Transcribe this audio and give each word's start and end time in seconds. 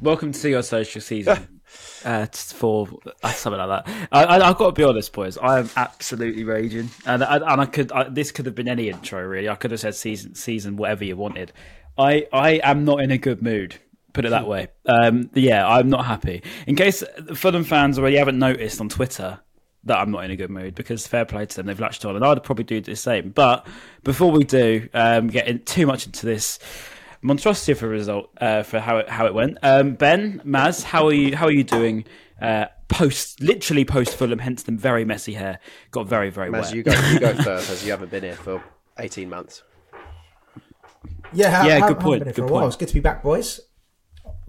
Welcome 0.00 0.32
to 0.32 0.48
your 0.48 0.62
social 0.62 1.00
season. 1.00 1.60
uh, 2.04 2.26
for 2.26 2.88
uh, 3.22 3.30
something 3.32 3.60
like 3.60 3.84
that. 3.84 4.08
I, 4.10 4.40
I've 4.40 4.56
got 4.56 4.66
to 4.66 4.72
be 4.72 4.84
honest, 4.84 5.12
boys. 5.12 5.36
I 5.38 5.58
am 5.58 5.70
absolutely 5.76 6.44
raging, 6.44 6.90
and 7.06 7.22
I, 7.22 7.36
and 7.36 7.60
I 7.60 7.66
could. 7.66 7.92
I, 7.92 8.08
this 8.08 8.32
could 8.32 8.46
have 8.46 8.54
been 8.54 8.68
any 8.68 8.88
intro, 8.88 9.22
really. 9.22 9.48
I 9.48 9.54
could 9.54 9.70
have 9.70 9.80
said 9.80 9.94
season, 9.94 10.34
season, 10.34 10.76
whatever 10.76 11.04
you 11.04 11.16
wanted. 11.16 11.52
I, 11.96 12.26
I 12.32 12.60
am 12.62 12.84
not 12.84 13.00
in 13.00 13.10
a 13.10 13.18
good 13.18 13.42
mood. 13.42 13.76
Put 14.12 14.24
it 14.24 14.30
that 14.30 14.46
way. 14.48 14.68
Um, 14.86 15.30
yeah, 15.34 15.66
I'm 15.66 15.88
not 15.88 16.06
happy. 16.06 16.42
In 16.66 16.76
case 16.76 17.02
Fulham 17.34 17.64
fans 17.64 17.98
already 17.98 18.16
haven't 18.16 18.38
noticed 18.38 18.80
on 18.80 18.88
Twitter 18.88 19.40
that 19.84 19.98
I'm 19.98 20.10
not 20.10 20.24
in 20.24 20.30
a 20.30 20.36
good 20.36 20.50
mood 20.50 20.74
because 20.74 21.06
fair 21.06 21.24
play 21.24 21.46
to 21.46 21.56
them, 21.56 21.66
they've 21.66 21.80
latched 21.80 22.04
on, 22.04 22.16
and 22.16 22.24
I'd 22.24 22.42
probably 22.42 22.64
do 22.64 22.80
the 22.80 22.96
same. 22.96 23.30
But 23.30 23.66
before 24.04 24.30
we 24.30 24.44
do 24.44 24.88
um, 24.94 25.28
get 25.28 25.48
in, 25.48 25.60
too 25.60 25.86
much 25.86 26.06
into 26.06 26.26
this 26.26 26.58
monstrosity 27.22 27.72
of 27.72 27.82
a 27.82 27.88
result 27.88 28.30
uh, 28.40 28.62
for 28.62 28.80
how 28.80 28.98
it 28.98 29.08
how 29.08 29.26
it 29.26 29.34
went, 29.34 29.58
um, 29.62 29.94
Ben 29.94 30.40
Maz, 30.44 30.82
how 30.84 31.06
are 31.06 31.12
you? 31.12 31.36
How 31.36 31.46
are 31.46 31.52
you 31.52 31.64
doing? 31.64 32.04
Uh, 32.40 32.66
post 32.88 33.40
literally 33.42 33.84
post 33.84 34.16
Fulham, 34.16 34.38
hence 34.38 34.62
the 34.62 34.72
very 34.72 35.04
messy 35.04 35.34
hair. 35.34 35.58
Got 35.90 36.06
very 36.06 36.30
very 36.30 36.50
Maz, 36.50 36.62
wet. 36.66 36.74
you 36.74 36.82
go, 36.82 36.92
you 37.10 37.18
go 37.20 37.34
first, 37.42 37.70
as 37.70 37.84
you 37.84 37.90
haven't 37.90 38.10
been 38.10 38.22
here 38.22 38.36
for 38.36 38.62
18 38.98 39.28
months. 39.28 39.62
Yeah, 41.32 41.64
Yeah, 41.66 41.74
ha- 41.74 41.80
ha- 41.80 41.88
good 41.88 42.00
point, 42.00 42.24
good 42.24 42.34
for 42.36 42.42
while. 42.42 42.50
point. 42.62 42.66
It's 42.68 42.76
good 42.76 42.88
to 42.88 42.94
be 42.94 43.00
back, 43.00 43.22
boys. 43.22 43.60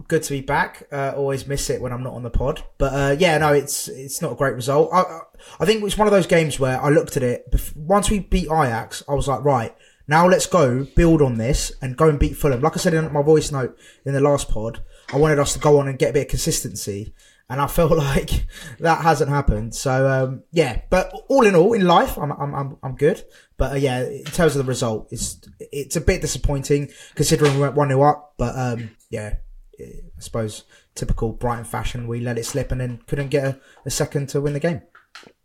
Good 0.08 0.22
to 0.24 0.30
be 0.32 0.40
back. 0.40 0.88
Uh, 0.90 1.12
always 1.14 1.46
miss 1.46 1.70
it 1.70 1.80
when 1.80 1.92
I'm 1.92 2.02
not 2.02 2.14
on 2.14 2.22
the 2.24 2.30
pod, 2.30 2.64
but 2.78 2.92
uh, 2.92 3.16
yeah, 3.18 3.38
no, 3.38 3.52
it's 3.52 3.86
it's 3.88 4.20
not 4.20 4.32
a 4.32 4.34
great 4.34 4.54
result. 4.54 4.90
I 4.92 5.00
I- 5.02 5.20
I 5.58 5.64
think 5.64 5.82
it's 5.82 5.96
one 5.96 6.06
of 6.06 6.12
those 6.12 6.26
games 6.26 6.60
where 6.60 6.78
I 6.82 6.90
looked 6.90 7.16
at 7.16 7.22
it 7.22 7.50
bef- 7.50 7.74
once 7.74 8.10
we 8.10 8.18
beat 8.18 8.44
Ajax. 8.46 9.02
I 9.08 9.14
was 9.14 9.26
like, 9.26 9.42
right 9.42 9.74
now, 10.10 10.26
let's 10.26 10.46
go 10.46 10.82
build 10.96 11.22
on 11.22 11.38
this 11.38 11.70
and 11.80 11.96
go 11.96 12.08
and 12.08 12.18
beat 12.18 12.36
Fulham. 12.36 12.60
Like 12.60 12.72
I 12.74 12.80
said 12.80 12.94
in 12.94 13.12
my 13.12 13.22
voice 13.22 13.52
note 13.52 13.78
in 14.04 14.12
the 14.12 14.20
last 14.20 14.48
pod, 14.48 14.82
I 15.12 15.16
wanted 15.16 15.38
us 15.38 15.52
to 15.52 15.60
go 15.60 15.78
on 15.78 15.86
and 15.86 16.00
get 16.00 16.10
a 16.10 16.12
bit 16.14 16.22
of 16.22 16.30
consistency, 16.30 17.14
and 17.48 17.60
I 17.60 17.66
felt 17.68 17.92
like 17.92 18.44
that 18.80 19.02
hasn't 19.02 19.30
happened. 19.30 19.72
So 19.72 20.10
um, 20.10 20.42
yeah, 20.50 20.80
but 20.90 21.12
all 21.28 21.46
in 21.46 21.54
all, 21.54 21.74
in 21.74 21.86
life, 21.86 22.18
I'm 22.18 22.32
I'm 22.32 22.52
I'm, 22.56 22.76
I'm 22.82 22.96
good. 22.96 23.22
But 23.56 23.74
uh, 23.74 23.76
yeah, 23.76 24.02
in 24.02 24.24
terms 24.24 24.56
of 24.56 24.64
the 24.64 24.68
result, 24.68 25.06
it's 25.12 25.40
it's 25.60 25.94
a 25.94 26.00
bit 26.00 26.22
disappointing 26.22 26.90
considering 27.14 27.54
we 27.54 27.60
went 27.60 27.76
one 27.76 27.90
0 27.90 28.02
up. 28.02 28.34
But 28.36 28.58
um, 28.58 28.90
yeah, 29.10 29.36
I 29.78 29.84
suppose 30.18 30.64
typical 30.96 31.30
Brighton 31.32 31.64
fashion, 31.64 32.08
we 32.08 32.18
let 32.18 32.36
it 32.36 32.46
slip 32.46 32.72
and 32.72 32.80
then 32.80 33.00
couldn't 33.06 33.28
get 33.28 33.44
a, 33.44 33.60
a 33.86 33.90
second 33.90 34.28
to 34.30 34.40
win 34.40 34.54
the 34.54 34.60
game. 34.60 34.82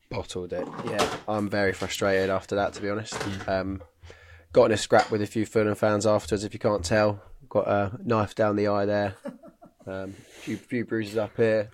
Bottled 0.09 0.53
it. 0.53 0.67
Yeah, 0.85 1.07
I'm 1.27 1.51
very 1.51 1.71
frustrated 1.71 2.31
after 2.31 2.55
that, 2.55 2.73
to 2.73 2.81
be 2.81 2.89
honest. 2.89 3.15
Um, 3.47 3.83
got 4.55 4.65
in 4.65 4.71
a 4.71 4.77
scrap 4.77 5.11
with 5.11 5.21
a 5.21 5.27
few 5.27 5.45
Fulham 5.45 5.75
fans 5.75 6.07
afterwards, 6.07 6.45
if 6.45 6.53
you 6.53 6.59
can't 6.59 6.83
tell. 6.83 7.21
Got 7.49 7.67
a 7.67 7.91
knife 8.03 8.35
down 8.35 8.55
the 8.55 8.67
eye 8.67 8.85
there. 8.85 9.15
Um, 9.87 10.15
few, 10.41 10.57
few 10.57 10.83
bruises 10.83 11.15
up 11.15 11.37
here. 11.37 11.69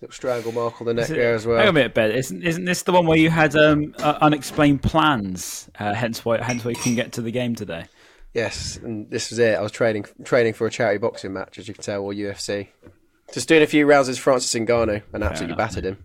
Little 0.00 0.12
strangle 0.12 0.50
mark 0.50 0.80
on 0.80 0.88
the 0.88 0.94
neck 0.94 1.06
there 1.06 1.36
as 1.36 1.46
well. 1.46 1.58
Hang 1.58 1.68
on 1.68 1.70
a 1.70 1.72
minute, 1.72 1.94
Ben. 1.94 2.10
Isn't, 2.10 2.42
isn't 2.42 2.64
this 2.64 2.82
the 2.82 2.90
one 2.90 3.06
where 3.06 3.16
you 3.16 3.30
had 3.30 3.54
um, 3.54 3.94
uh, 3.98 4.18
unexplained 4.20 4.82
plans? 4.82 5.70
Uh, 5.78 5.94
hence 5.94 6.24
why 6.24 6.42
hence 6.42 6.64
why 6.64 6.70
you 6.72 6.76
can 6.76 6.96
get 6.96 7.12
to 7.12 7.22
the 7.22 7.30
game 7.30 7.54
today. 7.54 7.84
Yes, 8.34 8.76
and 8.82 9.08
this 9.08 9.30
was 9.30 9.38
it. 9.38 9.56
I 9.56 9.62
was 9.62 9.70
training 9.70 10.04
training 10.24 10.54
for 10.54 10.66
a 10.66 10.70
charity 10.72 10.98
boxing 10.98 11.32
match, 11.32 11.60
as 11.60 11.68
you 11.68 11.74
can 11.74 11.84
tell, 11.84 12.02
or 12.02 12.12
UFC. 12.12 12.66
Just 13.32 13.46
doing 13.46 13.62
a 13.62 13.68
few 13.68 13.86
rounds 13.86 14.08
with 14.08 14.18
Francis 14.18 14.52
Ngannou 14.52 15.02
and 15.12 15.22
absolutely 15.22 15.54
enough, 15.54 15.58
battered 15.58 15.84
him. 15.84 16.04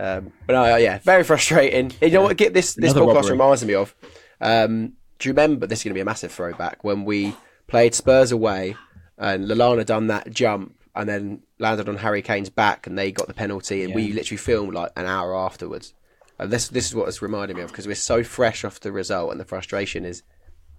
Um, 0.00 0.32
but 0.48 0.54
no, 0.54 0.74
yeah, 0.74 0.98
very 0.98 1.22
frustrating. 1.22 1.92
You 2.02 2.10
know 2.10 2.22
what? 2.22 2.36
Get 2.36 2.54
this. 2.54 2.74
This 2.74 2.90
Another 2.90 3.06
podcast 3.06 3.14
robbery. 3.14 3.30
reminds 3.30 3.64
me 3.64 3.74
of. 3.74 3.94
Um, 4.40 4.94
do 5.18 5.28
you 5.28 5.32
remember? 5.32 5.66
This 5.66 5.80
is 5.80 5.84
going 5.84 5.90
to 5.90 5.98
be 5.98 6.00
a 6.00 6.04
massive 6.04 6.32
throwback 6.32 6.84
when 6.84 7.04
we 7.04 7.34
played 7.66 7.94
Spurs 7.94 8.32
away, 8.32 8.76
and 9.16 9.46
Lallana 9.46 9.84
done 9.84 10.06
that 10.08 10.30
jump 10.30 10.74
and 10.94 11.08
then 11.08 11.42
landed 11.58 11.88
on 11.88 11.96
Harry 11.98 12.22
Kane's 12.22 12.50
back, 12.50 12.86
and 12.86 12.98
they 12.98 13.12
got 13.12 13.28
the 13.28 13.34
penalty, 13.34 13.84
and 13.84 13.94
we 13.94 14.12
literally 14.12 14.36
filmed 14.36 14.74
like 14.74 14.90
an 14.96 15.06
hour 15.06 15.36
afterwards. 15.36 15.94
And 16.38 16.50
this 16.50 16.68
this 16.68 16.86
is 16.86 16.94
what 16.94 17.08
it's 17.08 17.22
reminding 17.22 17.56
me 17.56 17.62
of 17.62 17.70
because 17.70 17.86
we're 17.86 17.94
so 17.94 18.22
fresh 18.22 18.64
off 18.64 18.80
the 18.80 18.92
result, 18.92 19.30
and 19.30 19.40
the 19.40 19.44
frustration 19.44 20.04
is 20.04 20.22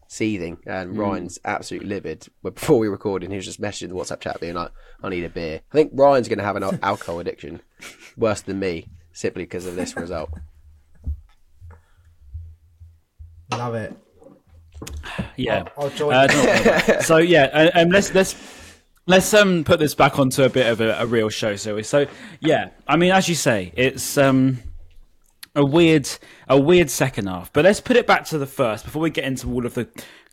seething, 0.08 0.58
and 0.66 0.98
Ryan's 0.98 1.40
absolutely 1.46 1.90
livid. 1.90 2.28
But 2.42 2.56
before 2.56 2.80
we 2.80 2.88
recorded, 2.88 3.30
he 3.30 3.36
was 3.36 3.46
just 3.46 3.62
messaging 3.62 3.90
the 3.90 3.96
WhatsApp 3.96 4.22
chat, 4.22 4.40
being 4.40 4.56
like, 4.56 4.72
"I 5.04 5.10
need 5.10 5.24
a 5.24 5.30
beer." 5.30 5.62
I 5.72 5.76
think 5.76 5.92
Ryan's 5.94 6.28
going 6.28 6.40
to 6.40 6.46
have 6.46 6.56
an 6.56 6.80
alcohol 6.82 7.20
addiction 7.20 7.62
worse 8.18 8.42
than 8.42 8.60
me, 8.60 8.88
simply 9.14 9.44
because 9.44 9.66
of 9.66 9.76
this 9.76 9.96
result. 9.96 10.30
Love 13.52 13.76
it. 13.76 13.94
Yeah. 15.36 15.66
I'll, 15.78 15.86
I'll 15.86 15.90
join. 15.90 16.14
Uh, 16.14 17.02
so 17.02 17.18
yeah, 17.18 17.44
uh, 17.76 17.82
um, 17.82 17.90
let's 17.90 18.14
let's 18.14 18.36
let's 19.08 19.34
um 19.34 19.64
put 19.64 19.80
this 19.80 19.96
back 19.96 20.20
onto 20.20 20.44
a 20.44 20.50
bit 20.50 20.68
of 20.68 20.82
a, 20.82 20.92
a 21.00 21.06
real 21.06 21.30
show. 21.30 21.56
So 21.56 21.82
so 21.82 22.08
yeah, 22.40 22.70
I 22.88 22.96
mean, 22.96 23.12
as 23.12 23.28
you 23.28 23.36
say, 23.36 23.74
it's 23.76 24.18
um 24.18 24.60
a 25.56 25.66
weird 25.66 26.10
a 26.48 26.60
weird 26.60 26.90
second 26.90 27.28
half. 27.28 27.52
But 27.52 27.66
let's 27.66 27.82
put 27.82 27.98
it 27.98 28.08
back 28.08 28.26
to 28.26 28.38
the 28.38 28.46
first 28.46 28.86
before 28.86 29.02
we 29.02 29.10
get 29.10 29.26
into 29.26 29.52
all 29.52 29.66
of 29.66 29.74
the 29.74 29.90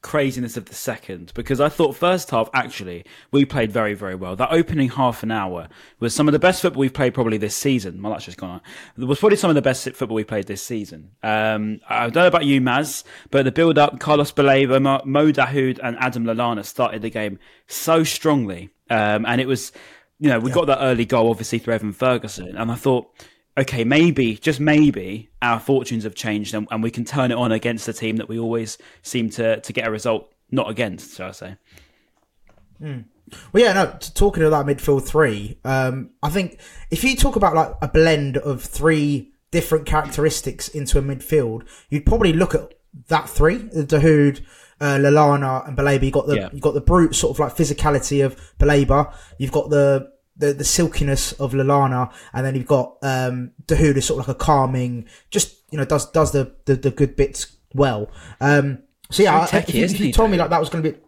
craziness 0.06 0.56
of 0.56 0.67
the 0.67 0.75
second 0.75 1.33
because 1.34 1.61
I 1.61 1.69
thought 1.69 1.97
first 1.97 2.31
half 2.31 2.49
actually 2.55 3.05
we 3.33 3.44
played 3.44 3.72
very 3.72 3.93
very 3.94 4.15
well. 4.15 4.37
That 4.37 4.53
opening 4.53 4.89
half 4.91 5.25
an 5.25 5.33
hour 5.33 5.69
was 5.99 6.15
some 6.15 6.28
of 6.28 6.33
the 6.33 6.39
best 6.39 6.62
football 6.62 6.78
we've 6.78 6.94
played 6.94 7.12
probably 7.12 7.39
this 7.39 7.56
season. 7.56 8.00
Well, 8.00 8.12
that's 8.12 8.25
just 8.25 8.39
gone 8.39 8.50
on. 8.50 8.61
It 8.97 9.05
was 9.05 9.19
probably 9.19 9.37
some 9.37 9.50
of 9.50 9.56
the 9.56 9.62
best 9.62 9.83
football 9.91 10.15
we 10.15 10.22
played 10.22 10.47
this 10.47 10.62
season. 10.62 11.11
Um, 11.25 11.81
I 11.88 12.05
don't 12.05 12.23
know 12.23 12.29
about 12.29 12.44
you, 12.44 12.61
Maz, 12.61 13.03
but 13.32 13.47
the 13.47 13.50
build 13.50 13.79
up, 13.79 13.99
Carlos 13.99 14.31
Baleba, 14.31 15.05
Mo 15.05 15.32
Dahoud, 15.32 15.81
and 15.82 15.97
Adam 15.99 16.23
Lallana 16.23 16.64
started 16.64 17.02
the 17.02 17.11
game 17.11 17.41
so 17.67 18.05
strongly, 18.05 18.70
um, 18.88 19.26
and 19.26 19.41
it 19.41 19.49
was 19.49 19.73
you 20.20 20.29
know 20.29 20.38
we 20.38 20.52
got 20.52 20.69
that 20.69 20.79
early 20.81 21.05
goal 21.05 21.31
obviously 21.31 21.59
through 21.59 21.75
Evan 21.75 21.93
Ferguson, 21.93 22.56
and 22.56 22.70
I 22.70 22.76
thought 22.76 23.12
okay, 23.58 23.85
maybe, 23.85 24.37
just 24.37 24.61
maybe, 24.61 25.31
our 25.43 25.58
fortunes 25.58 26.05
have 26.05 26.14
changed 26.14 26.55
and, 26.55 26.69
and 26.70 26.82
we 26.82 26.91
can 26.91 27.05
turn 27.05 27.31
it 27.31 27.35
on 27.37 27.53
against 27.53 27.88
a 27.88 27.93
team 27.93 28.17
that 28.17 28.29
we 28.29 28.38
always 28.38 28.79
seem 29.03 29.31
to, 29.31 29.61
to 29.61 29.73
get 29.73 29.87
a 29.87 29.91
result 29.91 30.32
not 30.50 30.70
against, 30.70 31.17
shall 31.17 31.29
I 31.29 31.32
say. 31.32 31.56
Well, 32.81 33.64
yeah, 33.64 33.73
no. 33.73 33.97
Talking 34.14 34.44
about 34.44 34.67
midfield 34.67 35.06
three, 35.06 35.58
um, 35.64 36.11
I 36.23 36.31
think 36.31 36.61
if 36.91 37.03
you 37.03 37.17
talk 37.17 37.37
about 37.37 37.55
like 37.55 37.75
a 37.82 37.88
blend 37.88 38.37
of 38.37 38.62
three 38.62 39.32
different 39.50 39.87
characteristics 39.87 40.69
into 40.69 40.99
a 40.99 41.02
midfield, 41.02 41.67
you'd 41.88 42.06
probably 42.06 42.32
look 42.32 42.55
at 42.55 42.75
that 43.09 43.29
three: 43.29 43.56
the 43.56 43.85
Dahoud, 43.85 44.43
uh, 44.81 44.99
Lallana, 44.99 45.67
and 45.67 45.76
Baleba. 45.76 46.05
You 46.05 46.11
got 46.12 46.26
the 46.26 46.37
Yeah. 46.37 46.49
you 46.52 46.61
got 46.61 46.75
the 46.75 46.81
brute 46.81 47.14
sort 47.14 47.35
of 47.35 47.41
like 47.41 47.56
physicality 47.56 48.25
of 48.25 48.37
Baleba. 48.59 49.12
You've 49.38 49.52
got 49.52 49.70
the 49.70 50.12
the 50.37 50.53
the 50.53 50.65
silkiness 50.65 51.33
of 51.33 51.53
Lallana, 51.53 52.12
and 52.33 52.44
then 52.44 52.55
you've 52.55 52.67
got 52.67 52.97
um, 53.03 53.53
Dahoud 53.67 53.97
is 53.97 54.06
sort 54.06 54.21
of 54.21 54.29
like 54.29 54.37
a 54.37 54.38
calming, 54.38 55.06
just 55.31 55.56
you 55.71 55.79
know 55.79 55.85
does 55.85 56.11
does 56.11 56.33
the 56.33 56.55
the, 56.67 56.77
the 56.77 56.91
good 56.91 57.17
bits 57.17 57.56
well. 57.75 58.11
Um, 58.41 58.79
so 59.11 59.23
yeah, 59.23 59.38
I- 59.38 59.44
if 59.44 59.50
techie, 59.50 59.75
you, 59.75 59.85
isn't 59.85 59.97
if 59.97 60.00
you 60.00 60.06
he, 60.06 60.12
told 60.12 60.31
me 60.31 60.37
like 60.37 60.50
that 60.50 60.61
was 60.61 60.69
going 60.69 60.85
to 60.85 60.91
be. 60.93 60.99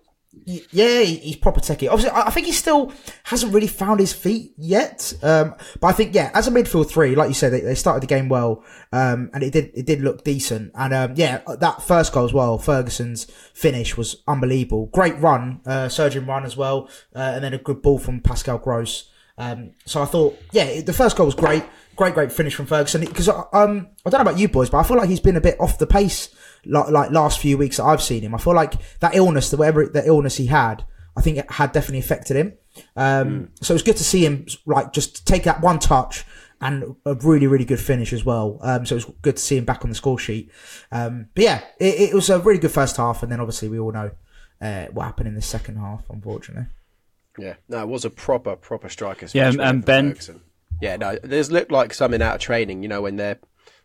Yeah, 0.44 1.00
he's 1.00 1.36
proper 1.36 1.60
techie. 1.60 1.90
Obviously, 1.90 2.10
I 2.10 2.28
I 2.28 2.30
think 2.30 2.46
he 2.46 2.52
still 2.52 2.92
hasn't 3.24 3.52
really 3.52 3.66
found 3.66 4.00
his 4.00 4.14
feet 4.14 4.54
yet. 4.56 5.12
Um, 5.22 5.54
but 5.80 5.88
I 5.88 5.92
think, 5.92 6.14
yeah, 6.14 6.30
as 6.32 6.46
a 6.46 6.50
midfield 6.50 6.88
three, 6.88 7.14
like 7.14 7.28
you 7.28 7.34
said, 7.34 7.52
they, 7.52 7.60
they 7.60 7.74
started 7.74 8.02
the 8.02 8.06
game 8.06 8.28
well, 8.30 8.64
um, 8.92 9.30
and 9.34 9.42
it 9.42 9.52
did 9.52 9.70
it 9.74 9.84
did 9.84 10.00
look 10.00 10.24
decent. 10.24 10.70
And 10.74 10.94
um, 10.94 11.12
yeah, 11.16 11.42
that 11.58 11.82
first 11.82 12.12
goal 12.14 12.24
as 12.24 12.32
well, 12.32 12.56
Ferguson's 12.56 13.24
finish 13.52 13.96
was 13.98 14.22
unbelievable. 14.26 14.86
Great 14.86 15.18
run, 15.18 15.60
uh, 15.66 15.88
surging 15.90 16.24
run 16.24 16.44
as 16.46 16.56
well, 16.56 16.88
uh, 17.14 17.18
and 17.34 17.44
then 17.44 17.52
a 17.52 17.58
good 17.58 17.82
ball 17.82 17.98
from 17.98 18.20
Pascal 18.20 18.58
Gross. 18.58 19.10
Um, 19.38 19.70
so 19.86 20.02
I 20.02 20.04
thought, 20.04 20.36
yeah, 20.52 20.80
the 20.80 20.92
first 20.92 21.16
goal 21.16 21.26
was 21.26 21.34
great, 21.34 21.64
great, 21.96 22.14
great 22.14 22.32
finish 22.32 22.54
from 22.54 22.66
Ferguson. 22.66 23.00
Because 23.00 23.28
um, 23.28 23.88
I 24.04 24.10
don't 24.10 24.14
know 24.14 24.20
about 24.30 24.38
you 24.38 24.48
boys, 24.48 24.68
but 24.68 24.78
I 24.78 24.82
feel 24.82 24.96
like 24.96 25.08
he's 25.08 25.20
been 25.20 25.36
a 25.36 25.40
bit 25.40 25.58
off 25.60 25.78
the 25.78 25.86
pace, 25.86 26.28
like, 26.66 26.90
like 26.90 27.10
last 27.12 27.38
few 27.38 27.56
weeks 27.56 27.76
that 27.76 27.84
I've 27.84 28.02
seen 28.02 28.22
him. 28.22 28.34
I 28.34 28.38
feel 28.38 28.54
like 28.54 28.74
that 29.00 29.14
illness, 29.14 29.50
the 29.50 29.56
whatever 29.56 29.86
the 29.86 30.06
illness 30.06 30.36
he 30.36 30.46
had, 30.46 30.84
I 31.16 31.20
think 31.20 31.38
it 31.38 31.50
had 31.52 31.72
definitely 31.72 32.00
affected 32.00 32.36
him. 32.36 32.54
Um, 32.96 33.50
So 33.60 33.72
it 33.72 33.76
was 33.76 33.82
good 33.82 33.96
to 33.96 34.04
see 34.04 34.24
him 34.24 34.46
like 34.66 34.92
just 34.92 35.26
take 35.26 35.44
that 35.44 35.60
one 35.60 35.78
touch 35.78 36.24
and 36.60 36.96
a 37.04 37.14
really, 37.14 37.46
really 37.46 37.64
good 37.64 37.80
finish 37.80 38.12
as 38.12 38.24
well. 38.24 38.58
Um, 38.62 38.84
so 38.84 38.96
it 38.96 39.04
was 39.04 39.14
good 39.22 39.36
to 39.36 39.42
see 39.42 39.56
him 39.56 39.64
back 39.64 39.84
on 39.84 39.90
the 39.90 39.94
score 39.94 40.18
sheet. 40.18 40.50
Um, 40.90 41.28
but 41.34 41.44
yeah, 41.44 41.60
it, 41.78 42.10
it 42.10 42.14
was 42.14 42.30
a 42.30 42.40
really 42.40 42.58
good 42.58 42.72
first 42.72 42.96
half, 42.96 43.22
and 43.22 43.30
then 43.30 43.40
obviously 43.40 43.68
we 43.68 43.78
all 43.78 43.92
know 43.92 44.10
uh, 44.60 44.86
what 44.86 45.04
happened 45.04 45.28
in 45.28 45.34
the 45.34 45.42
second 45.42 45.76
half, 45.76 46.02
unfortunately. 46.10 46.66
Yeah, 47.38 47.54
no, 47.68 47.80
it 47.82 47.88
was 47.88 48.04
a 48.04 48.10
proper, 48.10 48.56
proper 48.56 48.88
striker. 48.88 49.26
Yeah, 49.32 49.48
and- 49.48 49.60
and 49.60 49.84
Ben- 49.84 50.10
Ferguson. 50.10 50.42
Yeah, 50.80 50.96
no, 50.96 51.16
there's 51.22 51.50
looked 51.50 51.72
like 51.72 51.92
something 51.94 52.22
out 52.22 52.36
of 52.36 52.40
training. 52.40 52.82
You 52.82 52.88
know, 52.88 53.02
when 53.02 53.16
they're 53.16 53.38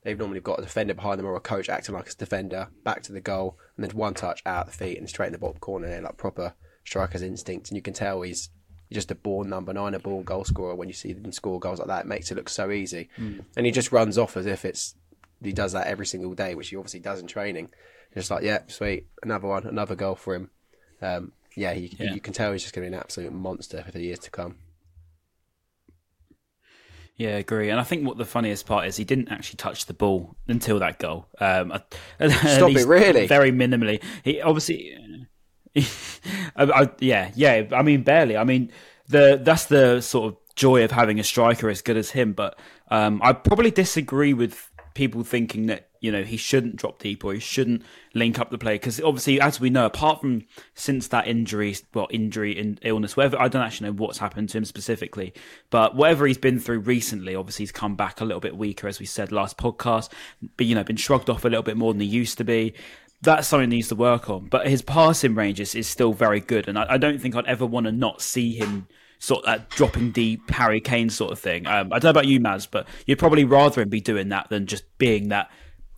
they've 0.04 0.18
normally 0.20 0.42
got 0.42 0.60
a 0.60 0.64
defender 0.64 0.94
behind 0.94 1.18
them 1.18 1.26
or 1.26 1.36
a 1.36 1.40
coach 1.40 1.70
acting 1.70 1.96
like 1.96 2.10
a 2.10 2.14
defender, 2.16 2.68
back 2.84 3.02
to 3.04 3.12
the 3.14 3.22
goal, 3.22 3.58
and 3.78 3.84
then 3.86 3.96
one 3.98 4.14
touch 4.14 4.42
out 4.46 4.66
the 4.68 4.72
feet 4.74 4.98
and 4.98 5.08
straight 5.10 5.28
in 5.28 5.32
the 5.34 5.40
bottom 5.40 5.58
corner. 5.60 5.88
There, 5.88 6.02
like 6.02 6.18
proper 6.18 6.54
striker's 6.84 7.22
instinct, 7.22 7.70
and 7.70 7.76
you 7.78 7.82
can 7.82 7.94
tell 7.94 8.22
he's 8.22 8.50
he's 8.90 8.98
just 8.98 9.12
a 9.12 9.16
born 9.16 9.50
number 9.50 9.74
nine, 9.74 9.94
a 9.96 10.00
born 10.00 10.24
goal 10.24 10.44
scorer. 10.44 10.76
When 10.76 10.88
you 10.88 10.94
see 10.94 11.14
them 11.14 11.32
score 11.32 11.60
goals 11.60 11.80
like 11.80 11.88
that, 11.88 12.06
it 12.06 12.08
makes 12.08 12.30
it 12.32 12.36
look 12.36 12.50
so 12.50 12.70
easy, 12.70 13.10
and 13.18 13.66
he 13.66 13.72
just 13.72 13.92
runs 13.92 14.18
off 14.18 14.38
as 14.38 14.46
if 14.46 14.66
it's 14.66 14.94
he 15.42 15.52
does 15.52 15.72
that 15.74 15.88
every 15.88 16.06
single 16.06 16.34
day, 16.36 16.54
which 16.56 16.70
he 16.70 16.76
obviously 16.76 17.00
does 17.00 17.20
in 17.20 17.28
training. 17.28 17.70
Just 18.14 18.30
like, 18.30 18.44
yeah, 18.44 18.60
sweet, 18.68 19.08
another 19.24 19.48
one, 19.48 19.66
another 19.66 19.96
goal 19.96 20.14
for 20.16 20.36
him. 20.36 20.52
Um, 21.02 21.32
yeah, 21.56 21.74
he, 21.74 21.96
Yeah. 22.00 22.14
you 22.14 22.20
can 22.22 22.34
tell 22.34 22.52
he's 22.52 22.62
just 22.64 22.74
going 22.74 22.86
to 22.86 22.90
be 22.92 22.96
an 22.96 23.00
absolute 23.02 23.32
monster 23.34 23.84
for 23.84 23.92
the 23.92 24.02
years 24.02 24.20
to 24.20 24.32
come. 24.32 24.56
Yeah, 27.16 27.30
I 27.30 27.40
agree. 27.40 27.70
And 27.70 27.80
I 27.80 27.84
think 27.84 28.08
what 28.08 28.18
the 28.18 28.26
funniest 28.26 28.66
part 28.66 28.88
is 28.88 28.98
he 28.98 29.04
didn't 29.04 29.30
actually 29.30 29.58
touch 29.58 29.86
the 29.86 29.94
ball 29.94 30.36
until 30.48 30.80
that 30.80 30.98
goal. 30.98 31.28
Um, 31.40 31.72
Stop 32.18 32.72
it, 32.72 32.88
really? 32.88 33.28
Very 33.28 33.52
minimally. 33.52 34.04
He 34.24 34.42
obviously, 34.42 34.98
I, 35.76 35.84
I, 36.56 36.90
yeah, 37.00 37.32
yeah. 37.36 37.66
I 37.72 37.84
mean, 37.84 38.02
barely. 38.02 38.36
I 38.36 38.44
mean, 38.44 38.72
the 39.08 39.40
that's 39.42 39.66
the 39.66 40.02
sort 40.02 40.34
of 40.34 40.40
joy 40.56 40.84
of 40.84 40.92
having 40.92 41.20
a 41.20 41.24
striker 41.24 41.70
as 41.70 41.84
good 41.84 41.98
as 41.98 42.10
him. 42.12 42.34
But 42.34 42.58
um, 42.90 43.22
I 43.24 43.34
probably 43.34 43.70
disagree 43.72 44.34
with 44.34 44.72
people 44.94 45.24
thinking 45.24 45.68
that 45.68 45.90
you 46.00 46.12
know 46.12 46.24
he 46.24 46.38
shouldn't 46.38 46.76
drop 46.76 47.00
deep 47.00 47.24
or 47.24 47.34
he 47.34 47.40
shouldn't 47.40 47.82
link 48.14 48.40
up 48.40 48.52
the 48.52 48.58
play 48.58 48.76
because 48.76 49.02
obviously, 49.02 49.40
as 49.40 49.60
we 49.60 49.70
know, 49.70 49.86
apart 49.86 50.22
from 50.22 50.44
since 50.76 51.08
that 51.08 51.28
injury, 51.28 51.76
well, 51.94 52.08
injury 52.10 52.58
and 52.60 52.80
illness, 52.84 53.18
whatever, 53.18 53.40
I 53.42 53.48
don't 53.48 53.62
actually 53.62 53.90
know 53.90 53.96
what's 53.96 54.18
happened 54.18 54.50
to 54.50 54.58
him 54.58 54.66
specifically, 54.66 55.34
but 55.70 55.96
whatever 55.96 56.28
he's 56.28 56.38
been 56.38 56.60
through 56.60 56.80
recently, 56.80 57.36
obviously 57.36 57.64
he's 57.64 57.72
come 57.72 57.96
back 57.96 58.22
a 58.22 58.26
little 58.26 58.42
bit 58.42 58.58
weaker, 58.58 58.88
as 58.88 59.00
we 59.00 59.06
said 59.06 59.32
last 59.32 59.58
podcast, 59.58 60.10
but 60.58 60.66
you 60.66 60.76
know, 60.76 60.84
been 60.84 60.96
shrugged 60.96 61.30
off 61.30 61.46
a 61.46 61.50
little 61.50 61.64
bit 61.64 61.78
more 61.78 61.94
than 61.94 62.02
he 62.02 62.08
used 62.08 62.38
to 62.38 62.44
be. 62.44 62.74
That's 63.22 63.48
something 63.48 63.72
he 63.72 63.78
needs 63.78 63.88
to 63.88 63.96
work 63.96 64.30
on, 64.30 64.48
but 64.48 64.68
his 64.68 64.82
passing 64.82 65.34
range 65.34 65.60
is, 65.62 65.76
is 65.76 65.88
still 65.88 66.14
very 66.14 66.42
good, 66.42 66.68
and 66.68 66.78
I, 66.78 66.86
I 66.90 66.98
don't 66.98 67.22
think 67.22 67.36
I'd 67.36 67.46
ever 67.46 67.66
want 67.66 67.86
to 67.86 67.92
not 67.92 68.22
see 68.22 68.54
him 68.54 68.88
sort 69.24 69.46
of 69.46 69.46
that 69.46 69.70
dropping 69.70 70.12
deep 70.12 70.52
Harry 70.52 70.82
Kane 70.82 71.10
sort 71.10 71.32
of 71.32 71.40
thing. 71.40 71.66
Um, 71.66 71.94
I 71.94 72.00
don't 72.00 72.04
know 72.04 72.10
about 72.10 72.28
you, 72.28 72.42
Maz, 72.42 72.68
but 72.70 72.86
you'd 73.06 73.20
probably 73.20 73.46
rather 73.46 73.82
him 73.82 73.88
be 73.88 74.02
doing 74.02 74.28
that 74.30 74.50
than 74.50 74.68
just 74.68 74.84
being 74.98 75.30
that 75.30 75.50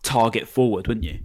target 0.03 0.47
forward, 0.47 0.87
wouldn't 0.87 1.05
you? 1.05 1.19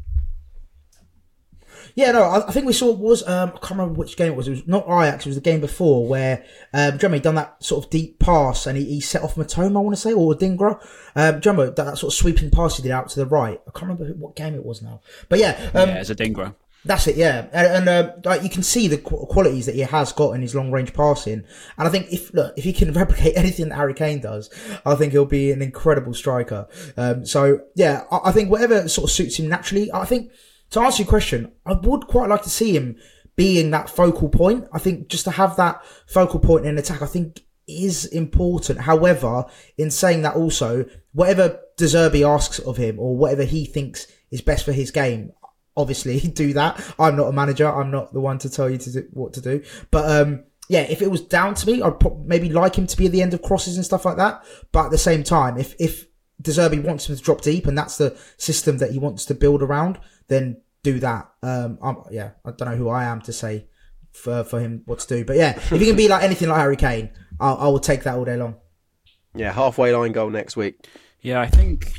Yeah, 1.95 2.13
no, 2.13 2.23
I, 2.23 2.49
I 2.49 2.53
think 2.53 2.65
we 2.65 2.73
saw 2.73 2.91
it 2.93 2.99
was 2.99 3.27
um, 3.29 3.51
I 3.51 3.59
can't 3.59 3.73
remember 3.73 3.99
which 3.99 4.17
game 4.17 4.33
it 4.33 4.37
was. 4.37 4.49
It 4.49 4.53
was 4.53 4.67
not 4.67 4.87
Ajax. 4.87 5.27
It 5.27 5.29
was 5.29 5.37
the 5.37 5.43
game 5.43 5.61
before 5.61 6.07
where 6.07 6.43
um, 6.73 6.97
done 6.97 7.35
that 7.35 7.63
sort 7.63 7.85
of 7.85 7.91
deep 7.91 8.19
pass 8.19 8.67
and 8.67 8.79
he, 8.79 8.87
he 8.87 9.01
set 9.03 9.23
off 9.23 9.35
Mitoma, 9.35 9.77
I 9.77 9.81
want 9.81 9.95
to 9.95 10.01
say, 10.01 10.15
or 10.15 10.35
Dingra. 10.35 10.83
Um, 11.15 11.41
Jumbo 11.43 11.67
that, 11.67 11.77
that 11.77 11.99
sort 11.99 12.15
of 12.15 12.17
sweeping 12.17 12.51
pass 12.51 12.79
he 12.79 12.83
did 12.83 12.93
out 12.93 13.11
to 13.11 13.21
the 13.21 13.27
right. 13.27 13.61
I 13.69 13.79
can't 13.79 13.93
remember 13.93 14.07
what 14.15 14.37
game 14.37 14.55
it 14.55 14.65
was 14.65 14.81
now, 14.81 15.03
but 15.29 15.39
yeah, 15.39 15.71
um, 15.75 15.91
yeah, 15.91 15.97
as 15.97 16.09
a 16.09 16.15
Dingra. 16.15 16.55
That's 16.85 17.07
it, 17.07 17.17
yeah, 17.17 17.47
and, 17.53 17.89
and 17.89 17.89
uh, 17.89 18.13
like 18.25 18.43
you 18.43 18.49
can 18.49 18.63
see 18.63 18.89
the 18.89 18.97
qu- 18.97 19.27
qualities 19.27 19.67
that 19.67 19.75
he 19.75 19.83
has 19.83 20.13
got 20.13 20.31
in 20.33 20.41
his 20.41 20.55
long 20.55 20.71
range 20.71 20.95
passing, 20.95 21.45
and 21.77 21.89
I 21.89 21.91
think 21.91 22.11
if 22.11 22.33
look 22.33 22.55
if 22.57 22.65
he 22.65 22.73
can 22.73 22.93
replicate 22.95 23.37
anything 23.37 23.69
that 23.69 23.77
Harry 23.77 23.93
Kane 23.93 24.21
does, 24.21 24.49
I 24.87 24.95
think 24.95 25.13
he'll 25.13 25.27
be 25.27 25.53
an 25.53 25.61
incredible 25.61 26.15
striker. 26.15 26.67
Um, 26.97 27.27
so 27.27 27.61
yeah, 27.75 28.05
I, 28.11 28.31
I 28.31 28.33
think 28.33 28.51
whatever 28.51 28.89
sort 28.89 29.11
of 29.11 29.15
suits 29.15 29.39
him 29.39 29.49
naturally. 29.49 29.93
I 29.93 30.07
think 30.07 30.33
to 30.71 30.81
answer 30.81 31.03
your 31.03 31.09
question, 31.11 31.53
I 31.67 31.75
would 31.75 32.07
quite 32.07 32.31
like 32.31 32.43
to 32.45 32.51
see 32.51 32.75
him 32.75 32.97
being 33.37 33.71
that 33.73 33.91
focal 33.91 34.31
point. 34.31 34.67
I 34.73 34.79
think 34.79 35.09
just 35.09 35.25
to 35.25 35.33
have 35.33 35.57
that 35.57 35.85
focal 36.07 36.41
point 36.41 36.65
in 36.65 36.79
attack, 36.79 37.03
I 37.03 37.07
think 37.07 37.41
is 37.69 38.07
important. 38.07 38.81
However, 38.81 39.45
in 39.77 39.91
saying 39.91 40.23
that 40.23 40.35
also, 40.35 40.85
whatever 41.13 41.61
De 41.77 41.85
Zerbi 41.85 42.27
asks 42.27 42.59
of 42.59 42.77
him 42.77 42.99
or 42.99 43.17
whatever 43.17 43.45
he 43.45 43.65
thinks 43.65 44.07
is 44.31 44.41
best 44.41 44.65
for 44.65 44.73
his 44.73 44.91
game, 44.91 45.33
obviously 45.77 46.21
do 46.35 46.53
that. 46.55 46.95
I'm 46.99 47.17
not 47.17 47.29
a 47.29 47.33
manager. 47.33 47.69
I'm 47.71 47.91
not 47.91 48.13
the 48.13 48.21
one 48.21 48.39
to 48.39 48.51
tell 48.51 48.69
you 48.71 48.79
to 48.79 48.93
do 48.93 49.09
what 49.13 49.33
to 49.35 49.41
do. 49.41 49.63
But 49.91 50.11
um, 50.11 50.45
yeah, 50.69 50.83
if 50.83 51.03
it 51.03 51.11
was 51.11 51.21
down 51.21 51.55
to 51.55 51.67
me, 51.67 51.83
I'd 51.83 51.99
pro- 51.99 52.23
maybe 52.25 52.49
like 52.51 52.77
him 52.77 52.87
to 52.87 52.97
be 52.97 53.07
at 53.07 53.13
the 53.13 53.23
end 53.23 53.35
of 53.35 53.43
crosses 53.43 53.77
and 53.77 53.85
stuff 53.85 54.05
like 54.05 54.17
that. 54.19 54.45
But 54.73 54.87
at 54.87 54.91
the 54.91 54.99
same 54.99 55.25
time, 55.25 55.59
if 55.59 55.75
if 55.79 56.07
De 56.41 56.51
Zerbi 56.53 56.83
wants 56.83 57.09
him 57.09 57.17
to 57.17 57.23
drop 57.23 57.41
deep 57.43 57.67
and 57.67 57.77
that's 57.77 57.99
the 57.99 58.17
system 58.37 58.79
that 58.79 58.93
he 58.93 58.99
wants 58.99 59.25
to 59.27 59.35
build 59.35 59.63
around, 59.63 59.99
then 60.29 60.63
do 60.83 60.99
that. 61.01 61.29
Um, 61.43 61.79
I'm, 61.83 61.97
yeah, 62.11 62.31
I 62.45 62.53
don't 62.53 62.71
know 62.71 62.77
who 62.77 62.89
I 62.89 63.05
am 63.05 63.21
to 63.23 63.33
say 63.33 63.67
for 64.13 64.45
for 64.45 64.61
him 64.61 64.83
what 64.87 65.01
to 65.01 65.09
do. 65.09 65.25
But 65.25 65.37
yeah, 65.37 65.57
if 65.57 65.71
he 65.71 65.87
can 65.87 65.97
be 65.97 66.09
like 66.09 66.23
anything 66.23 66.49
like 66.49 66.59
Harry 66.59 66.77
Kane, 66.77 67.11
I'll, 67.39 67.57
I 67.57 67.69
will 67.69 67.81
take 67.81 68.05
that 68.05 68.17
all 68.17 68.25
day 68.25 68.37
long. 68.37 68.57
Yeah, 69.35 69.53
halfway 69.53 69.95
line 69.95 70.13
goal 70.13 70.31
next 70.31 70.57
week. 70.57 70.87
Yeah, 71.21 71.41
I 71.41 71.47
think. 71.47 71.93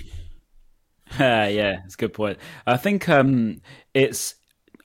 yeah, 1.20 1.82
it's 1.86 1.96
a 1.96 1.98
good 1.98 2.14
point. 2.14 2.38
I 2.66 2.78
think 2.78 3.10
um, 3.10 3.62
it's 3.94 4.36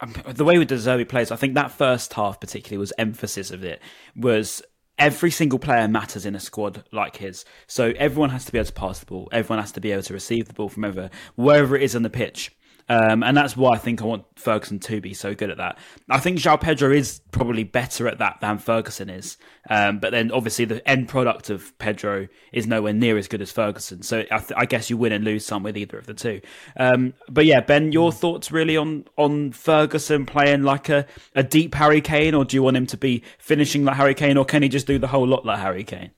um, 0.00 0.14
the 0.26 0.44
way 0.44 0.58
with 0.58 0.68
De 0.68 0.76
Zerbi 0.76 1.08
plays. 1.08 1.30
I 1.30 1.36
think 1.36 1.54
that 1.54 1.70
first 1.70 2.12
half, 2.14 2.40
particularly, 2.40 2.78
was 2.78 2.92
emphasis 2.98 3.50
of 3.50 3.64
it 3.64 3.80
was 4.14 4.62
every 4.98 5.30
single 5.30 5.58
player 5.58 5.86
matters 5.88 6.26
in 6.26 6.34
a 6.34 6.40
squad 6.40 6.84
like 6.92 7.16
his. 7.16 7.44
So 7.66 7.92
everyone 7.96 8.30
has 8.30 8.44
to 8.46 8.52
be 8.52 8.58
able 8.58 8.66
to 8.66 8.72
pass 8.72 8.98
the 8.98 9.06
ball. 9.06 9.28
Everyone 9.32 9.62
has 9.62 9.72
to 9.72 9.80
be 9.80 9.92
able 9.92 10.02
to 10.04 10.14
receive 10.14 10.48
the 10.48 10.54
ball 10.54 10.68
from 10.68 10.84
ever, 10.84 11.10
wherever 11.34 11.76
it 11.76 11.82
is 11.82 11.94
on 11.94 12.02
the 12.02 12.10
pitch. 12.10 12.52
Um, 12.88 13.24
and 13.24 13.36
that's 13.36 13.56
why 13.56 13.72
I 13.72 13.78
think 13.78 14.00
I 14.00 14.04
want 14.04 14.24
Ferguson 14.36 14.78
to 14.78 15.00
be 15.00 15.12
so 15.12 15.34
good 15.34 15.50
at 15.50 15.56
that. 15.56 15.78
I 16.08 16.20
think 16.20 16.38
João 16.38 16.60
Pedro 16.60 16.92
is 16.92 17.20
probably 17.32 17.64
better 17.64 18.06
at 18.06 18.18
that 18.18 18.38
than 18.40 18.58
Ferguson 18.58 19.10
is. 19.10 19.36
Um, 19.68 19.98
but 19.98 20.12
then 20.12 20.30
obviously 20.30 20.66
the 20.66 20.88
end 20.88 21.08
product 21.08 21.50
of 21.50 21.76
Pedro 21.78 22.28
is 22.52 22.66
nowhere 22.66 22.92
near 22.92 23.18
as 23.18 23.26
good 23.26 23.42
as 23.42 23.50
Ferguson. 23.50 24.02
So 24.02 24.24
I, 24.30 24.38
th- 24.38 24.52
I 24.56 24.66
guess 24.66 24.88
you 24.88 24.96
win 24.96 25.12
and 25.12 25.24
lose 25.24 25.44
some 25.44 25.64
with 25.64 25.76
either 25.76 25.98
of 25.98 26.06
the 26.06 26.14
two. 26.14 26.40
Um, 26.76 27.14
but 27.28 27.44
yeah, 27.44 27.60
Ben, 27.60 27.90
your 27.90 28.12
thoughts 28.12 28.52
really 28.52 28.76
on, 28.76 29.06
on 29.16 29.50
Ferguson 29.50 30.24
playing 30.24 30.62
like 30.62 30.88
a, 30.88 31.06
a 31.34 31.42
deep 31.42 31.74
Harry 31.74 32.00
Kane, 32.00 32.34
or 32.34 32.44
do 32.44 32.56
you 32.56 32.62
want 32.62 32.76
him 32.76 32.86
to 32.86 32.96
be 32.96 33.24
finishing 33.38 33.84
like 33.84 33.96
Harry 33.96 34.14
Kane, 34.14 34.36
or 34.36 34.44
can 34.44 34.62
he 34.62 34.68
just 34.68 34.86
do 34.86 34.98
the 34.98 35.08
whole 35.08 35.26
lot 35.26 35.44
like 35.44 35.58
Harry 35.58 35.82
Kane? 35.82 36.12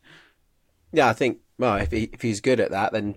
Yeah, 0.92 1.08
I 1.08 1.14
think 1.14 1.38
well, 1.58 1.76
if 1.76 1.90
he 1.90 2.04
if 2.12 2.22
he's 2.22 2.40
good 2.40 2.60
at 2.60 2.70
that, 2.70 2.92
then 2.92 3.16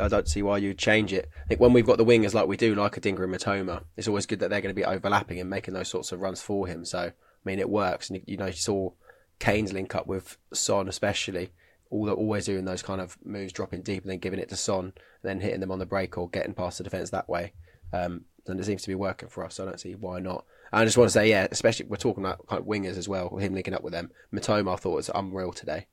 I 0.00 0.08
don't 0.08 0.28
see 0.28 0.42
why 0.42 0.58
you'd 0.58 0.78
change 0.78 1.12
it. 1.12 1.28
I 1.44 1.46
think 1.48 1.60
when 1.60 1.74
we've 1.74 1.86
got 1.86 1.98
the 1.98 2.06
wingers 2.06 2.32
like 2.32 2.46
we 2.46 2.56
do, 2.56 2.74
like 2.74 2.94
Adingra 2.94 3.24
and 3.24 3.34
Mitoma, 3.34 3.84
it's 3.96 4.08
always 4.08 4.24
good 4.24 4.40
that 4.40 4.48
they're 4.48 4.62
going 4.62 4.74
to 4.74 4.80
be 4.80 4.84
overlapping 4.84 5.38
and 5.38 5.50
making 5.50 5.74
those 5.74 5.88
sorts 5.88 6.10
of 6.10 6.20
runs 6.20 6.40
for 6.40 6.66
him. 6.66 6.86
So 6.86 6.98
I 6.98 7.12
mean, 7.44 7.58
it 7.58 7.68
works, 7.68 8.08
and 8.08 8.22
you, 8.26 8.38
know, 8.38 8.46
you 8.46 8.52
saw 8.52 8.90
Kane's 9.38 9.72
link 9.72 9.94
up 9.94 10.06
with 10.06 10.38
Son, 10.52 10.88
especially. 10.88 11.52
All 11.90 12.08
always 12.08 12.46
doing 12.46 12.64
those 12.64 12.80
kind 12.80 13.02
of 13.02 13.18
moves, 13.22 13.52
dropping 13.52 13.82
deep 13.82 14.02
and 14.04 14.10
then 14.10 14.18
giving 14.18 14.38
it 14.40 14.48
to 14.48 14.56
Son, 14.56 14.84
and 14.86 14.94
then 15.22 15.40
hitting 15.40 15.60
them 15.60 15.70
on 15.70 15.78
the 15.78 15.84
break 15.84 16.16
or 16.16 16.30
getting 16.30 16.54
past 16.54 16.78
the 16.78 16.84
defence 16.84 17.10
that 17.10 17.28
way. 17.28 17.52
Um, 17.92 18.24
and 18.46 18.58
it 18.58 18.64
seems 18.64 18.80
to 18.82 18.88
be 18.88 18.94
working 18.94 19.28
for 19.28 19.44
us. 19.44 19.56
So 19.56 19.64
I 19.64 19.66
don't 19.66 19.78
see 19.78 19.94
why 19.94 20.18
not. 20.18 20.46
And 20.72 20.80
I 20.80 20.84
just 20.86 20.96
want 20.96 21.08
to 21.08 21.12
say, 21.12 21.28
yeah, 21.28 21.46
especially 21.50 21.86
we're 21.86 21.96
talking 21.96 22.24
about 22.24 22.46
kind 22.46 22.60
of 22.60 22.66
wingers 22.66 22.96
as 22.96 23.10
well. 23.10 23.36
Him 23.36 23.52
linking 23.54 23.74
up 23.74 23.84
with 23.84 23.92
them, 23.92 24.10
Mitoma, 24.32 24.72
I 24.72 24.76
thought 24.76 24.94
was 24.94 25.10
unreal 25.14 25.52
today. 25.52 25.86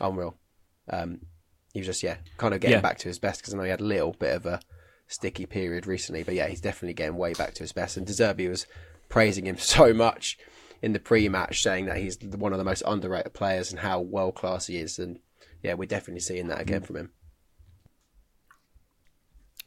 Unreal. 0.00 0.36
Um, 0.88 1.20
he 1.72 1.80
was 1.80 1.86
just 1.86 2.02
yeah, 2.02 2.16
kind 2.36 2.54
of 2.54 2.60
getting 2.60 2.76
Yeah. 2.76 2.80
back 2.80 2.98
to 2.98 3.08
his 3.08 3.18
best 3.18 3.40
because 3.40 3.54
I 3.54 3.56
know 3.56 3.62
he 3.64 3.70
had 3.70 3.80
a 3.80 3.84
little 3.84 4.12
bit 4.18 4.34
of 4.34 4.46
a 4.46 4.60
sticky 5.06 5.46
period 5.46 5.86
recently, 5.86 6.22
but 6.22 6.34
yeah, 6.34 6.46
he's 6.48 6.60
definitely 6.60 6.94
getting 6.94 7.16
way 7.16 7.32
back 7.34 7.54
to 7.54 7.62
his 7.62 7.72
best. 7.72 7.96
And 7.96 8.06
De 8.06 8.12
Zerbi 8.12 8.48
was 8.48 8.66
praising 9.08 9.46
him 9.46 9.58
so 9.76 9.92
much. 9.92 10.38
in 10.82 10.94
the 10.94 10.98
pre-match 10.98 11.60
saying 11.62 11.84
that 11.84 11.98
he's 11.98 12.18
one 12.22 12.52
of 12.52 12.58
the 12.58 12.64
most 12.64 12.82
underrated 12.86 13.34
players 13.34 13.70
and 13.70 13.80
how 13.80 14.00
world 14.00 14.34
class 14.34 14.66
he 14.66 14.78
is. 14.78 14.98
And 14.98 15.18
yeah, 15.62 15.74
we're 15.74 15.84
definitely 15.84 16.20
seeing 16.20 16.48
that 16.48 16.60
again 16.60 16.80
from 16.80 16.96
him. 16.96 17.10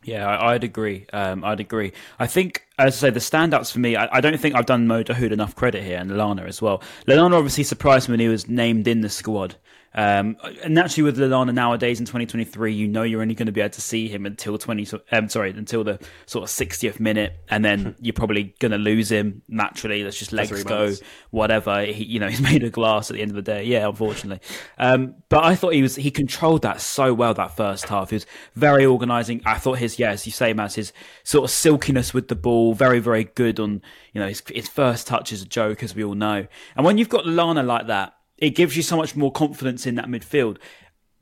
Yeah, 0.03 0.27
I, 0.27 0.53
would 0.53 0.63
agree. 0.65 1.05
Um, 1.13 1.45
I'd 1.45 1.61
agree. 1.61 1.93
I 2.19 2.27
think, 2.27 2.65
as 2.77 2.95
I 2.97 3.07
say, 3.07 3.09
the 3.11 3.19
standouts 3.21 3.71
for 3.71 3.79
me, 3.79 3.95
I, 3.95 4.09
I 4.17 4.21
don't 4.21 4.37
think 4.39 4.53
I've 4.55 4.65
done 4.65 4.85
Mo 4.85 5.01
Dahoud 5.03 5.31
enough 5.31 5.55
credit 5.55 5.81
here, 5.83 5.97
and 5.97 6.11
Lallana 6.11 6.45
as 6.45 6.61
well. 6.61 6.81
Lallana 7.07 7.35
obviously 7.37 7.63
surprised 7.63 8.09
me 8.09 8.13
when 8.13 8.19
he 8.19 8.27
was 8.27 8.49
named 8.49 8.85
in 8.87 8.99
the 9.01 9.09
squad. 9.09 9.55
Um, 9.95 10.37
and 10.63 10.73
naturally, 10.73 11.03
with 11.03 11.17
Lallana 11.17 11.53
nowadays 11.53 11.99
in 11.99 12.05
2023, 12.05 12.73
you 12.73 12.87
know 12.87 13.03
you're 13.03 13.21
only 13.21 13.35
going 13.35 13.45
to 13.45 13.51
be 13.51 13.61
able 13.61 13.71
to 13.71 13.81
see 13.81 14.07
him 14.07 14.25
until 14.25 14.57
20. 14.57 14.87
Um, 15.11 15.29
sorry, 15.29 15.51
until 15.51 15.83
the 15.83 15.99
sort 16.25 16.43
of 16.43 16.49
60th 16.49 16.99
minute, 16.99 17.39
and 17.49 17.63
then 17.63 17.95
you're 18.01 18.13
probably 18.13 18.55
going 18.59 18.71
to 18.71 18.77
lose 18.77 19.11
him 19.11 19.43
naturally. 19.47 20.03
Let's 20.03 20.17
just 20.17 20.33
legs 20.33 20.63
go, 20.63 20.93
whatever. 21.29 21.83
He, 21.83 22.05
you 22.05 22.19
know, 22.19 22.27
he's 22.33 22.41
made 22.41 22.63
of 22.63 22.71
glass 22.71 23.09
at 23.09 23.15
the 23.15 23.21
end 23.21 23.31
of 23.31 23.35
the 23.35 23.41
day. 23.41 23.63
Yeah, 23.65 23.87
unfortunately. 23.87 24.41
Um, 24.77 25.15
but 25.29 25.43
I 25.43 25.55
thought 25.55 25.73
he 25.73 25.81
was 25.81 25.95
he 25.95 26.11
controlled 26.11 26.63
that 26.63 26.81
so 26.81 27.13
well 27.13 27.33
that 27.35 27.55
first 27.55 27.85
half. 27.85 28.09
He 28.09 28.15
was 28.15 28.25
very 28.55 28.85
organising. 28.85 29.41
I 29.45 29.59
thought 29.59 29.77
his 29.77 29.99
yeah, 29.99 30.11
as 30.11 30.25
you 30.25 30.31
say, 30.31 30.53
Matt, 30.53 30.73
his 30.73 30.91
sort 31.23 31.43
of 31.43 31.51
silkiness 31.51 32.13
with 32.13 32.29
the 32.29 32.35
ball, 32.35 32.73
very 32.73 32.99
very 32.99 33.25
good 33.25 33.59
on 33.59 33.81
you 34.13 34.21
know 34.21 34.27
his, 34.27 34.41
his 34.47 34.67
first 34.67 35.05
touch 35.05 35.31
is 35.31 35.43
a 35.43 35.45
joke, 35.45 35.83
as 35.83 35.93
we 35.93 36.03
all 36.03 36.15
know. 36.15 36.47
And 36.75 36.85
when 36.85 36.97
you've 36.97 37.09
got 37.09 37.25
Lallana 37.25 37.65
like 37.65 37.87
that 37.87 38.15
it 38.43 38.55
gives 38.55 38.75
you 38.75 38.83
so 38.83 38.97
much 38.97 39.15
more 39.15 39.31
confidence 39.31 39.87
in 39.87 39.95
that 39.95 40.07
midfield. 40.07 40.57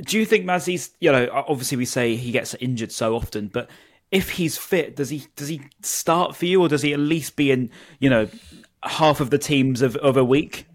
Do 0.03 0.17
you 0.17 0.25
think 0.25 0.43
Mazzi's, 0.43 0.89
you 0.99 1.11
know, 1.11 1.29
obviously 1.31 1.77
we 1.77 1.85
say 1.85 2.15
he 2.15 2.31
gets 2.31 2.55
injured 2.55 2.91
so 2.91 3.15
often, 3.15 3.47
but 3.47 3.69
if 4.09 4.31
he's 4.31 4.57
fit, 4.57 4.95
does 4.95 5.09
he 5.09 5.27
does 5.35 5.47
he 5.47 5.61
start 5.83 6.35
for 6.35 6.47
you, 6.47 6.59
or 6.59 6.67
does 6.67 6.81
he 6.81 6.93
at 6.93 6.99
least 6.99 7.35
be 7.35 7.51
in, 7.51 7.69
you 7.99 8.09
know, 8.09 8.27
half 8.83 9.21
of 9.21 9.29
the 9.29 9.37
teams 9.37 9.83
of, 9.83 9.95
of 9.97 10.17
a 10.17 10.25
week? 10.25 10.65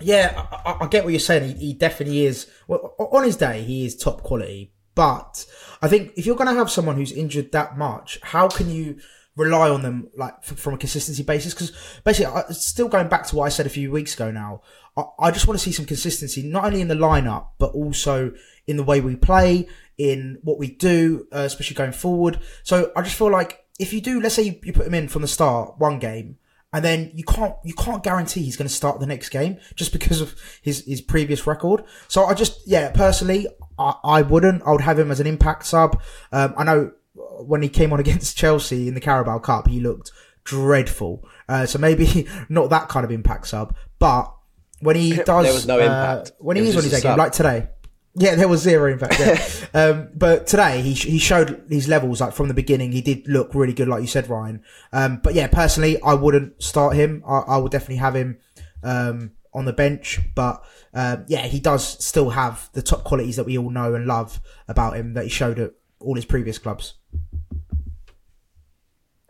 Yeah, 0.00 0.46
I, 0.64 0.78
I 0.80 0.86
get 0.86 1.04
what 1.04 1.10
you're 1.10 1.20
saying. 1.20 1.56
He, 1.56 1.66
he, 1.66 1.74
definitely 1.74 2.24
is. 2.24 2.46
Well, 2.66 2.94
on 2.98 3.24
his 3.24 3.36
day, 3.36 3.62
he 3.62 3.84
is 3.84 3.94
top 3.94 4.22
quality. 4.22 4.72
But 4.94 5.44
I 5.82 5.88
think 5.88 6.12
if 6.16 6.24
you're 6.24 6.36
going 6.36 6.48
to 6.48 6.54
have 6.54 6.70
someone 6.70 6.96
who's 6.96 7.12
injured 7.12 7.52
that 7.52 7.76
much, 7.76 8.18
how 8.22 8.48
can 8.48 8.70
you 8.70 8.98
rely 9.38 9.70
on 9.70 9.82
them 9.82 10.08
like 10.16 10.34
f- 10.42 10.58
from 10.58 10.74
a 10.74 10.78
consistency 10.78 11.22
basis 11.22 11.54
because 11.54 11.72
basically 12.04 12.32
I, 12.32 12.42
still 12.50 12.88
going 12.88 13.08
back 13.08 13.26
to 13.28 13.36
what 13.36 13.44
I 13.44 13.48
said 13.48 13.66
a 13.66 13.70
few 13.70 13.90
weeks 13.90 14.14
ago 14.14 14.30
now 14.30 14.62
I, 14.96 15.04
I 15.18 15.30
just 15.30 15.46
want 15.46 15.58
to 15.58 15.64
see 15.64 15.72
some 15.72 15.86
consistency 15.86 16.42
not 16.42 16.64
only 16.64 16.80
in 16.80 16.88
the 16.88 16.94
lineup 16.94 17.48
but 17.58 17.70
also 17.72 18.32
in 18.66 18.76
the 18.76 18.82
way 18.82 19.00
we 19.00 19.16
play 19.16 19.68
in 19.96 20.38
what 20.42 20.58
we 20.58 20.70
do 20.70 21.26
uh, 21.32 21.38
especially 21.40 21.76
going 21.76 21.92
forward 21.92 22.40
so 22.62 22.92
I 22.96 23.02
just 23.02 23.16
feel 23.16 23.30
like 23.30 23.64
if 23.78 23.92
you 23.92 24.00
do 24.00 24.20
let's 24.20 24.34
say 24.34 24.42
you, 24.42 24.58
you 24.62 24.72
put 24.72 24.86
him 24.86 24.94
in 24.94 25.08
from 25.08 25.22
the 25.22 25.28
start 25.28 25.78
one 25.78 25.98
game 25.98 26.36
and 26.72 26.84
then 26.84 27.10
you 27.14 27.24
can't 27.24 27.54
you 27.64 27.74
can't 27.74 28.02
guarantee 28.02 28.42
he's 28.42 28.56
going 28.56 28.68
to 28.68 28.74
start 28.74 29.00
the 29.00 29.06
next 29.06 29.30
game 29.30 29.58
just 29.74 29.92
because 29.92 30.20
of 30.20 30.34
his 30.62 30.84
his 30.84 31.00
previous 31.00 31.46
record. 31.46 31.84
So 32.08 32.24
I 32.24 32.34
just 32.34 32.66
yeah 32.66 32.90
personally 32.90 33.46
I, 33.78 33.94
I 34.04 34.22
wouldn't 34.22 34.62
I 34.66 34.72
would 34.72 34.82
have 34.82 34.98
him 34.98 35.10
as 35.10 35.20
an 35.20 35.26
impact 35.26 35.66
sub. 35.66 36.00
Um, 36.32 36.54
I 36.56 36.64
know 36.64 36.92
when 37.40 37.62
he 37.62 37.68
came 37.68 37.92
on 37.92 38.00
against 38.00 38.36
Chelsea 38.38 38.88
in 38.88 38.94
the 38.94 39.00
Carabao 39.00 39.38
Cup, 39.38 39.68
he 39.68 39.80
looked 39.80 40.12
dreadful. 40.44 41.26
Uh, 41.48 41.66
so 41.66 41.78
maybe 41.78 42.26
not 42.48 42.70
that 42.70 42.88
kind 42.88 43.04
of 43.04 43.10
impact 43.10 43.48
sub, 43.48 43.74
but 43.98 44.32
when 44.80 44.96
he 44.96 45.16
does, 45.24 45.44
there 45.44 45.54
was 45.54 45.66
no 45.66 45.78
impact. 45.78 46.28
Uh, 46.28 46.34
when 46.38 46.56
he 46.56 46.66
is 46.66 46.76
on 46.76 46.82
his 46.82 47.02
game, 47.02 47.18
like 47.18 47.32
today. 47.32 47.68
Yeah, 48.14 48.34
there 48.34 48.48
was 48.48 48.62
zero 48.62 48.90
impact. 48.90 49.20
Yeah. 49.20 49.66
um, 49.74 50.08
but 50.12 50.48
today 50.48 50.80
he 50.80 50.92
he 50.92 51.18
showed 51.20 51.62
his 51.68 51.86
levels 51.86 52.20
like 52.20 52.32
from 52.32 52.48
the 52.48 52.54
beginning. 52.54 52.90
He 52.90 53.00
did 53.00 53.28
look 53.28 53.54
really 53.54 53.74
good, 53.74 53.86
like 53.86 54.00
you 54.00 54.08
said, 54.08 54.28
Ryan. 54.28 54.62
Um, 54.92 55.20
but 55.22 55.34
yeah, 55.34 55.46
personally, 55.46 56.02
I 56.02 56.14
wouldn't 56.14 56.60
start 56.60 56.96
him. 56.96 57.22
I, 57.24 57.38
I 57.40 57.56
would 57.58 57.70
definitely 57.70 57.96
have 57.96 58.16
him 58.16 58.38
um, 58.82 59.32
on 59.54 59.66
the 59.66 59.72
bench. 59.72 60.18
But 60.34 60.64
uh, 60.92 61.18
yeah, 61.28 61.46
he 61.46 61.60
does 61.60 62.04
still 62.04 62.30
have 62.30 62.70
the 62.72 62.82
top 62.82 63.04
qualities 63.04 63.36
that 63.36 63.44
we 63.44 63.56
all 63.56 63.70
know 63.70 63.94
and 63.94 64.06
love 64.06 64.40
about 64.66 64.96
him 64.96 65.14
that 65.14 65.24
he 65.24 65.30
showed 65.30 65.60
at 65.60 65.72
all 66.00 66.14
his 66.14 66.24
previous 66.24 66.58
clubs. 66.58 66.94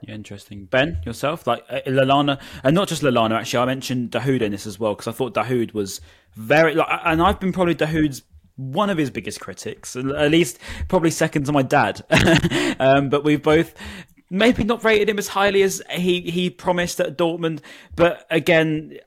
Yeah, 0.03 0.15
interesting. 0.15 0.67
Ben, 0.67 1.01
yourself, 1.05 1.47
like 1.47 1.65
uh, 1.69 1.81
Lallana, 1.87 2.41
and 2.63 2.75
not 2.75 2.89
just 2.89 3.03
Lallana. 3.03 3.41
Actually, 3.41 3.63
I 3.63 3.67
mentioned 3.67 4.11
Dahoud 4.11 4.43
in 4.43 4.53
this 4.53 4.67
as 4.67 4.79
well 4.79 4.95
because 4.95 5.09
I 5.09 5.13
thought 5.13 5.35
Dahoud 5.35 5.75
was 5.75 6.01
very, 6.35 6.75
like, 6.75 6.87
and 7.05 7.21
I've 7.21 7.41
been 7.41 7.53
probably 7.53 7.75
Dahoud's 7.75 8.23
one 8.55 8.91
of 8.91 8.99
his 8.99 9.11
biggest 9.11 9.41
critics, 9.41 9.97
at 9.97 10.31
least 10.31 10.59
probably 10.89 11.11
second 11.11 11.47
to 11.47 11.53
my 11.53 11.63
dad. 11.63 12.05
um, 12.81 13.09
but 13.09 13.25
we've 13.25 13.43
both 13.43 13.75
maybe 14.31 14.65
not 14.65 14.85
rated 14.85 15.09
him 15.09 15.19
as 15.19 15.29
highly 15.29 15.63
as 15.63 15.83
he 15.91 16.21
he 16.23 16.51
promised 16.51 17.01
at 17.01 17.17
Dortmund. 17.17 17.61
But 17.97 18.27
again, 18.31 18.99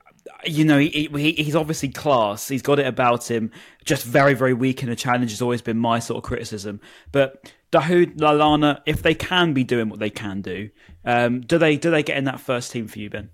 you 0.44 0.64
know, 0.64 0.78
he, 0.78 1.08
he, 1.12 1.32
he's 1.32 1.56
obviously 1.56 1.88
class. 1.88 2.48
He's 2.48 2.62
got 2.62 2.78
it 2.78 2.86
about 2.86 3.30
him. 3.30 3.50
Just 3.84 4.04
very, 4.04 4.34
very 4.34 4.54
weak 4.54 4.82
in 4.82 4.88
a 4.88 4.96
challenge 4.96 5.30
has 5.30 5.42
always 5.42 5.62
been 5.62 5.78
my 5.78 5.98
sort 5.98 6.18
of 6.18 6.24
criticism. 6.24 6.80
But 7.10 7.52
Dahoud, 7.70 8.16
Lallana, 8.18 8.80
if 8.86 9.02
they 9.02 9.14
can 9.14 9.52
be 9.52 9.64
doing 9.64 9.88
what 9.88 9.98
they 9.98 10.10
can 10.10 10.42
do, 10.42 10.70
um, 11.04 11.40
do 11.40 11.58
they 11.58 11.76
do 11.76 11.90
they 11.90 12.02
get 12.02 12.18
in 12.18 12.24
that 12.24 12.40
first 12.40 12.72
team 12.72 12.86
for 12.86 12.98
you, 12.98 13.10
Ben? 13.10 13.30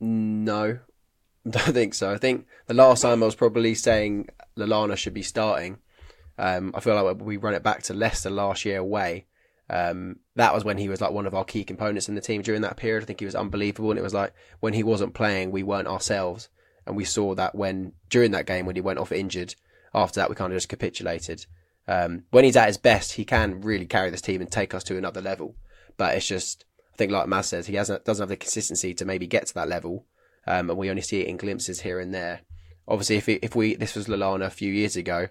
No, 0.00 0.78
I 1.46 1.50
don't 1.50 1.72
think 1.72 1.94
so. 1.94 2.12
I 2.12 2.18
think 2.18 2.46
the 2.66 2.74
last 2.74 3.02
time 3.02 3.22
I 3.22 3.26
was 3.26 3.34
probably 3.34 3.74
saying 3.74 4.28
Lallana 4.56 4.96
should 4.96 5.14
be 5.14 5.22
starting. 5.22 5.78
Um, 6.38 6.72
I 6.74 6.80
feel 6.80 7.00
like 7.02 7.20
we 7.20 7.36
run 7.36 7.54
it 7.54 7.62
back 7.62 7.82
to 7.84 7.94
Leicester 7.94 8.30
last 8.30 8.64
year 8.64 8.78
away. 8.78 9.26
Um, 9.70 10.16
that 10.34 10.52
was 10.52 10.64
when 10.64 10.78
he 10.78 10.88
was 10.88 11.00
like 11.00 11.12
one 11.12 11.26
of 11.26 11.34
our 11.34 11.44
key 11.44 11.62
components 11.62 12.08
in 12.08 12.16
the 12.16 12.20
team 12.20 12.42
during 12.42 12.62
that 12.62 12.76
period. 12.76 13.04
I 13.04 13.06
think 13.06 13.20
he 13.20 13.26
was 13.26 13.36
unbelievable, 13.36 13.90
and 13.90 13.98
it 13.98 14.02
was 14.02 14.14
like 14.14 14.34
when 14.58 14.74
he 14.74 14.82
wasn't 14.82 15.14
playing, 15.14 15.52
we 15.52 15.62
weren't 15.62 15.86
ourselves, 15.86 16.48
and 16.86 16.96
we 16.96 17.04
saw 17.04 17.36
that 17.36 17.54
when 17.54 17.92
during 18.08 18.32
that 18.32 18.46
game 18.46 18.66
when 18.66 18.74
he 18.74 18.82
went 18.82 18.98
off 18.98 19.12
injured. 19.12 19.54
After 19.94 20.20
that, 20.20 20.28
we 20.28 20.36
kind 20.36 20.52
of 20.52 20.56
just 20.56 20.68
capitulated. 20.68 21.46
Um, 21.88 22.24
when 22.30 22.44
he's 22.44 22.56
at 22.56 22.68
his 22.68 22.78
best, 22.78 23.12
he 23.12 23.24
can 23.24 23.60
really 23.60 23.86
carry 23.86 24.10
this 24.10 24.20
team 24.20 24.40
and 24.40 24.50
take 24.50 24.74
us 24.74 24.84
to 24.84 24.96
another 24.96 25.20
level. 25.20 25.56
But 25.96 26.16
it's 26.16 26.26
just, 26.26 26.64
I 26.92 26.96
think, 26.96 27.10
like 27.10 27.26
Maz 27.26 27.44
says, 27.44 27.66
he 27.66 27.74
hasn't 27.74 28.04
doesn't 28.04 28.22
have 28.22 28.28
the 28.28 28.36
consistency 28.36 28.92
to 28.94 29.04
maybe 29.04 29.26
get 29.26 29.46
to 29.46 29.54
that 29.54 29.68
level, 29.68 30.06
um, 30.46 30.68
and 30.68 30.78
we 30.78 30.90
only 30.90 31.02
see 31.02 31.20
it 31.20 31.28
in 31.28 31.36
glimpses 31.36 31.80
here 31.80 32.00
and 32.00 32.12
there. 32.12 32.40
Obviously, 32.88 33.16
if 33.16 33.28
if 33.28 33.54
we 33.54 33.76
this 33.76 33.94
was 33.94 34.08
Lallana 34.08 34.46
a 34.46 34.50
few 34.50 34.72
years 34.72 34.96
ago, 34.96 35.28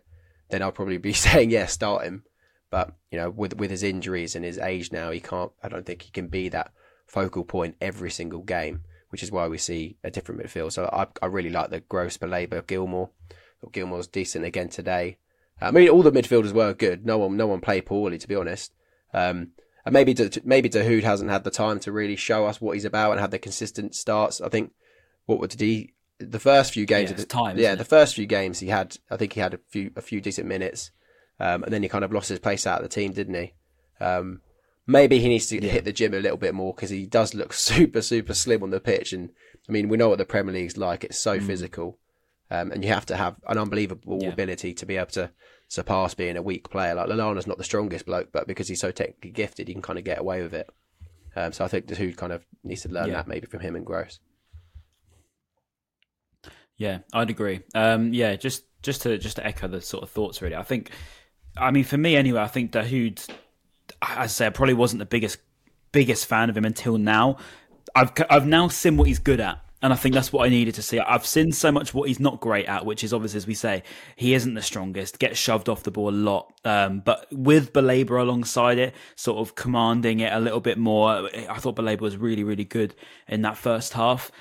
then 0.50 0.62
I'll 0.62 0.72
probably 0.72 0.98
be 0.98 1.13
saying 1.25 1.50
yeah, 1.50 1.65
start 1.65 2.05
him. 2.05 2.24
But 2.70 2.94
you 3.12 3.18
know, 3.18 3.30
with 3.30 3.58
with 3.58 3.72
his 3.72 3.84
injuries 3.84 4.36
and 4.36 4.46
his 4.46 4.58
age 4.58 4.92
now, 4.92 5.12
he 5.12 5.20
can't. 5.20 5.52
I 5.64 5.70
don't 5.70 5.86
think 5.86 6.04
he 6.04 6.12
can 6.12 6.28
be 6.28 6.50
that 6.50 6.72
focal 7.08 7.44
point 7.44 7.76
every 7.82 8.12
single 8.12 8.42
game, 8.42 8.82
which 9.10 9.24
is 9.24 9.32
why 9.32 9.48
we 9.48 9.58
see 9.58 9.98
a 10.04 10.12
different 10.12 10.42
midfield. 10.42 10.72
So 10.72 10.90
I 10.92 11.08
I 11.22 11.28
really 11.28 11.50
like 11.50 11.70
the 11.70 11.80
Gross, 11.82 12.18
Baleba, 12.18 12.66
Gilmour. 12.66 13.10
Gilmour's 13.74 14.08
decent 14.08 14.46
again 14.46 14.70
today. 14.70 15.18
I 15.62 15.72
mean, 15.72 15.90
all 15.90 16.04
the 16.04 16.12
midfielders 16.12 16.54
were 16.54 16.74
good. 16.74 17.06
No 17.06 17.18
one 17.18 17.36
no 17.36 17.48
one 17.48 17.60
played 17.60 17.86
poorly, 17.86 18.18
to 18.18 18.28
be 18.28 18.36
honest. 18.36 18.74
Um, 19.14 19.52
and 19.86 19.94
maybe 19.94 20.16
maybe 20.44 20.70
Dahoud 20.70 21.04
hasn't 21.04 21.30
had 21.30 21.44
the 21.44 21.52
time 21.52 21.80
to 21.82 21.92
really 21.92 22.16
show 22.16 22.46
us 22.46 22.62
what 22.62 22.74
he's 22.74 22.86
about 22.86 23.12
and 23.12 23.20
have 23.20 23.32
the 23.32 23.40
consistent 23.40 23.96
starts. 23.96 24.40
I 24.42 24.50
think 24.50 24.72
what 25.26 25.50
did 25.50 25.62
he 25.62 25.94
the 26.20 26.40
first 26.40 26.74
few 26.74 26.86
games? 26.86 27.12
Yeah, 27.12 27.18
the, 27.18 27.26
time, 27.26 27.58
yeah 27.58 27.76
the 27.76 27.86
first 27.86 28.16
few 28.16 28.26
games 28.26 28.60
he 28.60 28.68
had. 28.68 28.98
I 29.10 29.18
think 29.18 29.34
he 29.34 29.40
had 29.40 29.54
a 29.54 29.60
few 29.70 29.92
a 29.96 30.02
few 30.02 30.22
decent 30.22 30.48
minutes. 30.48 30.92
Um, 31.39 31.63
and 31.63 31.74
then 31.74 31.84
he 31.84 31.89
kind 31.89 32.03
of 32.03 32.12
lost 32.12 32.29
his 32.29 32.39
place 32.39 32.67
out 32.67 32.84
of 32.84 32.84
the 32.84 32.93
team, 32.93 33.13
didn't 33.13 33.36
he? 33.36 33.53
Um, 34.01 34.41
maybe 34.86 35.19
he 35.19 35.29
needs 35.29 35.48
to 35.48 35.63
yeah. 35.63 35.72
hit 35.72 35.86
the 35.86 35.93
gym 35.93 36.13
a 36.13 36.19
little 36.19 36.38
bit 36.38 36.53
more 36.53 36.74
because 36.74 36.89
he 36.89 37.05
does 37.05 37.34
look 37.34 37.53
super, 37.53 38.01
super 38.01 38.34
slim 38.34 38.63
on 38.63 38.72
the 38.72 38.79
pitch. 38.79 39.13
And 39.13 39.29
I 39.67 39.72
mean, 39.72 39.88
we 39.88 39.98
know 39.98 40.10
what 40.10 40.17
the 40.17 40.25
Premier 40.25 40.53
League's 40.53 40.77
like; 40.77 41.03
it's 41.03 41.19
so 41.19 41.39
mm. 41.39 41.46
physical, 41.46 41.98
um, 42.51 42.72
and 42.72 42.84
you 42.84 42.91
have 42.91 43.05
to 43.08 43.15
have 43.15 43.38
an 43.48 43.58
unbelievable 43.58 44.19
yeah. 44.22 44.29
ability 44.29 44.74
to 44.74 44.86
be 44.86 44.98
able 44.98 45.08
to 45.12 45.31
surpass 45.67 46.13
being 46.13 46.36
a 46.36 46.41
weak 46.41 46.69
player. 46.69 46.96
Like 46.96 47.08
Lallana's 47.08 47.48
not 47.48 47.58
the 47.58 47.63
strongest 47.63 48.05
bloke, 48.05 48.31
but 48.31 48.48
because 48.48 48.67
he's 48.67 48.81
so 48.81 48.91
technically 48.91 49.31
gifted, 49.31 49.67
he 49.67 49.74
can 49.74 49.84
kind 49.84 50.00
of 50.00 50.05
get 50.05 50.19
away 50.19 50.41
with 50.41 50.53
it. 50.53 50.69
Um, 51.36 51.53
so 51.53 51.63
I 51.63 51.67
think 51.67 51.88
the 51.88 51.96
who 51.96 52.12
kind 52.13 52.34
of 52.34 52.43
needs 52.63 52.81
to 52.81 52.89
learn 52.89 53.08
yeah. 53.08 53.13
that 53.13 53.27
maybe 53.27 53.48
from 53.48 53.62
him 53.62 53.75
and 53.75 53.86
Gross. 53.86 54.19
Yeah, 56.77 57.00
I'd 57.13 57.29
agree. 57.29 57.62
Um, 57.75 58.13
yeah, 58.13 58.36
just 58.36 58.63
just 58.81 59.01
to 59.03 59.17
just 59.17 59.36
to 59.36 59.46
echo 59.46 59.67
the 59.67 59.81
sort 59.81 60.03
of 60.03 60.10
thoughts 60.10 60.41
really. 60.41 60.55
I 60.55 60.63
think 60.63 60.91
I 61.60 61.72
mean, 61.72 61.84
for 61.84 61.98
me 61.98 62.16
anyway, 62.16 62.42
I 62.42 62.48
think 62.48 62.72
Dahoud, 62.72 63.20
as 63.20 63.38
I 64.01 64.28
say, 64.28 64.46
I 64.48 64.50
probably 64.50 64.74
wasn't 64.74 65.00
the 65.00 65.06
biggest 65.06 65.39
biggest 65.92 66.28
fan 66.28 66.50
of 66.50 66.58
him 66.58 66.66
until 66.66 66.98
now. 66.98 67.38
I've 67.96 68.12
I've 68.30 68.48
now 68.48 68.68
seen 68.68 68.98
what 68.98 69.08
he's 69.08 69.20
good 69.20 69.39
at. 69.39 69.60
And 69.82 69.94
I 69.94 69.96
think 69.96 70.13
that's 70.13 70.34
what 70.34 70.46
I 70.46 70.50
needed 70.50 70.75
to 70.75 70.82
see. 70.82 71.00
I've 71.00 71.25
seen 71.25 71.54
so 71.54 71.72
much 71.72 71.94
what 71.94 72.10
he's 72.10 72.20
not 72.20 72.42
great 72.42 72.66
at, 72.66 72.86
which 72.86 73.01
is 73.01 73.13
obviously, 73.13 73.38
as 73.38 73.48
we 73.48 73.54
say, 73.54 73.84
he 74.18 74.34
isn't 74.34 74.54
the 74.54 74.62
strongest, 74.62 75.20
gets 75.20 75.39
shoved 75.39 75.70
off 75.70 75.84
the 75.84 75.92
ball 75.92 76.10
a 76.10 76.12
lot. 76.12 76.54
Um, 76.66 77.00
but 77.00 77.28
with 77.32 77.72
Baleba 77.72 78.20
alongside 78.20 78.78
it, 78.78 78.94
sort 79.16 79.38
of 79.38 79.56
commanding 79.56 80.20
it 80.20 80.34
a 80.34 80.39
little 80.42 80.60
bit 80.60 80.78
more, 80.78 81.30
I 81.50 81.60
thought 81.60 81.78
Baleba 81.78 82.01
was 82.01 82.18
really, 82.18 82.44
really 82.44 82.66
good 82.66 82.94
in 83.30 83.42
that 83.44 83.58
first 83.58 83.94
half. 83.94 84.32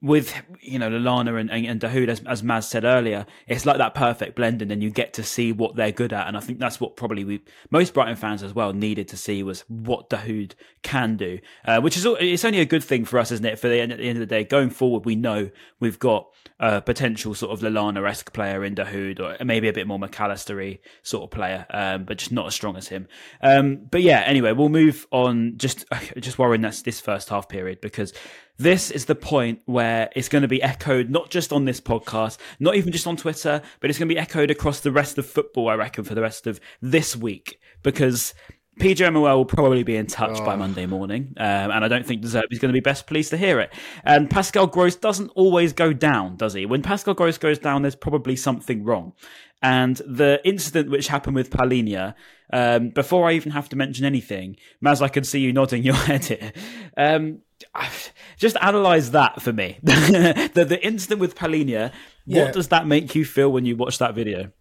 With 0.00 0.32
you 0.60 0.78
know 0.78 0.88
Lallana 0.88 1.40
and, 1.40 1.50
and, 1.50 1.66
and 1.66 1.80
Dahoud, 1.80 2.08
as, 2.08 2.20
as 2.20 2.42
Maz 2.42 2.64
said 2.64 2.84
earlier, 2.84 3.26
it's 3.48 3.66
like 3.66 3.78
that 3.78 3.94
perfect 3.94 4.36
blend, 4.36 4.62
and 4.62 4.70
then 4.70 4.80
you 4.80 4.90
get 4.90 5.12
to 5.14 5.24
see 5.24 5.50
what 5.50 5.74
they're 5.74 5.92
good 5.92 6.12
at. 6.12 6.28
And 6.28 6.36
I 6.36 6.40
think 6.40 6.58
that's 6.58 6.80
what 6.80 6.96
probably 6.96 7.24
we 7.24 7.40
most 7.70 7.94
Brighton 7.94 8.16
fans 8.16 8.42
as 8.42 8.54
well 8.54 8.72
needed 8.72 9.08
to 9.08 9.16
see 9.16 9.42
was 9.42 9.62
what 9.68 10.08
Dahoud 10.08 10.52
can 10.82 11.16
do, 11.16 11.40
uh, 11.64 11.80
which 11.80 11.96
is 11.96 12.06
it's 12.20 12.44
only 12.44 12.60
a 12.60 12.66
good 12.66 12.84
thing 12.84 13.04
for 13.04 13.18
us, 13.18 13.32
isn't 13.32 13.44
it? 13.44 13.58
For 13.58 13.68
the 13.68 13.80
end, 13.80 13.92
at 13.92 13.98
the 13.98 14.08
end 14.08 14.18
of 14.18 14.20
the 14.20 14.26
day, 14.26 14.44
going 14.44 14.70
forward, 14.70 15.04
we 15.04 15.16
know 15.16 15.50
we've 15.80 15.98
got 15.98 16.28
a 16.60 16.80
potential 16.80 17.34
sort 17.34 17.52
of 17.52 17.60
Lallana 17.60 18.08
esque 18.08 18.32
player 18.32 18.64
in 18.64 18.74
Dahoud, 18.74 19.20
or 19.20 19.44
maybe 19.44 19.68
a 19.68 19.72
bit 19.72 19.86
more 19.86 19.98
McAllistery 19.98 20.78
sort 21.02 21.24
of 21.24 21.30
player, 21.30 21.66
um, 21.70 22.04
but 22.04 22.18
just 22.18 22.32
not 22.32 22.46
as 22.46 22.54
strong 22.54 22.76
as 22.76 22.88
him. 22.88 23.08
Um, 23.42 23.86
but 23.90 24.02
yeah, 24.02 24.20
anyway, 24.20 24.52
we'll 24.52 24.68
move 24.68 25.06
on. 25.10 25.54
Just 25.56 25.84
just 26.18 26.38
worrying 26.38 26.62
that's 26.62 26.82
this 26.82 27.00
first 27.00 27.28
half 27.28 27.48
period 27.48 27.80
because 27.80 28.12
this 28.58 28.90
is 28.90 29.04
the 29.04 29.14
point 29.14 29.62
where 29.66 30.10
it's 30.14 30.28
going 30.28 30.42
to 30.42 30.48
be 30.48 30.62
echoed 30.62 31.10
not 31.10 31.30
just 31.30 31.52
on 31.52 31.64
this 31.64 31.80
podcast, 31.80 32.38
not 32.58 32.74
even 32.74 32.92
just 32.92 33.06
on 33.06 33.16
Twitter, 33.16 33.62
but 33.80 33.88
it's 33.88 33.98
going 33.98 34.08
to 34.08 34.14
be 34.14 34.18
echoed 34.18 34.50
across 34.50 34.80
the 34.80 34.92
rest 34.92 35.16
of 35.16 35.26
football, 35.26 35.68
I 35.68 35.74
reckon, 35.74 36.04
for 36.04 36.14
the 36.14 36.22
rest 36.22 36.46
of 36.46 36.60
this 36.82 37.16
week 37.16 37.60
because 37.82 38.34
PGMOL 38.78 39.36
will 39.36 39.44
probably 39.44 39.82
be 39.82 39.96
in 39.96 40.06
touch 40.06 40.38
oh. 40.38 40.44
by 40.44 40.56
Monday 40.56 40.86
morning, 40.86 41.34
um, 41.36 41.70
and 41.70 41.84
I 41.84 41.88
don't 41.88 42.06
think 42.06 42.22
De 42.22 42.28
Zerbi 42.28 42.52
is 42.52 42.58
going 42.58 42.70
to 42.70 42.76
be 42.76 42.80
best 42.80 43.06
pleased 43.06 43.30
to 43.30 43.36
hear 43.36 43.58
it. 43.60 43.72
And 44.04 44.30
Pascal 44.30 44.66
Gross 44.66 44.94
doesn't 44.94 45.30
always 45.30 45.72
go 45.72 45.92
down, 45.92 46.36
does 46.36 46.54
he? 46.54 46.64
When 46.64 46.82
Pascal 46.82 47.14
Gross 47.14 47.38
goes 47.38 47.58
down, 47.58 47.82
there's 47.82 47.96
probably 47.96 48.36
something 48.36 48.84
wrong. 48.84 49.14
And 49.60 49.96
the 49.96 50.40
incident 50.44 50.90
which 50.90 51.08
happened 51.08 51.34
with 51.34 51.50
Palhinha, 51.50 52.14
um, 52.52 52.90
before 52.90 53.28
I 53.28 53.32
even 53.32 53.50
have 53.52 53.68
to 53.70 53.76
mention 53.76 54.04
anything, 54.04 54.56
Maz, 54.84 55.02
I 55.02 55.08
can 55.08 55.24
see 55.24 55.40
you 55.40 55.52
nodding 55.52 55.82
your 55.82 55.94
head 55.96 56.24
here. 56.26 56.52
Um, 56.96 57.40
just 58.36 58.56
analyze 58.60 59.12
that 59.12 59.42
for 59.42 59.52
me. 59.52 59.78
the, 59.82 60.66
the 60.68 60.78
incident 60.84 61.20
with 61.20 61.34
Palhinha, 61.34 61.92
yeah. 62.26 62.44
what 62.44 62.52
does 62.52 62.68
that 62.68 62.86
make 62.86 63.14
you 63.14 63.24
feel 63.24 63.50
when 63.50 63.64
you 63.64 63.76
watch 63.76 63.98
that 63.98 64.14
video? 64.14 64.52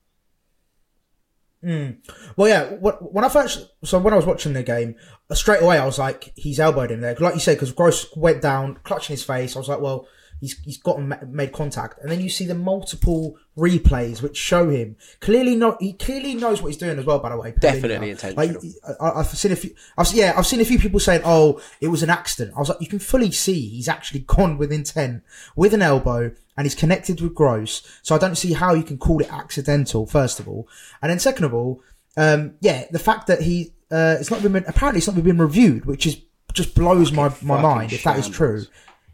Mm. 1.64 1.98
Well, 2.36 2.48
yeah. 2.48 2.66
When 2.76 3.24
I 3.26 3.30
first, 3.30 3.68
so 3.84 4.00
when 4.00 4.14
I 4.14 4.18
was 4.18 4.26
watching 4.26 4.54
the 4.54 4.64
game, 4.64 4.96
straight 5.34 5.62
away 5.62 5.78
I 5.78 5.86
was 5.86 6.00
like, 6.00 6.32
he's 6.36 6.60
elbowed 6.60 6.92
him 6.92 7.02
there, 7.02 7.16
like 7.16 7.34
you 7.34 7.40
said, 7.40 7.56
because 7.56 7.72
Gross 7.72 8.08
went 8.16 8.42
down, 8.42 8.80
clutching 8.84 9.16
his 9.16 9.24
face. 9.24 9.56
I 9.56 9.60
was 9.60 9.70
like, 9.70 9.82
well, 9.82 10.08
he's 10.40 10.60
he's 10.64 10.78
gotten 10.78 11.14
made 11.30 11.52
contact, 11.52 12.00
and 12.02 12.12
then 12.12 12.20
you 12.20 12.30
see 12.30 12.46
the 12.46 12.56
multiple 12.56 13.38
replays 13.58 14.22
which 14.22 14.38
show 14.38 14.70
him 14.70 14.96
clearly 15.20 15.56
not 15.56 15.82
he 15.82 15.94
clearly 15.94 16.36
knows 16.36 16.62
what 16.62 16.68
he's 16.68 16.78
doing 16.78 17.00
as 17.00 17.06
well. 17.06 17.20
By 17.20 17.30
the 17.30 17.38
way, 17.38 17.54
definitely 17.60 18.12
intentional. 18.12 18.46
Like, 18.46 18.58
I, 19.02 19.18
have 19.18 19.28
seen 19.28 19.52
a 19.52 19.56
few, 19.56 19.74
I've 19.98 20.14
yeah, 20.14 20.34
I've 20.38 20.48
seen 20.48 20.62
a 20.62 20.66
few 20.66 20.80
people 20.80 21.00
saying, 21.00 21.22
"Oh, 21.26 21.62
it 21.82 21.88
was 21.88 22.04
an 22.04 22.10
accident." 22.10 22.56
I 22.56 22.60
was 22.60 22.70
like, 22.70 22.82
you 22.82 22.88
can 22.88 23.00
fully 23.00 23.32
see 23.32 23.70
he's 23.70 23.90
actually 23.90 24.22
gone 24.22 24.58
with 24.58 24.72
intent 24.72 25.24
with 25.56 25.74
an 25.74 25.82
elbow. 25.82 26.32
And 26.60 26.66
he's 26.66 26.74
connected 26.74 27.22
with 27.22 27.36
Gross, 27.36 27.84
so 28.02 28.16
I 28.16 28.18
don't 28.18 28.34
see 28.34 28.54
how 28.54 28.74
you 28.74 28.82
can 28.82 28.98
call 28.98 29.22
it 29.22 29.32
accidental. 29.32 30.08
First 30.08 30.40
of 30.40 30.48
all, 30.48 30.68
and 31.04 31.12
then 31.12 31.20
second 31.20 31.46
of 31.46 31.54
all, 31.54 31.84
um, 32.18 32.56
yeah, 32.62 32.86
the 32.90 32.98
fact 32.98 33.28
that 33.28 33.42
he 33.42 33.74
uh, 33.92 34.18
it's 34.20 34.32
not 34.32 34.42
been 34.42 34.56
apparently 34.56 34.98
it's 34.98 35.08
not 35.08 35.24
been 35.24 35.38
reviewed, 35.38 35.86
which 35.86 36.08
is 36.08 36.20
just 36.54 36.76
blows 36.76 37.12
my, 37.12 37.32
my 37.42 37.62
mind 37.62 37.94
if 37.94 38.04
that 38.04 38.18
is 38.18 38.28
true. 38.28 38.66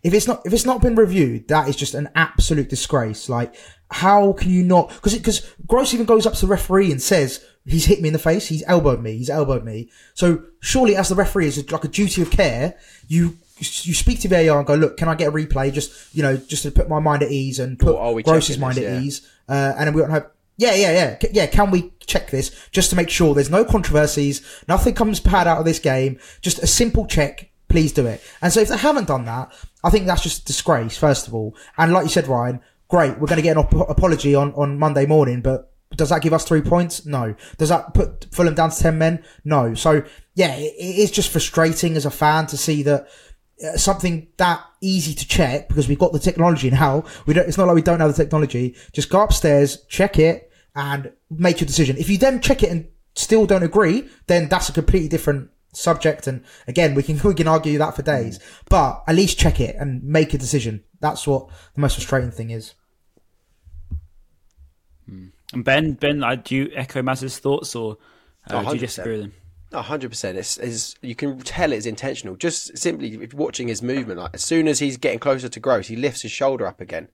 If 0.04 0.14
it's 0.14 0.28
not 0.28 0.46
if 0.46 0.54
it's 0.54 0.66
not 0.66 0.82
been 0.82 0.96
reviewed, 0.96 1.48
that 1.48 1.70
is 1.70 1.76
just 1.76 1.94
an 1.94 2.10
absolute 2.14 2.70
disgrace. 2.70 3.30
Like, 3.30 3.56
how 3.90 4.34
can 4.34 4.50
you 4.50 4.64
not? 4.64 4.90
Because 4.90 5.16
because 5.18 5.54
Gross 5.66 5.94
even 5.94 6.06
goes 6.06 6.26
up 6.26 6.34
to 6.34 6.42
the 6.42 6.52
referee 6.52 6.92
and 6.92 7.02
says 7.02 7.44
he's 7.66 7.86
hit 7.86 8.02
me 8.02 8.10
in 8.10 8.14
the 8.14 8.20
face, 8.20 8.48
he's 8.48 8.64
elbowed 8.68 9.02
me, 9.02 9.18
he's 9.18 9.30
elbowed 9.30 9.64
me. 9.64 9.90
So 10.14 10.44
surely, 10.60 10.96
as 10.96 11.10
the 11.10 11.16
referee, 11.16 11.48
is 11.48 11.72
like 11.72 11.86
a 11.86 11.88
duty 11.88 12.22
of 12.22 12.32
care. 12.32 12.76
You 13.08 13.38
you 13.60 13.94
speak 13.94 14.20
to 14.22 14.28
VAR 14.28 14.58
and 14.58 14.68
go, 14.68 14.76
look, 14.76 14.98
can 14.98 15.08
I 15.08 15.16
get 15.16 15.30
a 15.30 15.32
replay? 15.32 15.72
Just 15.72 16.14
you 16.14 16.22
know, 16.22 16.36
just 16.36 16.64
to 16.64 16.72
put 16.72 16.90
my 16.90 17.00
mind 17.00 17.24
at 17.24 17.32
ease 17.32 17.60
and 17.60 17.80
put 17.80 17.96
Gross's 18.26 18.58
mind 18.58 18.76
this, 18.76 18.86
at 18.86 18.92
yeah. 18.92 19.00
ease. 19.00 19.30
Uh, 19.48 19.74
and 19.78 19.88
then 19.88 19.94
we 19.94 20.02
don't 20.02 20.12
have. 20.12 20.30
Yeah, 20.58 20.76
yeah, 20.76 20.92
yeah, 20.92 21.30
yeah. 21.32 21.48
Can 21.48 21.72
we 21.72 21.94
check 22.06 22.30
this 22.30 22.68
just 22.72 22.90
to 22.90 22.96
make 22.96 23.10
sure 23.10 23.34
there's 23.34 23.50
no 23.50 23.66
controversies, 23.66 24.64
nothing 24.68 24.94
comes 24.94 25.20
bad 25.20 25.48
out 25.48 25.60
of 25.60 25.66
this 25.66 25.80
game? 25.80 26.20
Just 26.42 26.60
a 26.60 26.68
simple 26.68 27.08
check 27.08 27.50
please 27.74 27.92
do 27.92 28.06
it. 28.06 28.22
And 28.40 28.54
so 28.54 28.60
if 28.60 28.68
they 28.68 28.78
haven't 28.78 29.08
done 29.08 29.26
that, 29.26 29.52
I 29.84 29.90
think 29.90 30.06
that's 30.06 30.22
just 30.22 30.44
a 30.44 30.46
disgrace, 30.46 30.96
first 30.96 31.28
of 31.28 31.34
all. 31.34 31.58
And 31.76 31.92
like 31.92 32.04
you 32.04 32.10
said, 32.10 32.28
Ryan, 32.28 32.62
great, 32.88 33.18
we're 33.18 33.26
going 33.26 33.38
to 33.38 33.42
get 33.42 33.58
an 33.58 33.64
op- 33.64 33.90
apology 33.90 34.36
on, 34.36 34.54
on 34.54 34.78
Monday 34.78 35.08
morning, 35.08 35.42
but 35.42 35.74
does 35.96 36.10
that 36.10 36.22
give 36.22 36.34
us 36.34 36.46
three 36.46 36.62
points? 36.62 37.04
No. 37.08 37.34
Does 37.58 37.70
that 37.70 37.96
put 37.96 38.28
Fulham 38.32 38.54
down 38.54 38.70
to 38.70 38.78
10 38.78 38.96
men? 39.00 39.24
No. 39.44 39.74
So 39.74 40.04
yeah, 40.36 40.54
it, 40.56 40.76
it 40.78 41.00
is 41.00 41.10
just 41.10 41.32
frustrating 41.32 41.96
as 41.96 42.06
a 42.06 42.12
fan 42.12 42.46
to 42.48 42.58
see 42.58 42.84
that 42.84 43.08
uh, 43.66 43.76
something 43.76 44.28
that 44.38 44.64
easy 44.80 45.16
to 45.16 45.28
check 45.28 45.68
because 45.68 45.88
we've 45.88 45.98
got 45.98 46.14
the 46.14 46.20
technology 46.20 46.70
now. 46.70 47.06
We 47.26 47.34
don't, 47.34 47.48
it's 47.48 47.58
not 47.58 47.66
like 47.66 47.76
we 47.76 47.82
don't 47.82 48.02
have 48.02 48.16
the 48.16 48.24
technology. 48.24 48.76
Just 48.92 49.10
go 49.10 49.24
upstairs, 49.24 49.84
check 49.88 50.20
it 50.20 50.52
and 50.76 51.12
make 51.32 51.60
your 51.60 51.66
decision. 51.66 51.98
If 51.98 52.08
you 52.08 52.20
then 52.20 52.40
check 52.40 52.62
it 52.62 52.70
and 52.70 52.88
still 53.16 53.48
don't 53.48 53.64
agree, 53.64 54.08
then 54.28 54.48
that's 54.48 54.70
a 54.70 54.74
completely 54.74 55.10
different 55.10 55.50
subject. 55.74 56.28
And 56.28 56.44
again, 56.68 56.96
we 56.96 57.04
can 57.04 57.20
we 57.24 57.34
can 57.34 57.48
argue 57.48 57.78
that 57.78 57.96
for 57.96 58.02
days, 58.02 58.40
but 58.70 59.04
at 59.08 59.16
least 59.16 59.38
check 59.38 59.60
it 59.60 59.76
and 59.78 60.04
make 60.04 60.34
a 60.34 60.38
decision. 60.38 60.84
That's 61.00 61.28
what 61.28 61.50
the 61.76 61.82
most 61.82 61.96
frustrating 61.96 62.32
thing 62.32 62.50
is. 62.50 62.74
Hmm. 65.08 65.28
And 65.52 65.66
Ben, 65.66 65.94
Ben, 65.94 66.24
uh, 66.24 66.36
do 66.36 66.56
you 66.56 66.72
echo 66.74 67.02
Maz's 67.02 67.38
thoughts, 67.38 67.76
or 67.76 67.98
uh, 68.50 68.64
do 68.64 68.74
you 68.74 68.80
disagree 68.80 69.18
with 69.18 69.26
him? 69.26 69.34
hundred 69.82 70.10
percent. 70.10 70.38
It's, 70.38 70.58
it's 70.58 70.96
you 71.02 71.16
can 71.16 71.40
tell 71.40 71.72
it's 71.72 71.86
intentional. 71.86 72.36
Just 72.36 72.78
simply 72.78 73.28
watching 73.34 73.68
his 73.68 73.82
movement, 73.82 74.20
like 74.20 74.32
as 74.34 74.44
soon 74.44 74.68
as 74.68 74.80
he's 74.80 74.98
getting 74.98 75.20
closer 75.20 75.50
to 75.50 75.60
Gross, 75.60 75.88
he 75.88 75.96
lifts 75.96 76.22
his 76.22 76.32
shoulder 76.32 76.68
up 76.68 76.80
again, 76.80 77.10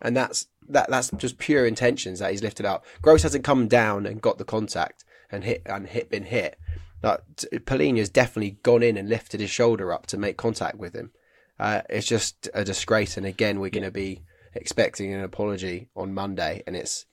and 0.00 0.16
that's 0.16 0.46
that. 0.68 0.90
That's 0.90 1.10
just 1.12 1.38
pure 1.38 1.66
intentions 1.66 2.18
that 2.18 2.32
he's 2.32 2.42
lifted 2.42 2.66
up. 2.66 2.84
Gross 3.00 3.22
hasn't 3.22 3.44
come 3.44 3.68
down 3.68 4.06
and 4.06 4.20
got 4.20 4.38
the 4.38 4.44
contact 4.44 5.04
and 5.30 5.44
hit 5.44 5.62
and 5.66 5.86
hit 5.86 6.10
been 6.10 6.24
hit. 6.24 6.58
Like 7.02 7.20
Palhinha's 7.64 8.08
definitely 8.08 8.58
gone 8.62 8.82
in 8.82 8.96
and 8.96 9.08
lifted 9.08 9.40
his 9.40 9.50
shoulder 9.50 9.92
up 9.92 10.06
to 10.06 10.18
make 10.18 10.36
contact 10.36 10.78
with 10.78 10.94
him. 10.94 11.10
Uh, 11.58 11.82
it's 11.90 12.06
just 12.06 12.48
a 12.54 12.64
disgrace, 12.64 13.16
and 13.16 13.26
again, 13.26 13.60
we're 13.60 13.70
going 13.70 13.84
to 13.84 13.90
be 13.90 14.22
expecting 14.54 15.12
an 15.12 15.22
apology 15.22 15.88
on 15.96 16.14
Monday, 16.14 16.62
and 16.66 16.76
it's 16.76 17.06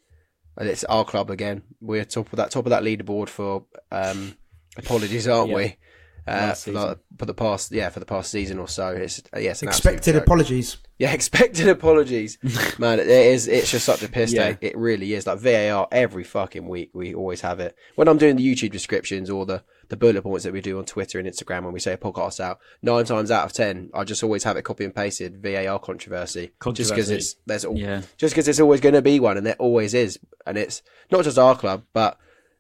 it's 0.58 0.84
our 0.86 1.06
club 1.06 1.30
again. 1.30 1.63
We're 1.82 2.06
top 2.06 2.32
of 2.32 2.38
that 2.38 2.52
top 2.52 2.65
of 2.65 2.69
that 2.71 2.84
leaderboard 2.84 3.30
for 3.30 3.65
um, 3.91 4.36
apologies, 4.78 5.28
aren't 5.28 5.49
yeah. 5.49 5.56
we? 5.56 5.78
Uh, 6.27 6.53
for, 6.53 6.71
the, 6.71 6.99
for, 7.17 7.25
the, 7.25 7.34
past, 7.34 7.71
yeah, 7.71 7.89
for 7.89 7.99
the 7.99 8.05
past 8.05 8.32
season 8.32 8.60
or 8.60 8.67
so, 8.67 8.89
it's 8.89 9.21
uh, 9.36 9.39
yes, 9.39 9.63
expected 9.63 10.15
apologies. 10.15 10.77
Yeah, 10.99 11.13
expected 11.13 11.69
apologies, 11.69 12.38
man. 12.77 12.99
It 12.99 13.08
is. 13.08 13.47
It's 13.47 13.71
just 13.71 13.86
such 13.86 14.03
a 14.03 14.10
piss 14.10 14.34
yeah. 14.34 14.47
take. 14.49 14.58
It 14.60 14.77
really 14.77 15.13
is. 15.13 15.25
Like 15.25 15.39
VAR 15.39 15.88
every 15.93 16.25
fucking 16.25 16.67
week, 16.67 16.89
we 16.93 17.15
always 17.15 17.39
have 17.39 17.62
it. 17.62 17.73
When 17.95 18.10
I'm 18.10 18.17
doing 18.17 18.36
the 18.36 18.45
YouTube 18.45 18.71
descriptions 18.71 19.29
or 19.29 19.45
the 19.45 19.63
the 19.88 19.95
bullet 19.95 20.21
points 20.21 20.43
that 20.43 20.51
we 20.51 20.60
do 20.60 20.77
on 20.77 20.84
Twitter 20.84 21.17
and 21.17 21.25
Instagram 21.25 21.63
when 21.63 21.71
we 21.71 21.79
say 21.79 21.93
a 21.93 21.97
podcast 21.97 22.41
out, 22.41 22.60
nine 22.82 23.05
times 23.05 23.32
out 23.32 23.45
of 23.45 23.53
ten, 23.53 23.89
I 23.93 24.03
just 24.03 24.23
always 24.25 24.43
have 24.43 24.58
it 24.58 24.63
copy 24.63 24.84
and 24.84 24.93
pasted 24.93 25.41
VAR 25.41 25.79
controversy, 25.79 26.51
controversy. 26.60 26.84
just 26.84 26.91
because 26.93 27.10
it's 27.10 27.36
there's 27.45 27.63
all, 27.63 27.77
yeah. 27.77 28.01
just 28.17 28.36
because 28.36 28.49
it's 28.49 28.60
always 28.60 28.82
going 28.82 28.95
to 28.95 29.01
be 29.01 29.21
one, 29.21 29.38
and 29.38 29.45
there 29.45 29.55
always 29.55 29.93
is, 29.93 30.19
and 30.45 30.58
it's 30.58 30.82
not 31.12 31.23
just 31.23 31.39
our 31.39 31.55
club, 31.55 31.86
but 31.93 32.17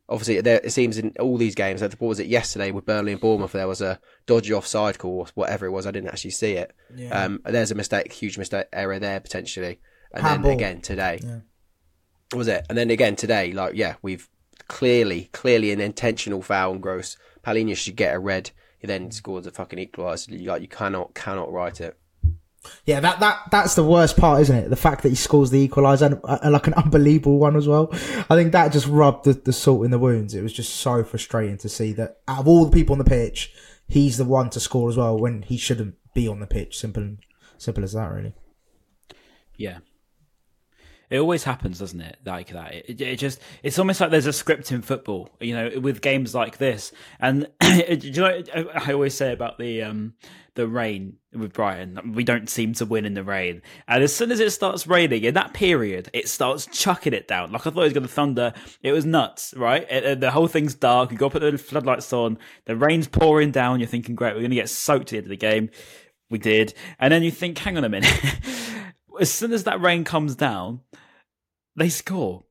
obviously 0.09 0.41
there, 0.41 0.59
it 0.63 0.71
seems 0.71 0.97
in 0.97 1.13
all 1.19 1.37
these 1.37 1.55
games. 1.55 1.81
that 1.81 1.99
What 2.01 2.09
was 2.09 2.19
it 2.19 2.27
yesterday 2.27 2.71
with 2.71 2.85
Burnley 2.85 3.11
and 3.11 3.21
Bournemouth? 3.21 3.51
There 3.53 3.67
was 3.67 3.81
a 3.81 3.99
dodgy 4.25 4.53
offside 4.53 4.97
call, 4.97 5.19
or 5.19 5.27
whatever 5.35 5.65
it 5.65 5.71
was. 5.71 5.85
I 5.87 5.91
didn't 5.91 6.09
actually 6.09 6.31
see 6.31 6.53
it. 6.53 6.73
Yeah. 6.95 7.23
Um, 7.23 7.41
there's 7.45 7.71
a 7.71 7.75
mistake, 7.75 8.11
huge 8.11 8.37
mistake 8.37 8.67
error 8.73 8.99
there 8.99 9.19
potentially, 9.19 9.79
and 10.13 10.23
Handball. 10.23 10.49
then 10.49 10.57
again 10.57 10.81
today. 10.81 11.19
Yeah. 11.23 11.39
Was 12.33 12.47
it? 12.47 12.65
And 12.69 12.77
then 12.77 12.89
again 12.89 13.15
today, 13.15 13.51
like 13.53 13.75
yeah, 13.75 13.95
we've 14.01 14.29
clearly, 14.67 15.29
clearly 15.31 15.71
an 15.71 15.81
intentional 15.81 16.41
foul 16.41 16.73
and 16.73 16.81
Gross. 16.81 17.17
Palhinha 17.43 17.75
should 17.75 17.95
get 17.95 18.15
a 18.15 18.19
red. 18.19 18.51
He 18.77 18.87
then 18.87 19.11
scores 19.11 19.45
a 19.45 19.51
fucking 19.51 19.79
equaliser. 19.79 20.45
Like 20.45 20.61
you 20.61 20.67
cannot, 20.67 21.13
cannot 21.13 21.51
write 21.51 21.81
it. 21.81 21.97
Yeah, 22.85 22.99
that, 22.99 23.19
that 23.19 23.39
that's 23.51 23.75
the 23.75 23.83
worst 23.83 24.17
part, 24.17 24.41
isn't 24.41 24.55
it? 24.55 24.69
The 24.69 24.75
fact 24.75 25.03
that 25.03 25.09
he 25.09 25.15
scores 25.15 25.49
the 25.49 25.67
equaliser 25.67 26.07
and, 26.07 26.21
uh, 26.23 26.39
and, 26.41 26.53
like 26.53 26.67
an 26.67 26.73
unbelievable 26.77 27.39
one 27.39 27.55
as 27.55 27.67
well. 27.67 27.89
I 28.29 28.35
think 28.35 28.51
that 28.51 28.71
just 28.71 28.87
rubbed 28.87 29.25
the, 29.25 29.33
the 29.33 29.53
salt 29.53 29.85
in 29.85 29.91
the 29.91 29.99
wounds. 29.99 30.33
It 30.33 30.43
was 30.43 30.53
just 30.53 30.75
so 30.75 31.03
frustrating 31.03 31.57
to 31.59 31.69
see 31.69 31.93
that 31.93 32.17
out 32.27 32.39
of 32.39 32.47
all 32.47 32.65
the 32.65 32.71
people 32.71 32.93
on 32.93 32.99
the 32.99 33.05
pitch, 33.05 33.53
he's 33.87 34.17
the 34.17 34.25
one 34.25 34.49
to 34.51 34.59
score 34.59 34.89
as 34.89 34.97
well 34.97 35.17
when 35.17 35.43
he 35.43 35.57
shouldn't 35.57 35.95
be 36.13 36.27
on 36.27 36.39
the 36.39 36.47
pitch. 36.47 36.77
Simple, 36.77 37.17
simple 37.57 37.83
as 37.83 37.93
that, 37.93 38.11
really. 38.11 38.33
Yeah, 39.55 39.79
it 41.09 41.19
always 41.19 41.43
happens, 41.43 41.79
doesn't 41.79 42.01
it? 42.01 42.19
Like 42.25 42.49
that. 42.49 42.73
It, 42.73 43.01
it, 43.01 43.15
just 43.17 43.39
it's 43.63 43.79
almost 43.79 43.99
like 43.99 44.11
there's 44.11 44.25
a 44.25 44.33
script 44.33 44.71
in 44.71 44.81
football, 44.81 45.29
you 45.39 45.55
know, 45.55 45.79
with 45.79 46.01
games 46.01 46.35
like 46.35 46.57
this. 46.57 46.91
And 47.19 47.47
you 47.63 48.11
know 48.13 48.43
I 48.75 48.93
always 48.93 49.15
say 49.15 49.33
about 49.33 49.57
the 49.57 49.83
um 49.83 50.13
the 50.55 50.67
rain 50.67 51.17
with 51.33 51.53
Brighton? 51.53 52.13
We 52.13 52.23
don't 52.23 52.49
seem 52.49 52.73
to 52.73 52.85
win 52.85 53.05
in 53.05 53.13
the 53.13 53.23
rain. 53.23 53.61
And 53.87 54.03
as 54.03 54.15
soon 54.15 54.31
as 54.31 54.39
it 54.39 54.51
starts 54.51 54.87
raining 54.87 55.23
in 55.23 55.33
that 55.35 55.53
period, 55.53 56.09
it 56.13 56.27
starts 56.27 56.67
chucking 56.67 57.13
it 57.13 57.27
down. 57.27 57.51
Like 57.51 57.65
I 57.65 57.69
thought 57.69 57.81
it 57.81 57.83
was 57.85 57.93
going 57.93 58.07
to 58.07 58.13
thunder. 58.13 58.53
It 58.83 58.91
was 58.91 59.05
nuts, 59.05 59.53
right? 59.55 59.89
It, 59.89 60.19
the 60.19 60.31
whole 60.31 60.47
thing's 60.47 60.75
dark. 60.75 61.11
You 61.11 61.17
got 61.17 61.31
to 61.31 61.39
put 61.39 61.51
the 61.51 61.57
floodlights 61.57 62.11
on. 62.13 62.37
The 62.65 62.75
rain's 62.75 63.07
pouring 63.07 63.51
down. 63.51 63.79
You're 63.79 63.87
thinking, 63.87 64.15
great, 64.15 64.33
we're 64.33 64.41
going 64.41 64.51
to 64.51 64.55
get 64.55 64.69
soaked 64.69 65.07
at 65.07 65.09
the 65.09 65.17
end 65.17 65.25
of 65.25 65.29
the 65.29 65.37
game 65.37 65.69
we 66.29 66.37
did, 66.37 66.73
and 66.99 67.11
then 67.11 67.23
you 67.23 67.31
think, 67.31 67.57
hang 67.57 67.77
on 67.77 67.83
a 67.83 67.89
minute. 67.89 68.13
as 69.19 69.31
soon 69.31 69.53
as 69.53 69.63
that 69.65 69.81
rain 69.81 70.03
comes 70.03 70.35
down, 70.35 70.81
they 71.75 71.89
score. 71.89 72.43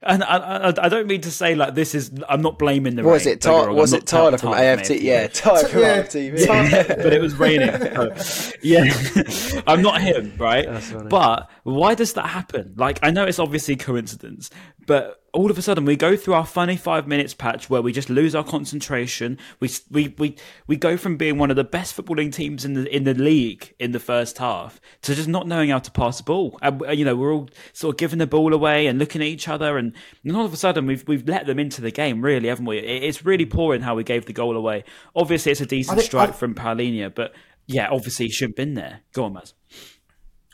And 0.00 0.22
I, 0.22 0.36
I, 0.36 0.68
I 0.68 0.88
don't 0.88 1.08
mean 1.08 1.22
to 1.22 1.30
say 1.30 1.56
like 1.56 1.74
this 1.74 1.92
is. 1.92 2.12
I'm 2.28 2.40
not 2.40 2.56
blaming 2.56 2.94
the. 2.94 3.02
Was 3.02 3.26
rain, 3.26 3.34
it 3.34 3.40
don't 3.40 3.52
get 3.52 3.58
me 3.58 3.62
Ty- 3.62 3.66
wrong, 3.66 3.76
was 3.76 3.92
I'm 3.92 3.96
it 3.96 4.00
not 4.00 4.06
Tyler 4.06 4.38
from 4.38 4.52
Tyler 4.52 4.64
AFT? 4.80 4.90
Yeah, 5.00 5.26
Tyler 5.26 5.68
from 5.68 5.80
Yeah. 5.80 6.02
AFTV. 6.02 6.86
but 7.02 7.12
it 7.12 7.20
was 7.20 7.34
raining. 7.34 7.70
So, 8.22 8.54
yeah, 8.62 9.62
I'm 9.66 9.82
not 9.82 10.00
him, 10.00 10.34
right? 10.38 10.68
But 11.10 11.50
why 11.64 11.94
does 11.96 12.12
that 12.12 12.26
happen? 12.28 12.74
Like, 12.76 13.00
I 13.02 13.10
know 13.10 13.24
it's 13.24 13.40
obviously 13.40 13.74
coincidence, 13.74 14.50
but 14.86 15.20
all 15.34 15.50
of 15.50 15.58
a 15.58 15.62
sudden 15.62 15.84
we 15.84 15.94
go 15.94 16.16
through 16.16 16.34
our 16.34 16.46
funny 16.46 16.76
five 16.76 17.06
minutes 17.06 17.34
patch 17.34 17.68
where 17.68 17.82
we 17.82 17.92
just 17.92 18.08
lose 18.08 18.34
our 18.34 18.44
concentration. 18.44 19.38
We 19.60 19.70
we 19.90 20.14
we 20.18 20.36
we 20.66 20.76
go 20.76 20.96
from 20.96 21.16
being 21.16 21.38
one 21.38 21.50
of 21.50 21.56
the 21.56 21.64
best 21.64 21.96
footballing 21.96 22.32
teams 22.32 22.64
in 22.64 22.74
the 22.74 22.94
in 22.94 23.04
the 23.04 23.14
league 23.14 23.74
in 23.78 23.92
the 23.92 24.00
first 24.00 24.38
half 24.38 24.80
to 25.02 25.14
just 25.14 25.28
not 25.28 25.46
knowing 25.46 25.70
how 25.70 25.78
to 25.80 25.90
pass 25.90 26.18
the 26.18 26.22
ball. 26.24 26.58
And 26.62 26.82
uh, 26.82 26.92
you 26.92 27.04
know, 27.04 27.14
we're 27.16 27.32
all 27.32 27.48
sort 27.72 27.94
of 27.94 27.98
giving 27.98 28.18
the 28.18 28.26
ball 28.26 28.54
away 28.54 28.86
and 28.86 28.98
looking 28.98 29.20
at 29.20 29.28
each 29.28 29.48
other, 29.48 29.76
and, 29.78 29.92
and 30.24 30.36
all 30.36 30.44
of 30.44 30.52
a 30.52 30.56
sudden 30.56 30.86
we've 30.86 31.06
we've 31.06 31.28
let 31.28 31.46
them 31.46 31.58
into 31.58 31.80
the 31.80 31.90
game, 31.90 32.22
really, 32.22 32.48
haven't 32.48 32.64
we? 32.66 32.78
It, 32.78 33.04
it's 33.04 33.24
really 33.24 33.46
poor 33.46 33.74
in 33.74 33.82
how 33.82 33.94
we 33.94 34.04
gave 34.04 34.26
the 34.26 34.32
goal 34.32 34.56
away. 34.56 34.84
Obviously, 35.14 35.52
it's 35.52 35.60
a 35.60 35.66
decent 35.66 35.98
think- 35.98 36.06
strike 36.06 36.30
I- 36.30 36.32
from 36.32 36.54
Palhinha, 36.54 37.14
but 37.14 37.34
yeah, 37.66 37.88
obviously 37.90 38.26
he 38.26 38.32
shouldn't 38.32 38.58
have 38.58 38.66
been 38.66 38.74
there. 38.74 39.00
Go 39.12 39.24
on, 39.24 39.34
Maz. 39.34 39.52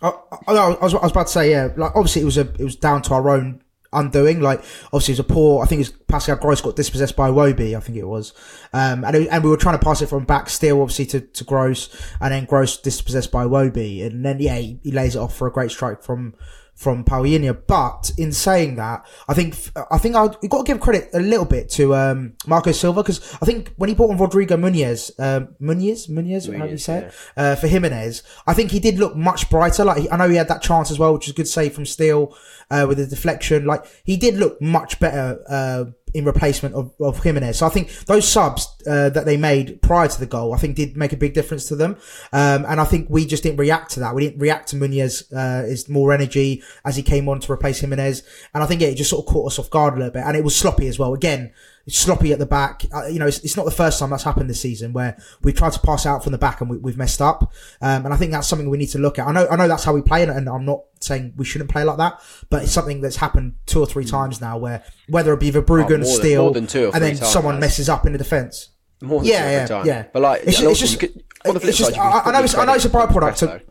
I, 0.03 0.09
I, 0.49 0.53
I 0.53 0.69
was, 0.83 0.95
I 0.95 0.99
was 0.99 1.13
about 1.13 1.29
to 1.29 1.33
say, 1.33 1.51
yeah, 1.51 1.69
like 1.77 1.95
obviously 1.95 2.23
it 2.23 2.27
was 2.27 2.37
a, 2.37 2.43
it 2.59 2.65
was 2.65 2.77
down 2.77 3.01
to 3.03 3.15
our 3.15 3.31
own 3.31 3.63
undoing. 3.95 4.41
Like 4.41 4.61
obviously 4.87 5.13
it 5.13 5.19
was 5.19 5.21
a 5.21 5.25
poor. 5.25 5.63
I 5.63 5.67
think 5.67 5.81
it 5.81 5.91
was 5.91 5.99
Pascal 6.09 6.37
Gross 6.37 6.61
got 6.61 6.77
dispossessed 6.77 7.17
by 7.17 7.31
Iwobi. 7.31 7.77
I 7.77 7.81
think 7.81 7.99
it 7.99 8.07
was, 8.07 8.33
um, 8.73 9.05
and 9.05 9.17
it, 9.17 9.29
and 9.31 9.43
we 9.43 9.51
were 9.51 9.57
trying 9.57 9.79
to 9.79 9.85
pass 9.85 10.03
it 10.03 10.09
from 10.09 10.25
back 10.25 10.49
still, 10.49 10.83
obviously 10.83 11.07
to, 11.07 11.21
to 11.21 11.45
Gross, 11.45 11.89
and 12.21 12.33
then 12.33 12.45
Gross 12.45 12.79
dispossessed 12.79 13.31
by 13.31 13.45
Iwobi, 13.45 14.05
and 14.05 14.25
then 14.25 14.41
yeah, 14.41 14.57
he, 14.57 14.79
he 14.83 14.93
lays 14.93 15.17
it 15.17 15.19
off 15.19 15.37
for 15.37 15.47
a 15.47 15.53
great 15.53 15.71
strike 15.71 16.03
from 16.03 16.35
from 16.75 17.05
Palhinha. 17.05 17.63
But 17.67 18.13
in 18.19 18.33
saying 18.33 18.77
that, 18.77 19.07
I 19.29 19.35
think 19.35 19.57
I 19.91 19.99
think 19.99 20.17
I 20.17 20.29
we 20.43 20.49
got 20.49 20.65
to 20.65 20.73
give 20.73 20.81
credit 20.81 21.11
a 21.15 21.21
little 21.21 21.45
bit 21.45 21.71
to 21.71 21.95
um, 21.95 22.35
Marco 22.47 22.73
Silva 22.73 23.03
because 23.03 23.35
I 23.41 23.47
think 23.47 23.73
when 23.77 23.89
he 23.89 23.95
brought 23.95 24.11
on 24.11 24.19
Rodrigo 24.19 24.57
Muniz, 24.57 25.11
um, 25.19 25.55
Muniz, 25.61 26.09
Muniz, 26.09 26.57
how 26.57 26.67
do 26.67 26.73
you 26.73 26.79
say 26.79 26.99
it? 26.99 27.15
Uh, 27.37 27.55
for 27.55 27.69
Jimenez, 27.69 28.23
I 28.47 28.55
think 28.55 28.71
he 28.71 28.81
did 28.81 28.99
look 28.99 29.17
much 29.17 29.49
brighter. 29.51 29.85
Like 29.85 30.03
he, 30.03 30.11
I 30.11 30.17
know 30.17 30.29
he 30.29 30.37
had 30.37 30.49
that 30.49 30.63
chance 30.63 30.91
as 30.91 30.99
well, 30.99 31.15
which 31.15 31.27
is 31.27 31.33
a 31.33 31.37
good 31.37 31.49
save 31.49 31.75
from 31.75 31.87
Steele 31.87 32.37
uh, 32.71 32.87
with 32.89 32.99
the 32.99 33.07
deflection. 33.07 33.65
Like 33.65 33.85
he 34.05 34.17
did 34.17 34.37
look 34.37 34.61
much 34.61 35.01
better. 35.01 35.43
Uh, 35.49 35.85
in 36.15 36.25
replacement 36.25 36.77
of, 36.77 36.93
of 37.01 37.23
Jimenez. 37.23 37.59
So 37.59 37.67
I 37.67 37.71
think 37.71 37.91
those 38.07 38.27
subs 38.27 38.74
uh, 38.87 39.09
that 39.11 39.25
they 39.25 39.37
made 39.37 39.81
prior 39.83 40.09
to 40.09 40.19
the 40.21 40.27
goal, 40.27 40.53
I 40.55 40.59
think 40.59 40.77
did 40.77 40.97
make 40.97 41.13
a 41.13 41.17
big 41.17 41.35
difference 41.35 41.67
to 41.69 41.77
them. 41.77 41.97
Um, 42.33 42.65
and 42.67 42.81
I 42.81 42.85
think 42.85 43.09
we 43.11 43.27
just 43.27 43.43
didn't 43.43 43.59
react 43.59 43.93
to 43.93 44.01
that. 44.01 44.15
We 44.15 44.27
didn't 44.29 44.41
react 44.41 44.69
to 44.71 44.77
Muniz, 44.77 45.25
uh, 45.35 45.67
his 45.67 45.89
more 45.89 46.13
energy 46.13 46.63
as 46.85 46.97
he 46.97 47.03
came 47.03 47.29
on 47.29 47.41
to 47.41 47.53
replace 47.53 47.81
Jimenez. 47.81 48.23
And 48.55 48.63
I 48.63 48.67
think 48.67 48.81
yeah, 48.81 48.89
it 48.89 48.97
just 48.97 49.11
sort 49.11 49.27
of 49.27 49.33
caught 49.33 49.47
us 49.53 49.59
off 49.59 49.71
guard 49.71 49.95
a 49.95 49.97
little 49.99 50.13
bit. 50.13 50.25
And 50.25 50.37
it 50.37 50.45
was 50.45 50.57
sloppy 50.57 50.89
as 50.89 50.99
well. 50.99 51.15
Again, 51.15 51.53
it's 51.87 51.99
sloppy 51.99 52.33
at 52.33 52.39
the 52.39 52.47
back. 52.47 52.85
Uh, 52.95 53.07
you 53.09 53.19
know, 53.19 53.27
it's, 53.27 53.41
it's 53.41 53.57
not 53.59 53.67
the 53.67 53.71
first 53.71 53.99
time 53.99 54.09
that's 54.09 54.23
happened 54.23 54.49
this 54.49 54.61
season 54.61 54.95
where 54.95 55.19
we 55.43 55.53
tried 55.53 55.73
to 55.73 55.81
pass 55.81 56.07
out 56.07 56.23
from 56.23 56.33
the 56.33 56.39
back 56.39 56.63
and 56.63 56.71
we, 56.71 56.79
we've 56.79 56.97
messed 56.97 57.21
up. 57.21 57.53
Um, 57.83 58.07
and 58.07 58.15
I 58.15 58.17
think 58.17 58.33
that's 58.33 58.49
something 58.49 58.71
we 58.71 58.79
need 58.79 58.87
to 58.91 58.99
look 58.99 59.19
at. 59.19 59.27
I 59.27 59.33
know, 59.33 59.47
I 59.51 59.57
know 59.57 59.69
that's 59.69 59.85
how 59.85 59.93
we 59.93 60.01
play 60.01 60.23
and, 60.23 60.31
and 60.31 60.49
I'm 60.49 60.65
not 60.65 60.81
saying 61.01 61.35
we 61.37 61.45
shouldn't 61.45 61.71
play 61.71 61.85
like 61.85 61.99
that, 61.99 62.19
but 62.49 62.63
it's 62.63 62.73
something 62.73 63.03
that's 63.03 63.17
happened 63.17 63.57
two 63.67 63.81
or 63.81 63.87
three 63.87 64.07
times 64.07 64.41
now 64.41 64.57
where 64.57 64.83
whether 65.11 65.35
it 65.35 65.41
be 65.41 65.53
Verbruggen, 65.53 66.01
Oh, 66.01 66.05
Steele, 66.05 66.43
more 66.45 66.53
than 66.55 66.67
two 66.67 66.87
or 66.87 66.95
and 66.95 67.05
then 67.05 67.17
someone 67.17 67.57
guys. 67.57 67.61
messes 67.61 67.89
up 67.91 68.07
in 68.07 68.13
the 68.13 68.19
defence. 68.19 68.71
More 69.03 69.21
than 69.21 69.29
Yeah, 69.29 69.39
two 69.39 69.45
every 69.45 69.55
yeah, 69.55 69.67
time. 69.67 69.87
yeah. 69.87 70.05
But 70.13 70.23
like, 70.23 70.41
It's- 70.43 70.59
it's 70.59 70.67
also 70.67 70.81
just- 70.87 71.01
could, 71.01 71.23
on 71.47 71.55
the 71.55 71.61
flip 71.61 71.71
it's 71.71 71.79
just- 71.79 71.91
side, 71.95 72.01
could 72.01 72.07
I- 72.07 72.29
I 72.29 72.33
know 72.33 72.45
it's- 72.45 72.55
I 72.55 72.65
know 72.65 72.75
it's 72.75 72.85
a 72.85 72.89
byproduct 72.89 73.43
of- 73.43 73.63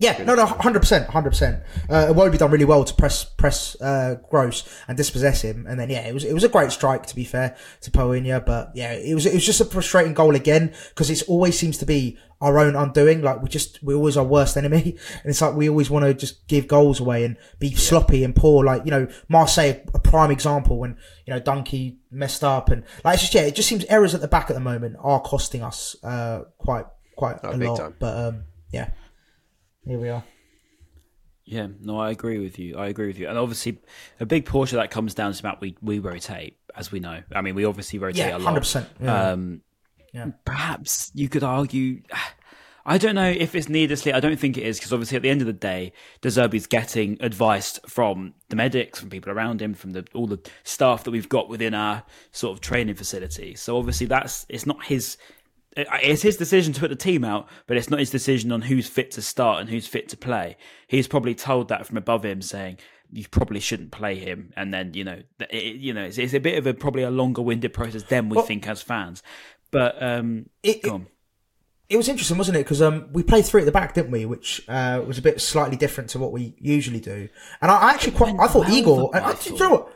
Yeah, 0.00 0.22
no, 0.22 0.36
no, 0.36 0.46
hundred 0.46 0.78
percent, 0.78 1.08
hundred 1.10 1.30
percent. 1.30 1.60
Uh, 1.90 2.06
Iwobi 2.06 2.38
done 2.38 2.52
really 2.52 2.64
well 2.64 2.84
to 2.84 2.94
press 2.94 3.24
press 3.24 3.74
uh, 3.80 4.14
Gross 4.30 4.62
and 4.86 4.96
dispossess 4.96 5.42
him, 5.42 5.66
and 5.68 5.78
then 5.80 5.90
yeah, 5.90 6.06
it 6.06 6.14
was 6.14 6.22
it 6.24 6.32
was 6.32 6.44
a 6.44 6.48
great 6.48 6.70
strike 6.70 7.04
to 7.06 7.16
be 7.16 7.24
fair 7.24 7.56
to 7.80 7.90
Palhinha, 7.90 8.46
but 8.46 8.70
yeah, 8.76 8.92
it 8.92 9.14
was 9.14 9.26
it 9.26 9.34
was 9.34 9.44
just 9.44 9.60
a 9.60 9.64
frustrating 9.64 10.14
goal 10.14 10.36
again 10.36 10.72
because 10.90 11.10
it 11.10 11.20
always 11.28 11.58
seems 11.58 11.78
to 11.78 11.86
be 11.86 12.16
our 12.40 12.60
own 12.60 12.76
undoing. 12.76 13.22
Like 13.22 13.42
we 13.42 13.48
just 13.48 13.82
we're 13.82 13.96
always 13.96 14.16
our 14.16 14.24
worst 14.24 14.56
enemy, 14.56 14.82
and 15.24 15.30
it's 15.30 15.40
like 15.40 15.56
we 15.56 15.68
always 15.68 15.90
want 15.90 16.04
to 16.04 16.14
just 16.14 16.46
give 16.46 16.68
goals 16.68 17.00
away 17.00 17.24
and 17.24 17.36
be 17.58 17.74
sloppy 17.74 18.22
and 18.22 18.36
poor. 18.36 18.64
Like 18.64 18.84
you 18.84 18.92
know, 18.92 19.08
Marseille, 19.28 19.80
a 19.94 19.98
prime 19.98 20.30
example 20.30 20.78
when 20.78 20.96
you 21.26 21.34
know 21.34 21.40
Dunkey 21.40 21.96
messed 22.12 22.44
up 22.44 22.68
and 22.70 22.84
like 23.04 23.14
it's 23.14 23.22
just 23.24 23.34
yeah, 23.34 23.42
it 23.42 23.56
just 23.56 23.68
seems 23.68 23.84
errors 23.86 24.14
at 24.14 24.20
the 24.20 24.28
back 24.28 24.48
at 24.48 24.54
the 24.54 24.60
moment 24.60 24.94
are 25.00 25.20
costing 25.20 25.62
us 25.64 25.96
uh, 26.04 26.42
quite 26.58 26.84
quite 27.16 27.38
Oh, 27.42 27.50
a 27.50 27.56
lot. 27.56 27.76
time. 27.78 27.94
But 27.98 28.16
um, 28.16 28.44
yeah, 28.70 28.90
here 29.88 29.98
we 29.98 30.08
are. 30.08 30.22
Yeah, 31.44 31.68
no, 31.80 31.98
I 31.98 32.10
agree 32.10 32.38
with 32.38 32.58
you. 32.58 32.76
I 32.76 32.88
agree 32.88 33.06
with 33.06 33.18
you. 33.18 33.26
And 33.26 33.38
obviously, 33.38 33.78
a 34.20 34.26
big 34.26 34.44
portion 34.44 34.78
of 34.78 34.82
that 34.82 34.90
comes 34.90 35.14
down 35.14 35.32
to 35.32 35.36
the 35.38 35.42
fact 35.42 35.62
we, 35.62 35.76
we 35.80 35.98
rotate, 35.98 36.58
as 36.76 36.92
we 36.92 37.00
know. 37.00 37.22
I 37.34 37.40
mean, 37.40 37.54
we 37.54 37.64
obviously 37.64 37.98
rotate 37.98 38.18
Yeah, 38.18 38.36
a 38.36 38.38
lot. 38.38 38.54
100%, 38.54 38.86
yeah. 39.00 39.30
Um, 39.30 39.62
Yeah. 40.12 40.26
Perhaps 40.44 41.10
you 41.14 41.28
could 41.30 41.42
argue. 41.42 42.02
I 42.84 42.96
don't 42.96 43.14
know 43.14 43.28
if 43.28 43.54
it's 43.54 43.68
needlessly. 43.68 44.12
I 44.14 44.20
don't 44.20 44.38
think 44.38 44.56
it 44.56 44.64
is 44.64 44.78
because 44.78 44.94
obviously 44.94 45.16
at 45.16 45.22
the 45.22 45.28
end 45.28 45.42
of 45.42 45.46
the 45.46 45.52
day, 45.52 45.92
De 46.22 46.28
Zerbi's 46.28 46.66
getting 46.66 47.18
advice 47.20 47.78
from 47.86 48.32
the 48.48 48.56
medics, 48.56 49.00
from 49.00 49.10
people 49.10 49.30
around 49.30 49.60
him, 49.60 49.74
from 49.74 49.90
the 49.90 50.06
all 50.14 50.26
the 50.26 50.40
staff 50.64 51.04
that 51.04 51.10
we've 51.10 51.28
got 51.28 51.50
within 51.50 51.74
our 51.74 52.02
sort 52.32 52.54
of 52.54 52.62
training 52.62 52.94
facility. 52.94 53.54
So 53.54 53.76
obviously 53.76 54.06
that's 54.06 54.46
it's 54.48 54.64
not 54.66 54.84
his. 54.84 55.18
It's 56.02 56.22
his 56.22 56.36
decision 56.36 56.72
to 56.74 56.80
put 56.80 56.90
the 56.90 56.96
team 56.96 57.24
out, 57.24 57.48
but 57.66 57.76
it's 57.76 57.88
not 57.90 58.00
his 58.00 58.10
decision 58.10 58.50
on 58.52 58.62
who's 58.62 58.88
fit 58.88 59.10
to 59.12 59.22
start 59.22 59.60
and 59.60 59.70
who's 59.70 59.86
fit 59.86 60.08
to 60.10 60.16
play. 60.16 60.56
He's 60.88 61.06
probably 61.08 61.34
told 61.34 61.68
that 61.68 61.86
from 61.86 61.96
above 61.96 62.24
him, 62.24 62.42
saying 62.42 62.78
you 63.12 63.26
probably 63.28 63.60
shouldn't 63.60 63.90
play 63.92 64.16
him, 64.16 64.52
and 64.56 64.72
then 64.74 64.92
you 64.94 65.04
know, 65.04 65.22
it, 65.50 65.76
you 65.76 65.94
know, 65.94 66.04
it's, 66.04 66.18
it's 66.18 66.34
a 66.34 66.40
bit 66.40 66.58
of 66.58 66.66
a 66.66 66.74
probably 66.74 67.02
a 67.02 67.10
longer 67.10 67.40
winded 67.42 67.72
process 67.72 68.02
than 68.02 68.28
we 68.28 68.36
Well- 68.36 68.44
think 68.46 68.66
as 68.68 68.82
fans. 68.82 69.22
But 69.70 70.02
um, 70.02 70.48
It- 70.62 70.84
it- 70.84 71.02
It 71.90 71.96
was 71.96 72.08
interesting, 72.08 72.36
wasn't 72.36 72.56
it? 72.58 72.64
Because 72.64 72.82
um, 72.82 73.08
we 73.14 73.22
played 73.22 73.46
three 73.46 73.62
at 73.62 73.64
the 73.64 73.72
back, 73.72 73.94
didn't 73.94 74.10
we? 74.10 74.26
Which 74.26 74.62
uh, 74.68 75.02
was 75.06 75.16
a 75.16 75.22
bit 75.22 75.40
slightly 75.40 75.76
different 75.76 76.10
to 76.10 76.18
what 76.18 76.32
we 76.32 76.54
usually 76.58 77.00
do. 77.00 77.28
And 77.62 77.70
I 77.70 77.76
I 77.76 77.90
actually 77.92 78.12
quite, 78.12 78.34
I 78.38 78.46
thought 78.46 78.66
well, 78.66 78.74
Igor. 78.76 79.10
I 79.16 79.20
I, 79.20 79.34
you 79.44 79.58
know 79.58 79.70
what? 79.70 79.92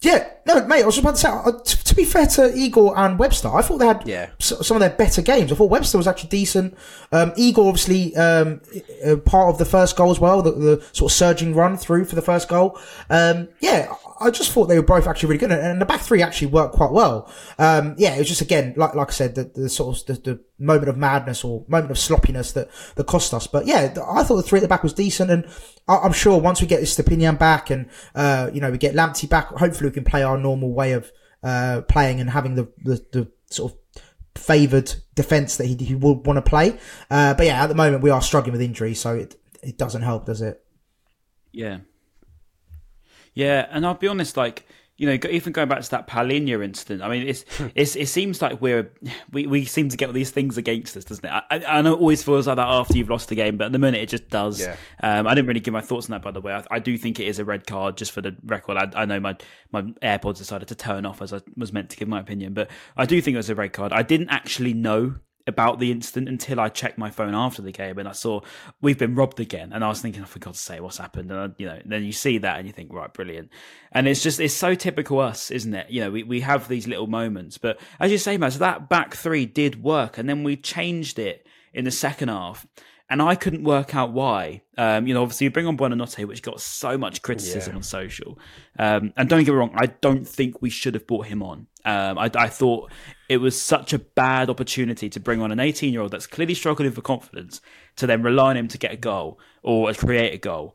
Yeah, 0.00 0.28
no, 0.46 0.66
mate. 0.66 0.82
I 0.82 0.86
was 0.86 0.96
just 0.96 1.04
about 1.04 1.14
to 1.16 1.20
say. 1.20 1.28
Uh, 1.28 1.52
t- 1.64 1.78
to 1.84 1.94
be 1.94 2.04
fair 2.04 2.26
to 2.26 2.54
Igor 2.56 2.98
and 2.98 3.18
Webster, 3.18 3.48
I 3.48 3.62
thought 3.62 3.78
they 3.78 3.86
had 3.86 4.02
Yeah. 4.06 4.30
s- 4.40 4.52
some 4.66 4.76
of 4.76 4.80
their 4.80 4.90
better 4.90 5.22
games. 5.22 5.52
I 5.52 5.54
thought 5.54 5.70
Webster 5.70 5.96
was 5.98 6.06
actually 6.06 6.30
decent. 6.30 6.76
Um, 7.12 7.32
Igor, 7.36 7.68
obviously, 7.68 8.14
um, 8.16 8.60
uh, 9.06 9.16
part 9.16 9.48
of 9.50 9.58
the 9.58 9.64
first 9.64 9.96
goal 9.96 10.10
as 10.10 10.20
well. 10.20 10.42
The, 10.42 10.52
the 10.52 10.82
sort 10.92 11.10
of 11.12 11.16
surging 11.16 11.54
run 11.54 11.76
through 11.76 12.04
for 12.06 12.14
the 12.14 12.22
first 12.22 12.48
goal. 12.48 12.78
Um, 13.10 13.48
yeah, 13.60 13.92
I 14.20 14.30
just 14.30 14.52
thought 14.52 14.66
they 14.66 14.76
were 14.78 14.84
both 14.84 15.06
actually 15.06 15.28
really 15.30 15.38
good, 15.40 15.52
and- 15.52 15.80
the 15.80 15.86
back 15.86 16.00
three 16.00 16.22
actually 16.22 16.48
worked 16.48 16.74
quite 16.74 16.90
well. 16.92 17.30
Um, 17.58 17.94
yeah, 17.98 18.14
it 18.14 18.18
was 18.18 18.28
just 18.28 18.40
again, 18.40 18.74
like 18.76 18.94
like 18.94 19.08
I 19.08 19.12
said, 19.12 19.34
the, 19.34 19.44
the 19.54 19.68
sort 19.68 19.96
of 19.98 20.06
the, 20.06 20.12
the 20.34 20.40
moment 20.58 20.88
of 20.88 20.96
madness 20.96 21.42
or 21.44 21.64
moment 21.68 21.90
of 21.90 21.98
sloppiness 21.98 22.52
that 22.52 22.68
that 22.94 23.06
cost 23.06 23.34
us. 23.34 23.46
But 23.46 23.66
yeah, 23.66 23.92
I 24.08 24.22
thought 24.22 24.36
the 24.36 24.42
three 24.42 24.58
at 24.58 24.62
the 24.62 24.68
back 24.68 24.82
was 24.82 24.92
decent, 24.92 25.30
and 25.30 25.44
I, 25.88 25.96
I'm 25.98 26.12
sure 26.12 26.40
once 26.40 26.60
we 26.60 26.66
get 26.66 26.80
this 26.80 26.96
Estupiñán 26.96 27.38
back 27.38 27.70
and 27.70 27.86
uh, 28.14 28.50
you 28.52 28.60
know 28.60 28.70
we 28.70 28.78
get 28.78 28.94
Lamptey 28.94 29.28
back, 29.28 29.48
hopefully 29.48 29.90
we 29.90 29.94
can 29.94 30.04
play 30.04 30.22
our 30.22 30.33
normal 30.38 30.72
way 30.72 30.92
of 30.92 31.10
uh, 31.42 31.82
playing 31.88 32.20
and 32.20 32.30
having 32.30 32.54
the, 32.54 32.72
the 32.82 33.04
the 33.12 33.30
sort 33.50 33.72
of 33.72 33.78
favoured 34.34 34.94
defence 35.14 35.56
that 35.56 35.66
he, 35.66 35.76
he 35.76 35.94
would 35.94 36.26
want 36.26 36.36
to 36.36 36.42
play. 36.42 36.78
Uh, 37.10 37.34
but 37.34 37.46
yeah, 37.46 37.62
at 37.62 37.68
the 37.68 37.74
moment 37.74 38.02
we 38.02 38.10
are 38.10 38.22
struggling 38.22 38.52
with 38.52 38.62
injury, 38.62 38.94
so 38.94 39.14
it 39.14 39.36
it 39.62 39.78
doesn't 39.78 40.02
help, 40.02 40.26
does 40.26 40.42
it? 40.42 40.62
Yeah. 41.52 41.78
Yeah, 43.32 43.66
and 43.70 43.84
I'll 43.84 43.94
be 43.94 44.08
honest, 44.08 44.36
like 44.36 44.66
you 44.96 45.06
know, 45.06 45.28
even 45.28 45.52
going 45.52 45.68
back 45.68 45.80
to 45.82 45.90
that 45.90 46.06
Palhinha 46.06 46.64
incident, 46.64 47.02
I 47.02 47.08
mean, 47.08 47.26
it's, 47.26 47.44
it's 47.74 47.96
it 47.96 48.06
seems 48.06 48.40
like 48.40 48.60
we're 48.60 48.92
we, 49.32 49.46
we 49.46 49.64
seem 49.64 49.88
to 49.88 49.96
get 49.96 50.06
all 50.06 50.12
these 50.12 50.30
things 50.30 50.56
against 50.56 50.96
us, 50.96 51.04
doesn't 51.04 51.24
it? 51.24 51.30
I, 51.30 51.42
I 51.50 51.78
I 51.78 51.82
know 51.82 51.94
it 51.94 52.00
always 52.00 52.22
feels 52.22 52.46
like 52.46 52.56
that 52.56 52.68
after 52.68 52.96
you've 52.96 53.10
lost 53.10 53.28
the 53.28 53.34
game, 53.34 53.56
but 53.56 53.66
at 53.66 53.72
the 53.72 53.78
minute 53.78 54.00
it 54.00 54.08
just 54.08 54.28
does. 54.28 54.60
Yeah. 54.60 54.76
Um, 55.02 55.26
I 55.26 55.34
didn't 55.34 55.48
really 55.48 55.60
give 55.60 55.74
my 55.74 55.80
thoughts 55.80 56.06
on 56.06 56.12
that, 56.12 56.22
by 56.22 56.30
the 56.30 56.40
way. 56.40 56.52
I, 56.52 56.64
I 56.70 56.78
do 56.78 56.96
think 56.96 57.18
it 57.18 57.26
is 57.26 57.40
a 57.40 57.44
red 57.44 57.66
card, 57.66 57.96
just 57.96 58.12
for 58.12 58.20
the 58.20 58.36
record. 58.44 58.76
I, 58.76 59.02
I 59.02 59.04
know 59.04 59.18
my 59.18 59.36
my 59.72 59.82
AirPods 59.82 60.38
decided 60.38 60.68
to 60.68 60.76
turn 60.76 61.06
off 61.06 61.20
as 61.22 61.32
I 61.32 61.40
was 61.56 61.72
meant 61.72 61.90
to 61.90 61.96
give 61.96 62.06
my 62.06 62.20
opinion, 62.20 62.54
but 62.54 62.70
I 62.96 63.04
do 63.04 63.20
think 63.20 63.34
it 63.34 63.38
was 63.38 63.50
a 63.50 63.56
red 63.56 63.72
card. 63.72 63.92
I 63.92 64.02
didn't 64.02 64.28
actually 64.28 64.74
know 64.74 65.16
about 65.46 65.78
the 65.78 65.90
incident 65.90 66.28
until 66.28 66.58
I 66.58 66.68
checked 66.68 66.96
my 66.96 67.10
phone 67.10 67.34
after 67.34 67.60
the 67.60 67.72
game 67.72 67.98
and 67.98 68.08
I 68.08 68.12
saw 68.12 68.40
we've 68.80 68.98
been 68.98 69.14
robbed 69.14 69.40
again. 69.40 69.72
And 69.72 69.84
I 69.84 69.88
was 69.88 70.00
thinking, 70.00 70.22
oh, 70.22 70.26
for 70.26 70.38
God's 70.38 70.60
sake, 70.60 70.80
what's 70.80 70.98
happened? 70.98 71.30
And 71.30 71.40
I, 71.40 71.48
you 71.58 71.66
know, 71.66 71.78
then 71.84 72.04
you 72.04 72.12
see 72.12 72.38
that 72.38 72.58
and 72.58 72.66
you 72.66 72.72
think, 72.72 72.92
right, 72.92 73.12
brilliant. 73.12 73.50
And 73.92 74.08
it's 74.08 74.22
just 74.22 74.40
it's 74.40 74.54
so 74.54 74.74
typical 74.74 75.20
us, 75.20 75.50
isn't 75.50 75.74
it? 75.74 75.90
You 75.90 76.00
know, 76.00 76.10
we, 76.10 76.22
we 76.22 76.40
have 76.40 76.68
these 76.68 76.86
little 76.86 77.06
moments, 77.06 77.58
but 77.58 77.80
as 78.00 78.10
you 78.10 78.18
say, 78.18 78.36
Matt, 78.36 78.54
that 78.54 78.88
back 78.88 79.14
three 79.14 79.46
did 79.46 79.82
work, 79.82 80.18
and 80.18 80.28
then 80.28 80.44
we 80.44 80.56
changed 80.56 81.18
it 81.18 81.46
in 81.72 81.84
the 81.84 81.90
second 81.90 82.28
half. 82.28 82.66
And 83.10 83.20
I 83.20 83.34
couldn't 83.34 83.64
work 83.64 83.94
out 83.94 84.12
why. 84.12 84.62
Um, 84.78 85.06
you 85.06 85.14
know, 85.14 85.22
obviously 85.22 85.44
you 85.44 85.50
bring 85.50 85.66
on 85.66 85.76
Buonanotte, 85.76 86.26
which 86.26 86.42
got 86.42 86.60
so 86.60 86.96
much 86.96 87.22
criticism 87.22 87.76
on 87.76 87.82
social. 87.82 88.38
Um, 88.78 89.12
and 89.16 89.28
don't 89.28 89.44
get 89.44 89.52
me 89.52 89.58
wrong, 89.58 89.72
I 89.76 89.86
don't 89.86 90.26
think 90.26 90.62
we 90.62 90.70
should 90.70 90.94
have 90.94 91.06
brought 91.06 91.26
him 91.26 91.42
on. 91.42 91.66
Um, 91.84 92.18
I, 92.18 92.30
I 92.34 92.48
thought 92.48 92.90
it 93.28 93.36
was 93.38 93.60
such 93.60 93.92
a 93.92 93.98
bad 93.98 94.48
opportunity 94.48 95.10
to 95.10 95.20
bring 95.20 95.42
on 95.42 95.52
an 95.52 95.60
18 95.60 95.92
year 95.92 96.00
old 96.02 96.12
that's 96.12 96.26
clearly 96.26 96.54
struggling 96.54 96.92
for 96.92 97.02
confidence 97.02 97.60
to 97.96 98.06
then 98.06 98.22
rely 98.22 98.50
on 98.50 98.56
him 98.56 98.68
to 98.68 98.78
get 98.78 98.92
a 98.92 98.96
goal 98.96 99.38
or 99.62 99.92
create 99.92 100.32
a 100.34 100.38
goal. 100.38 100.74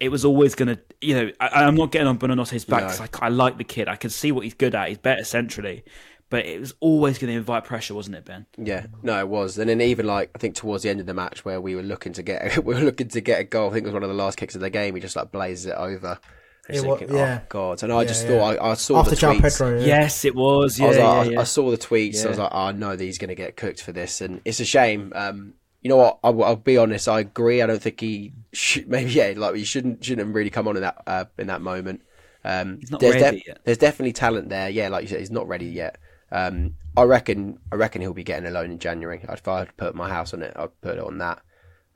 It 0.00 0.10
was 0.10 0.24
always 0.24 0.54
going 0.54 0.68
to, 0.74 0.80
you 1.00 1.14
know, 1.14 1.30
I, 1.40 1.64
I'm 1.64 1.74
not 1.74 1.90
getting 1.92 2.08
on 2.08 2.18
Buonanotte's 2.18 2.64
back. 2.64 2.84
'cause 2.96 3.00
I, 3.22 3.26
I 3.26 3.28
like 3.28 3.58
the 3.58 3.64
kid. 3.64 3.88
I 3.88 3.96
can 3.96 4.10
see 4.10 4.32
what 4.32 4.44
he's 4.44 4.54
good 4.54 4.74
at. 4.74 4.88
He's 4.88 4.98
better 4.98 5.24
centrally. 5.24 5.84
But 6.30 6.44
it 6.44 6.60
was 6.60 6.74
always 6.80 7.16
going 7.18 7.32
to 7.32 7.38
invite 7.38 7.64
pressure, 7.64 7.94
wasn't 7.94 8.16
it, 8.16 8.24
Ben? 8.26 8.44
Yeah, 8.58 8.86
no, 9.02 9.18
it 9.18 9.28
was, 9.28 9.56
and 9.58 9.68
then 9.70 9.80
even 9.80 10.06
like 10.06 10.30
I 10.34 10.38
think 10.38 10.54
towards 10.56 10.82
the 10.82 10.90
end 10.90 11.00
of 11.00 11.06
the 11.06 11.14
match 11.14 11.44
where 11.44 11.58
we 11.60 11.74
were 11.74 11.82
looking 11.82 12.12
to 12.14 12.22
get 12.22 12.62
we 12.64 12.74
were 12.74 12.80
looking 12.80 13.08
to 13.08 13.20
get 13.22 13.40
a 13.40 13.44
goal. 13.44 13.70
I 13.70 13.72
think 13.72 13.84
it 13.84 13.88
was 13.88 13.94
one 13.94 14.02
of 14.02 14.10
the 14.10 14.14
last 14.14 14.36
kicks 14.36 14.54
of 14.54 14.60
the 14.60 14.68
game. 14.70 14.94
He 14.94 15.00
just 15.00 15.16
like 15.16 15.32
blazes 15.32 15.66
it 15.66 15.74
over. 15.74 16.18
Just 16.66 16.80
It 16.80 16.80
wa- 16.82 16.94
thinking, 16.98 17.08
yeah. 17.16 17.40
oh 17.42 17.46
god! 17.48 17.82
And 17.82 17.92
I 17.92 18.04
just 18.04 18.26
Yeah, 18.26 18.28
thought. 18.28 18.58
I, 18.58 18.70
I 18.72 18.74
saw 18.74 19.00
After 19.00 19.10
the 19.10 19.16
João 19.16 19.38
tweets. 19.38 19.40
Pedro, 19.40 19.78
yeah. 19.80 19.86
Yes, 19.86 20.24
it 20.24 20.34
was. 20.34 20.78
Yeah, 20.78 20.84
I 20.84 20.88
was 20.88 20.98
like, 20.98 21.28
yeah, 21.30 21.38
I. 21.38 21.40
I 21.40 21.44
saw 21.44 21.70
the 21.70 21.78
tweets. 21.78 22.26
I 22.26 22.28
was 22.28 22.36
Yeah. 22.36 22.44
like, 22.44 22.50
oh 22.52 22.70
no, 22.72 22.96
he's 22.96 23.18
going 23.18 23.28
to 23.28 23.34
get 23.34 23.56
cooked 23.56 23.82
for 23.82 23.92
this, 23.92 24.20
and 24.20 24.40
it's 24.44 24.60
a 24.60 24.64
shame. 24.66 25.12
Um, 25.14 25.54
you 25.80 25.88
know 25.88 25.96
what? 25.96 26.18
I'll, 26.22 26.42
I'll 26.44 26.56
be 26.56 26.76
honest. 26.76 27.08
I 27.08 27.20
agree. 27.20 27.62
I 27.62 27.66
don't 27.66 27.80
think 27.80 28.00
he 28.00 28.34
should, 28.52 28.88
maybe 28.88 29.10
yeah, 29.12 29.32
like 29.36 29.54
he 29.54 29.64
shouldn't 29.64 30.04
shouldn't 30.04 30.26
have 30.26 30.34
really 30.34 30.50
come 30.50 30.68
on 30.68 30.76
in 30.76 30.82
that 30.82 31.02
uh, 31.06 31.24
in 31.38 31.46
that 31.46 31.62
moment. 31.62 32.02
Um, 32.44 32.78
He's 32.80 32.90
not 32.90 33.00
there's 33.00 33.14
ready 33.22 33.42
yet. 33.46 33.58
There's 33.64 33.78
definitely 33.78 34.12
talent 34.12 34.48
there. 34.50 34.68
Yeah, 34.68 34.88
like 34.88 35.02
you 35.02 35.08
said, 35.08 35.20
he's 35.20 35.30
not 35.30 35.48
ready 35.48 35.66
yet. 35.66 35.98
Um, 36.30 36.74
I 36.96 37.02
reckon. 37.04 37.58
I 37.72 37.76
reckon 37.76 38.02
he'll 38.02 38.12
be 38.12 38.24
getting 38.24 38.46
a 38.46 38.50
loan 38.50 38.70
in 38.70 38.78
January. 38.78 39.20
If 39.22 39.48
I 39.48 39.60
had 39.60 39.68
to 39.68 39.74
put 39.74 39.94
my 39.94 40.08
house 40.08 40.34
on 40.34 40.42
it, 40.42 40.52
I'd 40.56 40.80
put 40.80 40.98
it 40.98 41.04
on 41.04 41.18
that. 41.18 41.42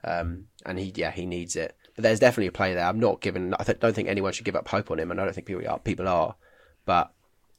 Um, 0.04 0.46
and 0.64 0.78
he, 0.78 0.92
yeah, 0.94 1.10
he 1.10 1.26
needs 1.26 1.56
it. 1.56 1.76
But 1.94 2.02
there's 2.02 2.20
definitely 2.20 2.46
a 2.48 2.52
play 2.52 2.74
there. 2.74 2.86
I'm 2.86 3.00
not 3.00 3.20
giving. 3.20 3.52
I 3.54 3.64
th- 3.64 3.80
don't 3.80 3.94
think 3.94 4.08
anyone 4.08 4.32
should 4.32 4.44
give 4.44 4.56
up 4.56 4.68
hope 4.68 4.90
on 4.90 4.98
him, 4.98 5.10
and 5.10 5.20
I 5.20 5.24
don't 5.24 5.34
think 5.34 5.46
people 5.46 5.68
are. 5.68 5.78
People 5.78 6.08
are. 6.08 6.36
But 6.84 7.12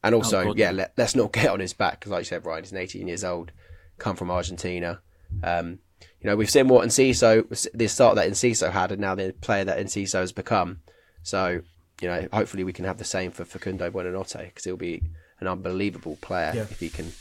and 0.04 0.14
also, 0.14 0.50
Oh, 0.50 0.54
yeah, 0.56 0.72
let, 0.72 0.94
let's 0.98 1.16
not 1.16 1.32
get 1.32 1.48
on 1.48 1.60
his 1.60 1.74
back 1.74 2.00
because, 2.00 2.12
like 2.12 2.22
you 2.22 2.26
said, 2.26 2.46
Ryan, 2.46 2.64
he's 2.64 2.74
18 2.74 3.08
years 3.08 3.24
old, 3.24 3.52
come 3.98 4.16
from 4.16 4.32
Argentina. 4.32 5.02
Um, 5.44 5.80
you 6.22 6.30
know, 6.30 6.36
we've 6.36 6.50
seen 6.50 6.68
what 6.68 6.86
Enciso, 6.88 7.48
the 7.74 7.88
start 7.88 8.16
that 8.16 8.30
Enciso 8.30 8.72
had, 8.72 8.92
and 8.92 9.02
now 9.02 9.16
the 9.16 9.34
player 9.42 9.64
that 9.64 9.80
Enciso 9.80 10.20
has 10.20 10.32
become. 10.32 10.82
So, 11.22 11.62
you 12.02 12.08
know, 12.08 12.28
hopefully 12.34 12.64
we 12.64 12.74
can 12.74 12.86
have 12.86 12.98
the 12.98 13.06
same 13.06 13.32
for 13.32 13.46
Facundo 13.46 13.90
Buonanotte 13.90 14.46
because 14.46 14.66
he'll 14.66 14.78
be 14.78 15.04
an 15.44 15.52
unbelievable 15.52 16.18
player 16.22 16.52
Yeah. 16.56 16.62
if 16.64 16.80
he 16.80 16.90
can 16.90 17.12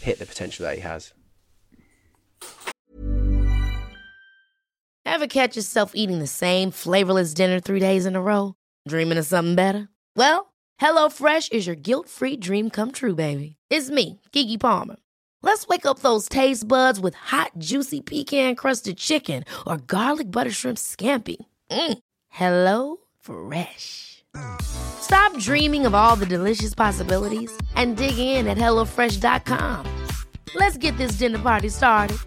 hit 0.00 0.18
the 0.18 0.26
potential 0.26 0.64
that 0.64 0.74
he 0.76 0.80
has. 0.82 1.12
Ever 5.06 5.26
catch 5.26 5.56
yourself 5.56 5.92
eating 5.94 6.18
the 6.18 6.26
same 6.26 6.70
flavorless 6.70 7.34
dinner 7.34 7.60
three 7.60 7.80
days 7.80 8.06
in 8.06 8.16
a 8.16 8.22
row? 8.22 8.54
Dreaming 8.88 9.18
of 9.18 9.26
something 9.26 9.54
better? 9.54 9.88
Well, 10.16 10.52
HelloFresh 10.80 11.52
is 11.52 11.66
your 11.66 11.76
guilt 11.76 12.08
free 12.08 12.36
dream 12.36 12.68
come 12.70 12.90
true, 12.90 13.14
baby. 13.14 13.56
It's 13.70 13.90
me, 13.90 14.20
Keke 14.32 14.58
Palmer. 14.58 14.96
Let's 15.42 15.66
wake 15.68 15.86
up 15.86 15.98
those 16.00 16.28
taste 16.28 16.66
buds 16.66 16.98
with 16.98 17.14
hot, 17.14 17.52
juicy 17.58 18.00
pecan 18.00 18.54
crusted 18.56 18.96
chicken 18.96 19.44
or 19.66 19.76
garlic 19.76 20.30
butter 20.30 20.50
shrimp 20.50 20.78
scampi. 20.78 21.36
Mm. 21.70 21.98
Hello 22.30 22.96
Fresh. 23.20 24.13
Stop 24.60 25.38
dreaming 25.38 25.86
of 25.86 25.94
all 25.94 26.16
the 26.16 26.26
delicious 26.26 26.74
possibilities 26.74 27.52
and 27.76 27.96
dig 27.96 28.18
in 28.18 28.46
at 28.46 28.56
HelloFresh.com. 28.56 29.86
Let's 30.54 30.76
get 30.76 30.96
this 30.96 31.12
dinner 31.12 31.38
party 31.38 31.68
started. 31.68 32.18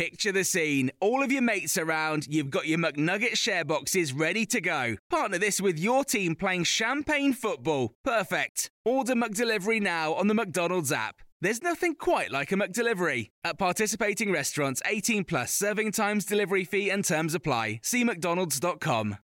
Picture 0.00 0.32
the 0.32 0.44
scene. 0.44 0.90
All 1.00 1.22
of 1.22 1.30
your 1.30 1.42
mates 1.42 1.76
around, 1.76 2.26
you've 2.26 2.48
got 2.48 2.66
your 2.66 2.78
McNugget 2.78 3.36
share 3.36 3.66
boxes 3.66 4.14
ready 4.14 4.46
to 4.46 4.60
go. 4.60 4.96
Partner 5.10 5.36
this 5.36 5.60
with 5.60 5.78
your 5.78 6.04
team 6.04 6.34
playing 6.34 6.64
champagne 6.64 7.34
football. 7.34 7.92
Perfect. 8.02 8.70
Order 8.84 9.14
McDelivery 9.14 9.78
now 9.78 10.14
on 10.14 10.26
the 10.26 10.34
McDonald's 10.34 10.90
app. 10.90 11.20
There's 11.42 11.62
nothing 11.62 11.94
quite 11.94 12.30
like 12.30 12.52
a 12.52 12.54
McDelivery. 12.54 13.30
At 13.44 13.56
participating 13.56 14.30
restaurants, 14.30 14.82
18 14.84 15.24
plus 15.24 15.54
serving 15.54 15.92
times, 15.92 16.26
delivery 16.26 16.64
fee, 16.64 16.90
and 16.90 17.02
terms 17.02 17.34
apply. 17.34 17.80
See 17.82 18.04
McDonald's.com. 18.04 19.16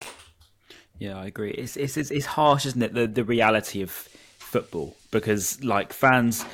Yeah, 0.98 1.18
I 1.18 1.26
agree. 1.26 1.52
It's 1.52 1.76
it's 1.76 1.98
it's, 1.98 2.26
harsh, 2.26 2.66
isn't 2.66 2.82
it? 2.82 2.94
The 2.94 3.06
the 3.06 3.26
reality 3.26 3.82
of 3.82 3.92
football 3.92 4.96
because 5.12 5.62
like 5.62 5.92
fans, 5.92 6.46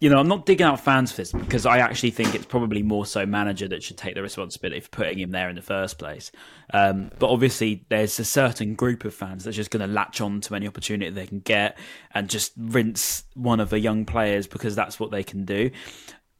you 0.00 0.08
know, 0.08 0.18
I'm 0.18 0.28
not 0.28 0.46
digging 0.46 0.66
out 0.66 0.80
fans 0.80 1.12
for 1.12 1.18
this 1.18 1.30
because 1.30 1.66
I 1.66 1.78
actually 1.78 2.10
think 2.10 2.34
it's 2.34 2.46
probably 2.46 2.82
more 2.82 3.04
so 3.04 3.26
manager 3.26 3.68
that 3.68 3.82
should 3.82 3.98
take 3.98 4.14
the 4.14 4.22
responsibility 4.22 4.80
for 4.80 4.88
putting 4.88 5.18
him 5.18 5.30
there 5.30 5.50
in 5.50 5.56
the 5.56 5.62
first 5.62 5.98
place. 5.98 6.32
Um, 6.72 7.10
but 7.18 7.28
obviously, 7.28 7.84
there's 7.90 8.18
a 8.18 8.24
certain 8.24 8.74
group 8.74 9.04
of 9.04 9.12
fans 9.12 9.44
that's 9.44 9.56
just 9.56 9.70
going 9.70 9.86
to 9.86 9.92
latch 9.92 10.22
on 10.22 10.40
to 10.42 10.54
any 10.54 10.66
opportunity 10.66 11.10
they 11.10 11.26
can 11.26 11.40
get 11.40 11.76
and 12.14 12.30
just 12.30 12.52
rinse 12.56 13.24
one 13.34 13.60
of 13.60 13.68
the 13.68 13.78
young 13.78 14.06
players 14.06 14.46
because 14.46 14.74
that's 14.74 14.98
what 14.98 15.10
they 15.10 15.22
can 15.22 15.44
do. 15.44 15.70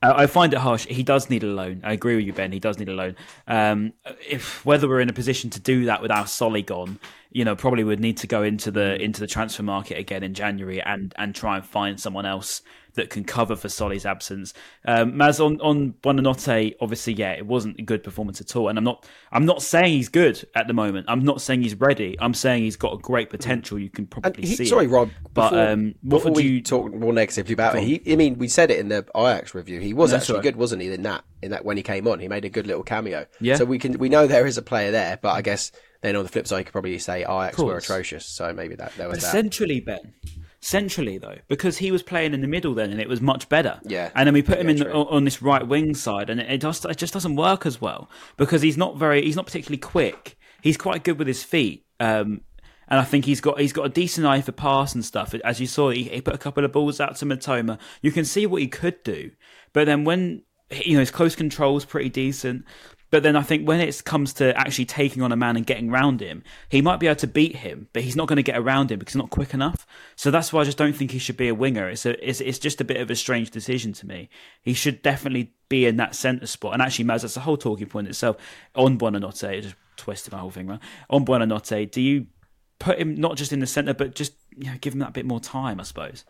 Uh, 0.03 0.15
I 0.17 0.27
find 0.27 0.55
it 0.55 0.61
harsh. 0.61 0.87
He 0.87 1.03
does 1.03 1.29
need 1.29 1.43
a 1.43 1.49
loan. 1.49 1.83
I 1.85 1.93
agree 1.93 2.17
with 2.17 2.25
you, 2.25 2.33
Ben. 2.33 2.53
He 2.53 2.61
does 2.61 2.79
need 2.79 2.89
a 2.89 2.95
loan. 2.95 3.15
Um, 3.47 3.93
if 4.27 4.65
whether 4.65 4.89
we're 4.89 5.01
in 5.01 5.11
a 5.11 5.15
position 5.15 5.51
to 5.51 5.61
do 5.61 5.85
that 5.85 6.01
with 6.01 6.11
our 6.11 6.27
Solly 6.27 6.63
gone, 6.63 6.99
you 7.31 7.45
know, 7.45 7.55
probably 7.55 7.85
would 7.85 8.01
need 8.01 8.17
to 8.19 8.27
go 8.27 8.43
into 8.43 8.71
the 8.71 9.01
into 9.03 9.21
the 9.21 9.27
transfer 9.27 9.63
market 9.63 9.99
again 9.99 10.23
in 10.23 10.33
January 10.33 10.81
and 10.81 11.15
and 11.19 11.35
try 11.35 11.57
and 11.57 11.67
find 11.67 12.01
someone 12.01 12.25
else 12.25 12.63
that 12.95 13.11
can 13.11 13.25
cover 13.25 13.57
for 13.57 13.69
Solly's 13.69 14.07
absence. 14.07 14.55
Um, 14.85 15.13
Maz 15.13 15.45
on 15.45 15.61
on 15.61 15.95
Buonanotte, 16.03 16.77
obviously, 16.81 17.13
yeah, 17.13 17.33
it 17.33 17.47
wasn't 17.47 17.79
a 17.79 17.83
good 17.83 18.03
performance 18.03 18.41
at 18.41 18.55
all. 18.57 18.69
And 18.69 18.79
I'm 18.79 18.85
not 18.85 19.07
I'm 19.33 19.47
not 19.47 19.63
saying 19.63 19.93
he's 19.93 20.09
good 20.09 20.47
at 20.55 20.67
the 20.67 20.73
moment. 20.73 21.07
I'm 21.09 21.25
not 21.25 21.41
saying 21.41 21.63
he's 21.63 21.75
ready. 21.75 22.17
I'm 22.21 22.35
saying 22.35 22.63
he's 22.65 22.77
got 22.77 22.95
a 22.95 22.99
great 22.99 23.31
potential. 23.31 23.79
You 23.79 23.91
can 23.91 24.07
probably 24.07 24.47
he, 24.47 24.57
see. 24.57 24.67
sorry, 24.67 24.87
it. 24.87 24.89
Rob. 24.89 25.11
But 25.33 25.51
before, 25.51 25.69
um, 25.69 25.95
what 26.03 26.19
before 26.19 26.33
would 26.33 26.45
we 26.45 26.51
you 26.51 26.63
talk 26.63 26.93
more 26.93 27.13
negatively 27.13 27.53
about 27.53 27.77
it? 27.77 27.83
He, 27.83 28.13
I 28.13 28.17
mean, 28.17 28.39
we 28.39 28.49
said 28.49 28.71
it 28.71 28.79
in 28.79 28.89
the 28.89 29.07
Ajax 29.17 29.55
review. 29.55 29.81
He 29.81 29.95
was 29.95 30.13
actually 30.13 30.37
right. 30.37 30.45
good, 30.45 30.57
wasn't 30.57 30.83
he? 30.83 30.93
In 30.93 31.03
that, 31.03 31.25
in 31.43 31.51
that 31.53 31.65
when 31.65 31.77
he 31.77 31.83
came 31.83 32.07
on, 32.09 32.19
he 32.21 32.29
made 32.29 32.45
a 32.45 32.51
good 32.51 32.67
little 32.67 32.83
cameo. 32.83 33.27
Yeah. 33.41 33.57
So 33.57 33.65
we 33.65 33.79
can 33.79 33.99
we 33.99 34.09
know 34.09 34.27
there 34.27 34.47
is 34.47 34.59
a 34.59 34.63
player 34.63 34.91
there, 34.91 35.19
but 35.21 35.31
I 35.31 35.43
guess 35.43 35.73
then 36.03 36.17
on 36.17 36.23
the 36.23 36.29
flip 36.29 36.47
side, 36.47 36.59
you 36.59 36.65
could 36.65 36.73
probably 36.73 36.99
say 36.99 37.23
Ajax 37.23 37.59
were 37.59 37.77
atrocious. 37.77 38.27
So 38.27 38.53
maybe 38.53 38.75
that 38.77 38.95
there 38.97 39.09
was 39.09 39.19
But 39.19 39.27
that. 39.27 39.33
Ben. 39.81 40.15
Centrally, 40.63 41.17
though, 41.17 41.39
because 41.49 41.79
he 41.79 41.91
was 41.91 42.03
playing 42.03 42.35
in 42.35 42.43
the 42.43 42.47
middle 42.47 42.75
then, 42.75 42.91
and 42.91 43.01
it 43.01 43.09
was 43.09 43.21
much 43.23 43.49
better. 43.49 43.81
Yeah. 43.83 44.11
And 44.15 44.27
then 44.27 44.35
we 44.35 44.43
put 44.43 44.59
him 44.59 44.67
Yeah, 44.67 44.73
in 44.73 44.79
the, 44.79 44.93
on 44.93 45.25
this 45.25 45.41
right 45.41 45.67
wing 45.67 45.95
side, 45.95 46.29
and 46.29 46.39
it 46.39 46.61
just 46.61 46.85
it 46.85 46.99
just 46.99 47.15
doesn't 47.15 47.37
work 47.37 47.65
as 47.65 47.81
well 47.81 48.11
because 48.37 48.61
he's 48.61 48.77
not 48.77 48.99
very 48.99 49.23
he's 49.23 49.37
not 49.37 49.47
particularly 49.47 49.79
quick. 49.79 50.37
He's 50.63 50.77
quite 50.77 51.03
good 51.03 51.19
with 51.19 51.29
his 51.29 51.43
feet. 51.43 51.87
Um, 51.99 52.43
and 52.89 53.01
I 53.01 53.05
think 53.05 53.25
he's 53.25 53.41
got 53.41 53.59
he's 53.59 53.73
got 53.73 53.87
a 53.87 53.89
decent 53.89 54.27
eye 54.27 54.43
for 54.43 54.53
pass 54.53 54.95
and 54.95 55.03
stuff. 55.05 55.35
As 55.45 55.61
you 55.61 55.67
saw, 55.67 55.91
he, 55.91 56.05
he 56.05 56.21
put 56.21 56.35
a 56.35 56.39
couple 56.39 56.65
of 56.65 56.73
balls 56.73 57.01
out 57.01 57.17
to 57.17 57.25
Mitoma. 57.25 57.79
You 58.03 58.13
can 58.13 58.27
see 58.27 58.45
what 58.47 58.61
he 58.61 58.69
could 58.69 59.03
do, 59.03 59.31
but 59.73 59.87
then 59.87 60.05
when 60.05 60.43
you 60.85 60.95
know 60.95 61.01
his 61.01 61.11
close 61.11 61.35
control 61.35 61.77
is 61.79 61.85
pretty 61.85 62.11
decent. 62.11 62.65
But 63.11 63.25
then 63.25 63.35
I 63.35 63.43
think 63.43 63.67
when 63.67 63.81
it 63.81 64.05
comes 64.05 64.33
to 64.35 64.57
actually 64.57 64.85
taking 64.85 65.23
on 65.23 65.33
a 65.33 65.37
man 65.37 65.57
and 65.57 65.67
getting 65.67 65.91
around 65.91 66.21
him, 66.21 66.45
he 66.69 66.81
might 66.81 67.01
be 67.01 67.09
able 67.09 67.17
to 67.17 67.27
beat 67.27 67.57
him, 67.57 67.89
but 67.93 68.03
he's 68.03 68.15
not 68.15 68.29
going 68.29 68.37
to 68.37 68.43
get 68.43 68.57
around 68.57 68.93
him 68.93 69.01
because 69.01 69.15
he's 69.15 69.21
not 69.21 69.31
quick 69.31 69.53
enough. 69.53 69.87
So 70.15 70.31
that's 70.31 70.53
why 70.53 70.61
I 70.61 70.65
just 70.65 70.79
don't 70.79 70.95
think 70.95 71.11
he 71.11 71.19
should 71.19 71.37
be 71.37 71.49
a 71.49 71.55
winger. 71.55 71.89
It's 71.89 72.07
a, 72.07 72.29
it's, 72.29 72.41
it's 72.41 72.59
just 72.59 72.81
a 72.81 72.85
bit 72.85 72.99
of 72.99 73.11
a 73.11 73.17
strange 73.17 73.51
decision 73.51 73.93
to 73.95 74.07
me. 74.07 74.29
He 74.63 74.75
should 74.75 75.03
definitely 75.03 75.53
be 75.69 75.87
in 75.87 75.97
that 75.97 76.15
centre 76.15 76.47
spot. 76.47 76.75
And 76.75 76.83
actually, 76.83 77.07
Maz, 77.07 77.23
that's 77.23 77.37
a 77.37 77.41
whole 77.41 77.57
talking 77.57 77.89
point 77.89 78.07
itself. 78.07 78.37
On 78.77 78.97
Buonanotte, 78.97 79.63
just 79.63 79.77
twisted 79.97 80.33
my 80.33 80.39
whole 80.39 80.51
thing 80.51 80.69
around. 80.69 80.81
On 81.09 81.25
Buonanotte, 81.25 81.91
do 81.91 82.01
you 82.01 82.27
put 82.79 82.99
him 82.99 83.17
not 83.17 83.37
just 83.37 83.53
in 83.53 83.59
the 83.59 83.67
centre, 83.67 83.95
but 83.95 84.15
just 84.15 84.35
you 84.57 84.71
know, 84.71 84.77
give 84.81 84.93
him 84.93 85.01
that 85.01 85.15
bit 85.15 85.27
more 85.27 85.41
time, 85.41 85.81
I 85.81 85.83
suppose? 85.83 86.25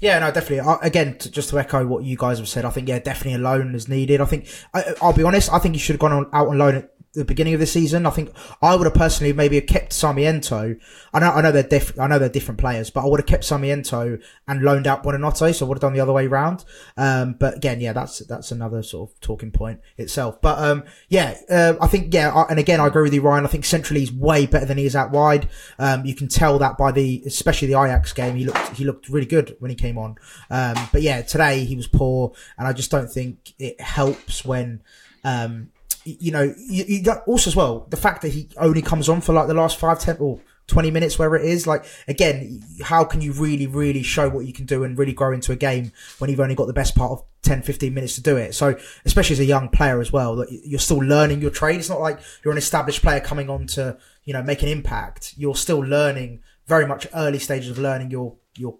Yeah, 0.00 0.18
no, 0.18 0.30
definitely. 0.30 0.60
I, 0.60 0.78
again, 0.82 1.18
to, 1.18 1.30
just 1.30 1.50
to 1.50 1.58
echo 1.58 1.86
what 1.86 2.04
you 2.04 2.16
guys 2.16 2.38
have 2.38 2.48
said, 2.48 2.64
I 2.64 2.70
think 2.70 2.88
yeah, 2.88 2.98
definitely 2.98 3.34
a 3.34 3.38
loan 3.38 3.74
is 3.74 3.86
needed. 3.86 4.20
I 4.20 4.24
think 4.24 4.48
I, 4.72 4.94
I'll 5.02 5.12
be 5.12 5.22
honest. 5.22 5.52
I 5.52 5.58
think 5.58 5.74
he 5.74 5.78
should 5.80 5.94
have 5.94 6.00
gone 6.00 6.12
on, 6.12 6.26
out 6.32 6.48
on 6.48 6.58
loan 6.58 6.74
at 6.76 6.90
the 7.12 7.24
beginning 7.24 7.54
of 7.54 7.60
the 7.60 7.66
season. 7.66 8.06
I 8.06 8.10
think 8.10 8.30
I 8.62 8.76
would 8.76 8.84
have 8.84 8.94
personally 8.94 9.32
maybe 9.32 9.56
have 9.56 9.66
kept 9.66 9.92
Sarmiento. 9.92 10.76
I 11.12 11.18
know, 11.18 11.30
I 11.30 11.40
know 11.42 11.50
they're 11.50 11.62
diff- 11.64 11.98
I 11.98 12.06
know 12.06 12.18
they're 12.20 12.28
different 12.28 12.60
players, 12.60 12.90
but 12.90 13.04
I 13.04 13.08
would 13.08 13.18
have 13.18 13.26
kept 13.26 13.44
Sarmiento 13.44 14.18
and 14.46 14.62
loaned 14.62 14.86
out 14.86 15.02
Buonanotte. 15.02 15.54
So 15.54 15.66
I 15.66 15.68
would 15.68 15.76
have 15.76 15.82
done 15.82 15.92
the 15.92 16.00
other 16.00 16.12
way 16.12 16.28
round. 16.28 16.64
Um, 16.96 17.34
but 17.38 17.56
again, 17.56 17.80
yeah, 17.80 17.92
that's 17.92 18.20
that's 18.20 18.52
another 18.52 18.82
sort 18.82 19.10
of 19.10 19.20
talking 19.20 19.50
point 19.50 19.80
itself. 19.96 20.40
But 20.40 20.58
um, 20.58 20.84
yeah, 21.08 21.36
uh, 21.50 21.74
I 21.80 21.88
think 21.88 22.14
yeah, 22.14 22.32
I, 22.32 22.42
and 22.48 22.60
again, 22.60 22.80
I 22.80 22.86
agree 22.86 23.02
with 23.02 23.14
you, 23.14 23.22
Ryan. 23.22 23.44
I 23.44 23.48
think 23.48 23.64
centrally 23.64 24.00
he's 24.00 24.12
way 24.12 24.46
better 24.46 24.66
than 24.66 24.78
he 24.78 24.86
is 24.86 24.94
out 24.94 25.10
wide. 25.10 25.48
Um, 25.80 26.04
you 26.04 26.14
can 26.14 26.28
tell 26.28 26.58
that 26.60 26.78
by 26.78 26.92
the 26.92 27.24
especially 27.26 27.68
the 27.68 27.80
Ajax 27.80 28.12
game. 28.12 28.36
He 28.36 28.44
looked 28.44 28.76
he 28.76 28.84
looked 28.84 29.08
really 29.08 29.26
good 29.26 29.56
when 29.58 29.70
he 29.70 29.74
came 29.74 29.98
on. 29.98 30.14
Um, 30.48 30.76
but 30.92 31.02
yeah, 31.02 31.22
today 31.22 31.64
he 31.64 31.74
was 31.74 31.88
poor, 31.88 32.32
and 32.56 32.68
I 32.68 32.72
just 32.72 32.90
don't 32.90 33.10
think 33.10 33.54
it 33.58 33.80
helps 33.80 34.44
when. 34.44 34.82
Um, 35.22 35.70
you 36.04 36.32
know, 36.32 36.54
you, 36.56 36.84
you 36.86 37.02
got 37.02 37.22
also 37.26 37.50
as 37.50 37.56
well 37.56 37.86
the 37.90 37.96
fact 37.96 38.22
that 38.22 38.28
he 38.28 38.48
only 38.56 38.82
comes 38.82 39.08
on 39.08 39.20
for 39.20 39.32
like 39.32 39.48
the 39.48 39.54
last 39.54 39.78
five, 39.78 39.98
ten 39.98 40.16
or 40.18 40.40
20 40.70 40.90
minutes, 40.90 41.18
wherever 41.18 41.36
it 41.36 41.44
is. 41.44 41.66
Like, 41.66 41.84
again, 42.08 42.64
how 42.82 43.04
can 43.04 43.20
you 43.20 43.32
really, 43.32 43.66
really 43.66 44.02
show 44.02 44.28
what 44.28 44.46
you 44.46 44.52
can 44.52 44.64
do 44.64 44.84
and 44.84 44.96
really 44.96 45.12
grow 45.12 45.32
into 45.32 45.52
a 45.52 45.56
game 45.56 45.92
when 46.18 46.30
you've 46.30 46.40
only 46.40 46.54
got 46.54 46.66
the 46.66 46.72
best 46.72 46.94
part 46.94 47.10
of 47.10 47.24
10, 47.42 47.62
15 47.62 47.92
minutes 47.92 48.14
to 48.14 48.22
do 48.22 48.36
it? 48.36 48.54
So, 48.54 48.78
especially 49.04 49.34
as 49.34 49.40
a 49.40 49.44
young 49.44 49.68
player 49.68 50.00
as 50.00 50.12
well, 50.12 50.36
that 50.36 50.48
you're 50.50 50.80
still 50.80 50.98
learning 50.98 51.42
your 51.42 51.50
trade. 51.50 51.80
It's 51.80 51.90
not 51.90 52.00
like 52.00 52.20
you're 52.44 52.52
an 52.52 52.58
established 52.58 53.02
player 53.02 53.20
coming 53.20 53.50
on 53.50 53.66
to, 53.68 53.98
you 54.24 54.32
know, 54.32 54.42
make 54.42 54.62
an 54.62 54.68
impact. 54.68 55.34
You're 55.36 55.56
still 55.56 55.80
learning 55.80 56.42
very 56.66 56.86
much 56.86 57.06
early 57.14 57.40
stages 57.40 57.70
of 57.70 57.78
learning 57.78 58.10
your, 58.10 58.36
your 58.56 58.78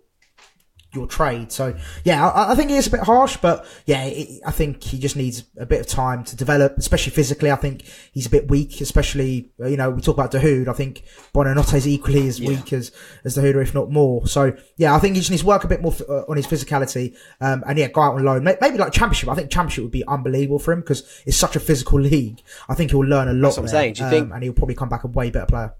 your 0.92 1.06
trade. 1.06 1.52
So 1.52 1.76
yeah, 2.04 2.28
I, 2.28 2.52
I 2.52 2.54
think 2.54 2.70
he 2.70 2.76
is 2.76 2.86
a 2.86 2.90
bit 2.90 3.00
harsh, 3.00 3.36
but 3.36 3.66
yeah, 3.86 4.04
it, 4.04 4.40
I 4.46 4.50
think 4.50 4.82
he 4.82 4.98
just 4.98 5.16
needs 5.16 5.44
a 5.58 5.66
bit 5.66 5.80
of 5.80 5.86
time 5.86 6.24
to 6.24 6.36
develop, 6.36 6.76
especially 6.78 7.12
physically. 7.12 7.50
I 7.50 7.56
think 7.56 7.84
he's 8.12 8.26
a 8.26 8.30
bit 8.30 8.48
weak, 8.50 8.80
especially 8.80 9.50
you 9.58 9.76
know 9.76 9.90
we 9.90 10.00
talk 10.02 10.16
about 10.16 10.32
Dahoud. 10.32 10.68
I 10.68 10.72
think 10.72 11.04
Buonanotte 11.34 11.74
is 11.74 11.86
equally 11.88 12.26
as 12.28 12.40
weak 12.40 12.72
as 12.72 12.92
as 13.24 13.36
Dahoud, 13.36 13.62
if 13.62 13.74
not 13.74 13.90
more. 13.90 14.26
So 14.26 14.52
yeah, 14.76 14.94
I 14.94 14.98
think 14.98 15.14
he 15.14 15.20
just 15.20 15.30
needs 15.30 15.42
to 15.42 15.48
work 15.48 15.64
a 15.64 15.68
bit 15.68 15.80
more 15.82 15.92
f- 15.92 16.02
uh, 16.08 16.24
on 16.28 16.36
his 16.36 16.46
physicality, 16.46 17.16
um, 17.40 17.62
and 17.66 17.78
yeah, 17.78 17.88
go 17.88 18.00
out 18.02 18.14
on 18.14 18.24
loan. 18.24 18.44
May- 18.44 18.56
Maybe 18.60 18.78
like 18.78 18.92
championship. 18.92 19.28
I 19.28 19.34
think 19.34 19.50
championship 19.50 19.84
would 19.84 19.92
be 19.92 20.06
unbelievable 20.06 20.58
for 20.58 20.72
him 20.72 20.80
because 20.80 21.22
it's 21.26 21.36
such 21.36 21.56
a 21.56 21.60
physical 21.60 22.00
league. 22.00 22.40
I 22.68 22.74
think 22.74 22.90
he'll 22.90 23.00
learn 23.00 23.28
a 23.28 23.32
lot. 23.32 23.48
That's 23.48 23.56
what 23.58 23.62
I'm 23.62 23.66
there, 23.66 23.80
saying. 23.80 23.92
Do 23.94 24.00
you 24.00 24.06
um, 24.06 24.10
think- 24.10 24.34
And 24.34 24.42
he'll 24.42 24.52
probably 24.52 24.74
come 24.74 24.88
back 24.88 25.04
a 25.04 25.08
way 25.08 25.30
better 25.30 25.46
player. 25.46 25.74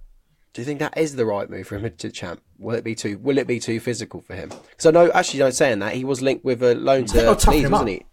Do 0.52 0.60
you 0.60 0.66
think 0.66 0.80
that 0.80 0.96
is 0.96 1.14
the 1.14 1.24
right 1.24 1.48
move 1.48 1.68
for 1.68 1.78
him 1.78 1.92
to 1.96 2.10
champ? 2.10 2.42
Will 2.58 2.74
it 2.74 2.82
be 2.82 2.94
too? 2.94 3.18
Will 3.18 3.38
it 3.38 3.46
be 3.46 3.60
too 3.60 3.78
physical 3.78 4.20
for 4.20 4.34
him? 4.34 4.48
Because 4.48 4.86
I 4.86 4.90
know, 4.90 5.10
actually, 5.12 5.38
don't 5.38 5.52
saying 5.52 5.78
that 5.78 5.94
he 5.94 6.04
was 6.04 6.22
linked 6.22 6.44
with 6.44 6.62
a 6.62 6.74
loan 6.74 7.04
to 7.06 7.30
Leeds, 7.30 7.46
wasn't 7.46 7.72
up. 7.72 7.88
he? 7.88 8.04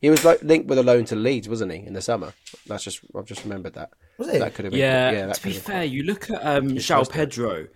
He 0.00 0.10
was 0.10 0.24
like, 0.24 0.42
linked 0.42 0.68
with 0.68 0.78
a 0.78 0.82
loan 0.82 1.06
to 1.06 1.16
Leeds, 1.16 1.48
wasn't 1.48 1.72
he, 1.72 1.78
in 1.78 1.94
the 1.94 2.02
summer? 2.02 2.34
That's 2.66 2.84
just 2.84 3.00
I've 3.16 3.24
just 3.24 3.44
remembered 3.44 3.74
that. 3.74 3.90
Was 4.18 4.28
it? 4.28 4.40
That 4.40 4.54
could 4.54 4.66
have 4.66 4.72
been. 4.72 4.80
Yeah, 4.80 5.10
yeah 5.10 5.26
that 5.26 5.36
to 5.36 5.42
be 5.42 5.50
could 5.50 5.56
have 5.56 5.64
fair, 5.64 5.84
you 5.84 6.02
look 6.02 6.30
at 6.30 6.44
um, 6.44 6.68
João. 6.72 7.10
Pedro 7.10 7.68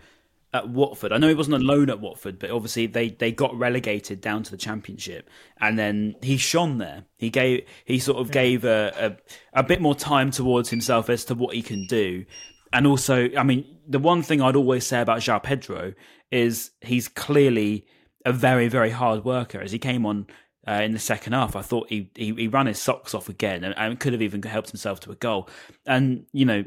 at 0.52 0.68
Watford. 0.68 1.12
I 1.12 1.18
know 1.18 1.28
he 1.28 1.34
wasn't 1.34 1.54
on 1.54 1.62
loan 1.62 1.88
at 1.88 2.00
Watford, 2.00 2.38
but 2.38 2.50
obviously 2.50 2.86
they, 2.86 3.10
they 3.10 3.30
got 3.32 3.56
relegated 3.56 4.20
down 4.20 4.42
to 4.42 4.50
the 4.50 4.56
Championship, 4.56 5.30
and 5.60 5.78
then 5.78 6.16
he 6.22 6.36
shone 6.36 6.76
there. 6.76 7.04
He 7.16 7.30
gave 7.30 7.66
he 7.86 7.98
sort 7.98 8.18
of 8.18 8.30
gave 8.30 8.64
a, 8.64 9.16
a 9.54 9.60
a 9.60 9.62
bit 9.62 9.80
more 9.80 9.94
time 9.94 10.30
towards 10.30 10.68
himself 10.68 11.08
as 11.08 11.24
to 11.26 11.34
what 11.34 11.54
he 11.54 11.62
can 11.62 11.86
do, 11.86 12.26
and 12.72 12.86
also, 12.86 13.28
I 13.36 13.42
mean, 13.42 13.64
the 13.90 13.98
one 13.98 14.22
thing 14.22 14.40
I'd 14.40 14.56
always 14.56 14.86
say 14.86 15.00
about 15.02 15.18
João 15.20 15.42
Pedro 15.42 15.92
is 16.30 16.70
he's 16.80 17.08
clearly 17.08 17.86
a 18.24 18.32
very 18.32 18.68
very 18.68 18.90
hard 18.90 19.24
worker. 19.24 19.60
As 19.60 19.72
he 19.72 19.78
came 19.78 20.06
on 20.06 20.26
uh, 20.66 20.82
in 20.82 20.92
the 20.92 20.98
second 20.98 21.32
half. 21.32 21.56
I 21.56 21.62
thought 21.62 21.88
he, 21.88 22.10
he 22.14 22.32
he 22.34 22.48
ran 22.48 22.66
his 22.66 22.78
socks 22.78 23.14
off 23.14 23.28
again 23.28 23.64
and, 23.64 23.74
and 23.76 23.98
could 23.98 24.12
have 24.12 24.22
even 24.22 24.42
helped 24.42 24.70
himself 24.70 25.00
to 25.00 25.10
a 25.10 25.16
goal. 25.16 25.48
And 25.86 26.26
you 26.32 26.44
know, 26.44 26.64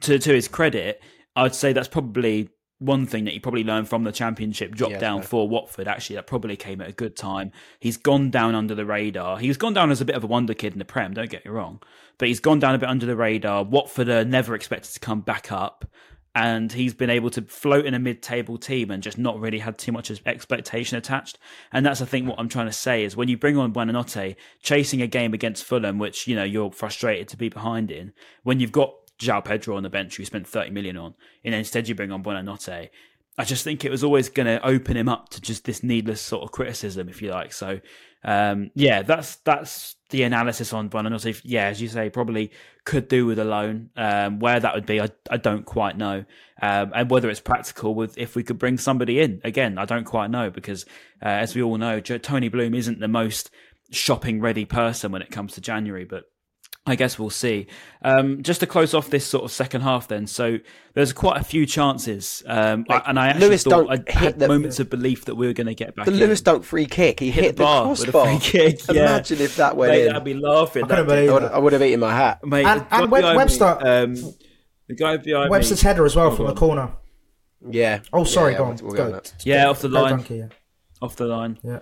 to 0.00 0.18
to 0.18 0.34
his 0.34 0.48
credit, 0.48 1.00
I'd 1.36 1.54
say 1.54 1.72
that's 1.72 1.88
probably 1.88 2.48
one 2.78 3.06
thing 3.06 3.24
that 3.24 3.32
he 3.32 3.38
probably 3.38 3.64
learned 3.64 3.88
from 3.88 4.02
the 4.04 4.12
championship 4.12 4.74
drop 4.74 4.90
Yeah, 4.90 4.98
down 4.98 5.20
fair. 5.20 5.28
for 5.28 5.48
Watford. 5.48 5.88
Actually, 5.88 6.16
that 6.16 6.26
probably 6.26 6.56
came 6.56 6.80
at 6.80 6.88
a 6.88 6.92
good 6.92 7.16
time. 7.16 7.52
He's 7.80 7.96
gone 7.96 8.30
down 8.30 8.54
under 8.54 8.74
the 8.74 8.84
radar. 8.84 9.38
He's 9.38 9.56
gone 9.56 9.74
down 9.74 9.90
as 9.90 10.00
a 10.00 10.04
bit 10.04 10.16
of 10.16 10.24
a 10.24 10.26
wonder 10.26 10.54
kid 10.54 10.72
in 10.72 10.78
the 10.78 10.84
Prem. 10.84 11.14
Don't 11.14 11.30
get 11.30 11.44
me 11.44 11.50
wrong, 11.50 11.80
but 12.18 12.28
he's 12.28 12.40
gone 12.40 12.58
down 12.58 12.74
a 12.74 12.78
bit 12.78 12.88
under 12.88 13.06
the 13.06 13.16
radar. 13.16 13.62
Watford 13.62 14.08
are 14.08 14.24
never 14.24 14.54
expected 14.54 14.92
to 14.94 15.00
come 15.00 15.20
back 15.20 15.52
up 15.52 15.84
and 16.34 16.72
he's 16.72 16.94
been 16.94 17.10
able 17.10 17.30
to 17.30 17.42
float 17.42 17.86
in 17.86 17.94
a 17.94 17.98
mid-table 17.98 18.58
team 18.58 18.90
and 18.90 19.02
just 19.02 19.18
not 19.18 19.38
really 19.38 19.60
had 19.60 19.78
too 19.78 19.92
much 19.92 20.10
expectation 20.26 20.98
attached. 20.98 21.38
And 21.72 21.86
that's 21.86 22.02
I 22.02 22.06
think 22.06 22.28
what 22.28 22.38
I'm 22.38 22.48
trying 22.48 22.66
to 22.66 22.72
say 22.72 23.04
is 23.04 23.16
when 23.16 23.28
you 23.28 23.36
bring 23.36 23.56
on 23.56 23.72
Buonanotte, 23.72 24.34
chasing 24.60 25.00
a 25.00 25.06
game 25.06 25.32
against 25.32 25.64
Fulham, 25.64 25.98
which 25.98 26.26
you 26.26 26.34
know 26.34 26.44
you're 26.44 26.72
frustrated 26.72 27.28
to 27.28 27.36
be 27.36 27.48
behind 27.48 27.90
in, 27.90 28.12
when 28.42 28.58
you've 28.58 28.72
got 28.72 28.94
João 29.18 29.44
Pedro 29.44 29.76
on 29.76 29.84
the 29.84 29.90
bench, 29.90 30.16
who 30.16 30.24
spent 30.24 30.46
30 30.46 30.70
million 30.70 30.96
on, 30.96 31.14
and 31.44 31.54
instead 31.54 31.88
you 31.88 31.94
bring 31.94 32.10
on 32.10 32.24
Buonanotte. 32.24 32.90
I 33.36 33.44
just 33.44 33.64
think 33.64 33.84
it 33.84 33.90
was 33.90 34.04
always 34.04 34.28
going 34.28 34.46
to 34.46 34.64
open 34.64 34.96
him 34.96 35.08
up 35.08 35.28
to 35.30 35.40
just 35.40 35.64
this 35.64 35.82
needless 35.82 36.20
sort 36.20 36.44
of 36.44 36.52
criticism, 36.52 37.08
if 37.08 37.20
you 37.20 37.30
like. 37.30 37.52
So, 37.52 37.80
um, 38.24 38.70
yeah, 38.74 39.02
that's 39.02 39.36
that's 39.36 39.96
the 40.10 40.22
analysis 40.22 40.72
on 40.72 40.88
Buonanotte. 40.90 41.26
If- 41.26 41.44
Yeah, 41.44 41.66
as 41.66 41.80
you 41.80 41.88
say, 41.88 42.10
probably 42.10 42.50
could 42.84 43.08
do 43.08 43.26
with 43.26 43.38
a 43.38 43.44
loan. 43.44 43.90
Um, 43.96 44.38
where 44.38 44.60
that 44.60 44.74
would 44.74 44.86
be, 44.86 45.00
I, 45.00 45.08
I 45.30 45.36
don't 45.36 45.64
quite 45.64 45.96
know. 45.96 46.24
Um, 46.62 46.92
and 46.94 47.10
whether 47.10 47.28
it's 47.30 47.40
practical 47.40 47.94
with 47.94 48.16
if 48.16 48.36
we 48.36 48.42
could 48.42 48.58
bring 48.58 48.78
somebody 48.78 49.20
in 49.20 49.40
again, 49.44 49.76
I 49.78 49.84
don't 49.84 50.04
quite 50.04 50.30
know 50.30 50.50
because, 50.50 50.84
uh, 51.22 51.28
as 51.28 51.54
we 51.54 51.62
all 51.62 51.76
know, 51.76 52.00
Tony 52.00 52.48
Bloom 52.48 52.74
isn't 52.74 53.00
the 53.00 53.08
most 53.08 53.50
shopping 53.90 54.40
ready 54.40 54.64
person 54.64 55.12
when 55.12 55.22
it 55.22 55.30
comes 55.30 55.54
to 55.54 55.60
January, 55.60 56.04
but 56.04 56.24
I 56.86 56.96
guess 56.96 57.18
we'll 57.18 57.30
see. 57.30 57.66
Um, 58.02 58.42
just 58.42 58.60
to 58.60 58.66
close 58.66 58.92
off 58.92 59.08
this 59.08 59.26
sort 59.26 59.44
of 59.44 59.50
second 59.50 59.80
half, 59.80 60.06
then. 60.08 60.26
So 60.26 60.58
there's 60.92 61.14
quite 61.14 61.40
a 61.40 61.44
few 61.44 61.64
chances, 61.64 62.42
um, 62.46 62.84
Like, 62.86 63.02
and 63.06 63.18
I 63.18 63.28
actually 63.28 63.46
Lewis 63.48 63.62
thought 63.64 63.90
I 63.90 64.12
had 64.12 64.38
the- 64.38 64.48
moments 64.48 64.78
of 64.80 64.90
belief 64.90 65.24
that 65.24 65.34
we 65.34 65.46
were 65.46 65.54
going 65.54 65.66
to 65.68 65.74
get 65.74 65.96
back. 65.96 66.04
The 66.04 66.12
in. 66.12 66.18
Lewis 66.18 66.42
Dunk 66.42 66.62
free 66.62 66.84
kick, 66.84 67.20
he 67.20 67.30
hit, 67.30 67.44
hit 67.44 67.56
the 67.56 67.62
bar 67.62 67.88
with 67.88 68.06
a 68.06 68.12
crossbar. 68.12 68.38
free 68.38 68.38
kick. 68.50 68.80
Yeah. 68.92 69.06
Imagine 69.14 69.40
if 69.40 69.56
that 69.56 69.76
went 69.78 69.92
Mate, 69.92 70.06
in. 70.08 70.14
I'd 70.16 70.24
be 70.24 70.34
laughing. 70.34 70.84
I 70.84 70.88
that 70.88 70.98
I 70.98 71.02
would, 71.32 71.42
that. 71.42 71.54
I 71.54 71.58
would 71.58 71.72
have 71.72 71.82
eaten 71.82 72.00
my 72.00 72.14
hat. 72.14 72.44
Mate, 72.44 72.66
And- 72.66 72.86
and 72.90 73.10
Web- 73.10 73.22
behind 73.22 73.34
me, 73.34 73.36
Webster- 73.38 73.64
um, 73.86 74.14
the 74.86 74.94
guy 74.94 75.16
behind 75.16 75.50
Webster's 75.50 75.82
me, 75.82 75.88
header 75.88 76.04
as 76.04 76.14
well 76.14 76.26
Oh, 76.26 76.36
from 76.36 76.44
go 76.46 76.52
the 76.52 76.60
corner. 76.60 76.92
Yeah. 77.70 78.00
Oh, 78.12 78.24
sorry, 78.24 78.52
yeah, 78.52 78.58
go 78.58 78.64
on. 78.64 78.76
we'll 78.82 78.90
Go. 78.90 78.96
get 78.96 79.06
on 79.06 79.12
that. 79.12 79.34
Yeah, 79.42 79.70
off 79.70 79.80
the 79.80 79.88
Go 79.88 80.02
line, 80.02 80.10
Donkey, 80.16 80.36
yeah. 80.36 80.48
off 81.00 81.16
the 81.16 81.24
line. 81.24 81.58
Yeah. 81.64 81.78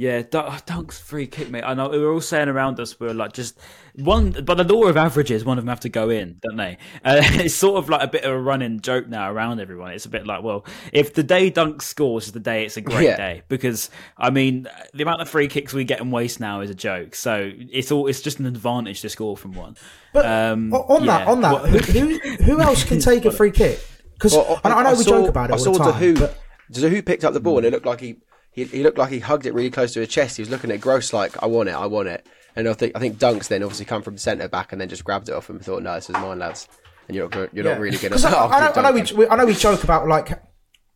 Yeah, 0.00 0.22
Dunk's 0.22 0.96
free 1.00 1.26
kick, 1.26 1.50
mate. 1.50 1.64
I 1.66 1.74
know 1.74 1.88
we 1.88 1.98
were 1.98 2.12
all 2.12 2.20
saying 2.20 2.48
around 2.48 2.78
us, 2.78 3.00
we 3.00 3.08
were 3.08 3.14
like, 3.14 3.32
just 3.32 3.58
one. 3.96 4.30
But 4.30 4.54
the 4.54 4.62
law 4.62 4.84
of 4.84 4.96
averages, 4.96 5.44
one 5.44 5.58
of 5.58 5.64
them 5.64 5.68
have 5.70 5.80
to 5.80 5.88
go 5.88 6.08
in, 6.08 6.38
don't 6.40 6.56
they? 6.56 6.78
Uh, 7.04 7.20
it's 7.20 7.56
sort 7.56 7.78
of 7.82 7.88
like 7.88 8.02
a 8.04 8.06
bit 8.06 8.22
of 8.22 8.30
a 8.30 8.38
running 8.40 8.78
joke 8.80 9.08
now 9.08 9.28
around 9.32 9.58
everyone. 9.58 9.90
It's 9.90 10.06
a 10.06 10.08
bit 10.08 10.24
like, 10.24 10.44
well, 10.44 10.64
if 10.92 11.14
the 11.14 11.24
day 11.24 11.50
Dunk 11.50 11.82
scores 11.82 12.26
is 12.26 12.32
the 12.32 12.38
day, 12.38 12.64
it's 12.64 12.76
a 12.76 12.80
great 12.80 13.06
Yeah. 13.06 13.16
day 13.16 13.42
because 13.48 13.90
I 14.16 14.30
mean, 14.30 14.68
the 14.94 15.02
amount 15.02 15.20
of 15.20 15.28
free 15.28 15.48
kicks 15.48 15.74
we 15.74 15.82
get 15.82 16.00
and 16.00 16.12
waste 16.12 16.38
now 16.38 16.60
is 16.60 16.70
a 16.70 16.76
joke. 16.76 17.16
So 17.16 17.50
it's 17.56 17.90
all 17.90 18.06
it's 18.06 18.20
just 18.22 18.38
an 18.38 18.46
advantage 18.46 19.00
to 19.00 19.08
score 19.08 19.36
from 19.36 19.52
one. 19.54 19.76
But 20.12 20.26
Um, 20.26 20.72
o- 20.72 20.84
on 20.94 21.06
that, 21.06 21.26
on 21.26 21.40
that, 21.40 21.66
who, 21.66 21.78
who 21.78 22.18
who 22.44 22.60
else 22.68 22.84
can 22.84 23.00
take 23.00 23.24
a 23.24 23.32
free 23.32 23.50
kick? 23.50 23.80
Because 24.14 24.32
Well, 24.34 24.60
I, 24.62 24.70
I 24.70 24.82
know 24.84 24.90
we 24.92 25.02
saw- 25.02 25.10
joke 25.10 25.28
about 25.30 25.50
it 25.50 25.54
I 25.54 25.56
all 25.56 25.64
saw 25.64 25.72
the 25.72 25.78
time. 25.90 26.00
Dahoud. 26.14 26.20
but- 26.20 26.38
Dahoud 26.70 27.04
picked 27.06 27.24
up 27.24 27.32
the 27.32 27.40
ball 27.40 27.56
and 27.56 27.66
it 27.66 27.72
looked 27.72 27.86
like 27.86 28.00
he, 28.00 28.18
he 28.58 28.64
he 28.78 28.82
looked 28.82 28.98
like 28.98 29.10
he 29.10 29.18
hugged 29.20 29.46
it 29.46 29.54
really 29.54 29.70
close 29.70 29.92
to 29.94 30.00
his 30.00 30.08
chest. 30.08 30.36
He 30.36 30.42
was 30.42 30.50
looking 30.50 30.70
at 30.70 30.80
Gross 30.80 31.12
like, 31.12 31.42
"I 31.42 31.46
want 31.46 31.68
it, 31.68 31.72
I 31.74 31.86
want 31.86 32.08
it." 32.08 32.26
And 32.56 32.68
I 32.68 32.72
think 32.72 32.96
I 32.96 32.98
think 33.00 33.18
Dunks 33.18 33.48
then 33.48 33.62
obviously 33.62 33.84
come 33.86 34.02
from 34.02 34.14
the 34.14 34.20
centre 34.20 34.48
back 34.48 34.72
and 34.72 34.80
then 34.80 34.88
just 34.88 35.04
grabbed 35.04 35.28
it 35.28 35.34
off 35.34 35.48
him 35.48 35.56
and 35.56 35.64
thought, 35.64 35.82
"No, 35.82 35.94
this 35.94 36.08
is 36.10 36.14
mine, 36.16 36.38
lads." 36.38 36.68
And 37.06 37.16
you're 37.16 37.28
not 37.28 37.54
you're 37.54 37.64
Yeah. 37.64 37.72
not 37.72 37.80
really 37.80 37.96
going 37.98 38.12
to. 38.12 38.28
I, 38.28 38.30
I 38.46 38.60
know, 38.60 38.72
I 38.74 38.82
know 38.82 38.92
we, 38.92 39.02
we, 39.16 39.28
I 39.28 39.36
know 39.36 39.46
we 39.46 39.54
joke 39.54 39.82
about 39.84 40.06
like, 40.08 40.30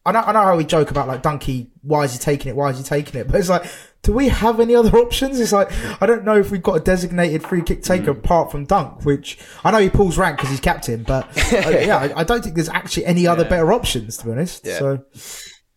I 0.04 0.12
know, 0.12 0.20
I 0.20 0.32
know 0.32 0.42
how 0.42 0.56
we 0.56 0.64
joke 0.64 0.90
about 0.90 1.08
like 1.08 1.22
Donkey. 1.22 1.70
Why 1.82 2.04
is 2.04 2.12
he 2.12 2.18
taking 2.18 2.50
it? 2.50 2.56
Why 2.56 2.70
is 2.70 2.78
he 2.78 2.84
taking 2.84 3.18
it? 3.20 3.28
But 3.28 3.36
it's 3.40 3.48
like, 3.48 3.64
do 4.02 4.12
we 4.12 4.28
have 4.28 4.58
any 4.60 4.74
other 4.74 4.94
options? 5.04 5.38
It's 5.40 5.52
like 5.52 5.70
I 6.02 6.06
don't 6.06 6.24
know 6.24 6.36
if 6.36 6.50
we've 6.50 6.62
got 6.62 6.74
a 6.74 6.80
designated 6.80 7.44
free 7.44 7.62
kick 7.62 7.82
taker 7.82 8.12
Mm. 8.12 8.18
apart 8.18 8.50
from 8.50 8.64
Dunk, 8.66 9.04
which 9.04 9.38
I 9.64 9.70
know 9.70 9.78
he 9.78 9.88
pulls 9.88 10.18
rank 10.18 10.36
because 10.38 10.50
he's 10.50 10.60
captain, 10.60 11.04
but 11.04 11.24
uh, 11.54 11.68
yeah, 11.70 11.96
I, 11.96 12.20
I 12.20 12.24
don't 12.24 12.42
think 12.42 12.56
there's 12.56 12.68
actually 12.68 13.06
any 13.06 13.26
other 13.26 13.44
better 13.44 13.72
options 13.72 14.16
to 14.18 14.26
be 14.26 14.32
honest. 14.32 14.66
Yeah. 14.66 14.78
So 14.80 15.04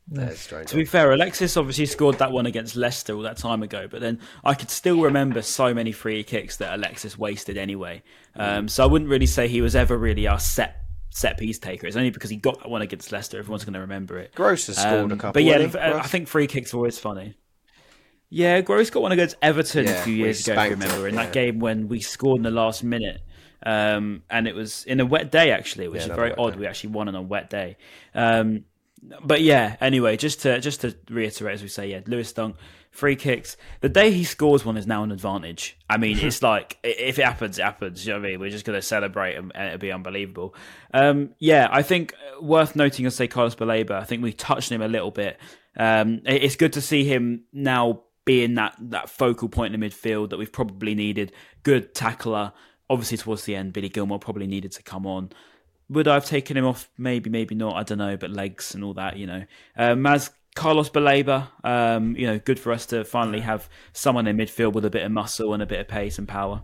That's 0.08 0.40
strange. 0.40 0.70
To 0.70 0.76
be 0.76 0.86
fair, 0.86 1.12
Alexis 1.12 1.58
obviously 1.58 1.88
scored 1.88 2.20
that 2.20 2.32
one 2.32 2.46
against 2.46 2.76
Leicester 2.76 3.16
all 3.16 3.24
that 3.24 3.38
time 3.38 3.64
ago, 3.64 3.88
but 3.90 4.02
then 4.02 4.20
I 4.44 4.54
could 4.54 4.70
still 4.70 5.02
remember 5.02 5.42
so 5.42 5.74
many 5.74 5.92
free 5.92 6.24
kicks 6.24 6.58
that 6.58 6.74
Alexis 6.76 7.18
wasted 7.18 7.58
anyway. 7.58 8.04
Um, 8.36 8.68
so 8.68 8.84
I 8.84 8.88
wouldn't 8.88 9.10
really 9.10 9.26
say 9.26 9.48
he 9.48 9.62
was 9.62 9.76
ever 9.76 9.98
really 9.98 10.28
our 10.28 10.40
set 10.40 10.82
set 11.10 11.38
piece 11.38 11.58
taker. 11.58 11.88
It's 11.88 11.96
only 11.96 12.10
because 12.12 12.30
he 12.30 12.36
got 12.36 12.60
that 12.60 12.70
one 12.70 12.82
against 12.82 13.12
Leicester. 13.12 13.40
Everyone's 13.40 13.64
going 13.64 13.74
to 13.74 13.80
remember 13.80 14.20
it. 14.20 14.36
Gross 14.36 14.68
has 14.68 14.78
scored 14.78 15.10
a 15.12 15.14
Um, 15.14 15.18
couple. 15.18 15.34
But 15.34 15.44
yeah, 15.44 15.72
I 16.00 16.08
think 16.08 16.28
free 16.28 16.46
kicks 16.48 16.74
are 16.74 16.78
always 16.78 17.00
funny. 17.00 17.36
Yeah, 18.30 18.62
Gross 18.62 18.90
got 18.90 19.02
one 19.02 19.12
against 19.12 19.38
Everton 19.42 19.86
Yeah, 19.86 19.92
a 19.92 20.04
few 20.04 20.14
years 20.14 20.46
ago, 20.46 20.60
if 20.62 20.66
you 20.66 20.72
remember, 20.72 21.06
it, 21.08 21.10
in 21.10 21.16
yeah. 21.16 21.24
that 21.26 21.34
game 21.34 21.60
when 21.60 21.88
we 21.88 22.00
scored 22.02 22.38
in 22.38 22.44
the 22.44 22.52
last 22.52 22.84
minute. 22.84 23.22
Um, 23.66 24.24
and 24.30 24.48
it 24.48 24.54
was 24.56 24.84
in 24.84 25.00
a 25.00 25.06
wet 25.06 25.32
day, 25.32 25.52
actually, 25.52 25.88
which 25.88 26.02
Yeah, 26.02 26.10
is 26.10 26.16
very 26.16 26.36
odd. 26.36 26.54
day. 26.54 26.60
We 26.60 26.68
actually 26.68 26.90
won 26.92 27.08
on 27.08 27.16
a 27.16 27.22
wet 27.22 27.50
day. 27.50 27.78
Um, 28.14 28.66
but 29.24 29.42
yeah, 29.42 29.76
anyway, 29.82 30.18
just 30.18 30.42
to 30.42 30.60
just 30.60 30.82
to 30.82 30.96
reiterate, 31.10 31.56
as 31.56 31.62
we 31.62 31.68
say, 31.68 31.90
yeah, 31.90 32.02
Lewis 32.06 32.32
Dunk 32.34 32.56
free 32.96 33.16
kicks. 33.16 33.58
The 33.82 33.90
day 33.90 34.12
he 34.12 34.24
scores 34.24 34.64
one 34.64 34.78
is 34.78 34.88
now 34.88 35.04
an 35.04 35.12
advantage. 35.12 35.78
I 35.90 35.98
mean, 35.98 36.18
it's 36.18 36.42
like 36.42 36.78
if 36.84 37.20
it 37.20 37.26
happens, 37.26 37.60
it 37.60 37.64
happens. 37.64 38.06
You 38.06 38.14
know 38.14 38.20
what 38.20 38.28
I 38.28 38.32
mean? 38.32 38.40
We're 38.40 38.50
just 38.50 38.66
going 38.66 38.78
to 38.78 38.82
celebrate 38.82 39.36
and, 39.36 39.52
and 39.54 39.68
it'll 39.68 39.80
be 39.80 39.92
unbelievable. 39.92 40.56
Um, 40.94 41.32
yeah, 41.40 41.68
I 41.70 41.82
think 41.82 42.14
worth 42.42 42.76
noting, 42.76 43.06
as 43.06 43.16
say 43.16 43.28
Carlos 43.28 43.56
Baleba. 43.56 43.92
I 43.92 44.06
think 44.06 44.24
we 44.24 44.34
touched 44.34 44.72
him 44.72 44.82
a 44.82 44.88
little 44.88 45.12
bit. 45.12 45.40
Um, 45.78 46.22
it's 46.26 46.56
good 46.56 46.74
to 46.74 46.82
see 46.82 47.04
him 47.04 47.44
now 47.52 48.02
being 48.24 48.56
that 48.56 48.76
that 48.80 49.10
focal 49.10 49.50
point 49.50 49.74
in 49.74 49.80
the 49.80 49.88
midfield 49.88 50.30
that 50.30 50.38
we've 50.38 50.52
probably 50.52 50.96
needed. 50.96 51.32
Good 51.64 51.94
tackler. 51.94 52.54
Obviously, 52.90 53.18
towards 53.18 53.44
the 53.44 53.56
end, 53.56 53.74
Billy 53.74 53.90
Gilmour 53.90 54.20
probably 54.20 54.48
needed 54.48 54.72
to 54.74 54.84
come 54.84 55.06
on. 55.06 55.32
Would 55.90 56.08
I 56.08 56.16
have 56.16 56.26
taken 56.26 56.58
him 56.58 56.66
off? 56.66 56.90
Maybe, 56.98 57.30
maybe 57.30 57.56
not. 57.56 57.76
I 57.76 57.84
don't 57.84 57.98
know. 57.98 58.18
But 58.18 58.32
legs 58.32 58.74
and 58.74 58.84
all 58.84 58.94
that, 58.96 59.18
you 59.18 59.28
know. 59.28 59.44
Um, 59.78 60.00
Maz 60.02 60.32
Carlos 60.56 60.90
Baleba, 60.90 61.50
um, 61.64 62.16
you 62.16 62.26
know, 62.26 62.40
good 62.40 62.60
for 62.60 62.72
us 62.72 62.86
to 62.88 63.04
finally 63.04 63.42
have 63.42 63.70
someone 63.92 64.26
in 64.26 64.38
midfield 64.38 64.74
with 64.74 64.86
a 64.86 64.90
bit 64.90 65.04
of 65.04 65.12
muscle 65.12 65.54
and 65.54 65.62
a 65.62 65.66
bit 65.66 65.82
of 65.82 65.88
pace 65.88 66.18
and 66.18 66.28
power. 66.28 66.64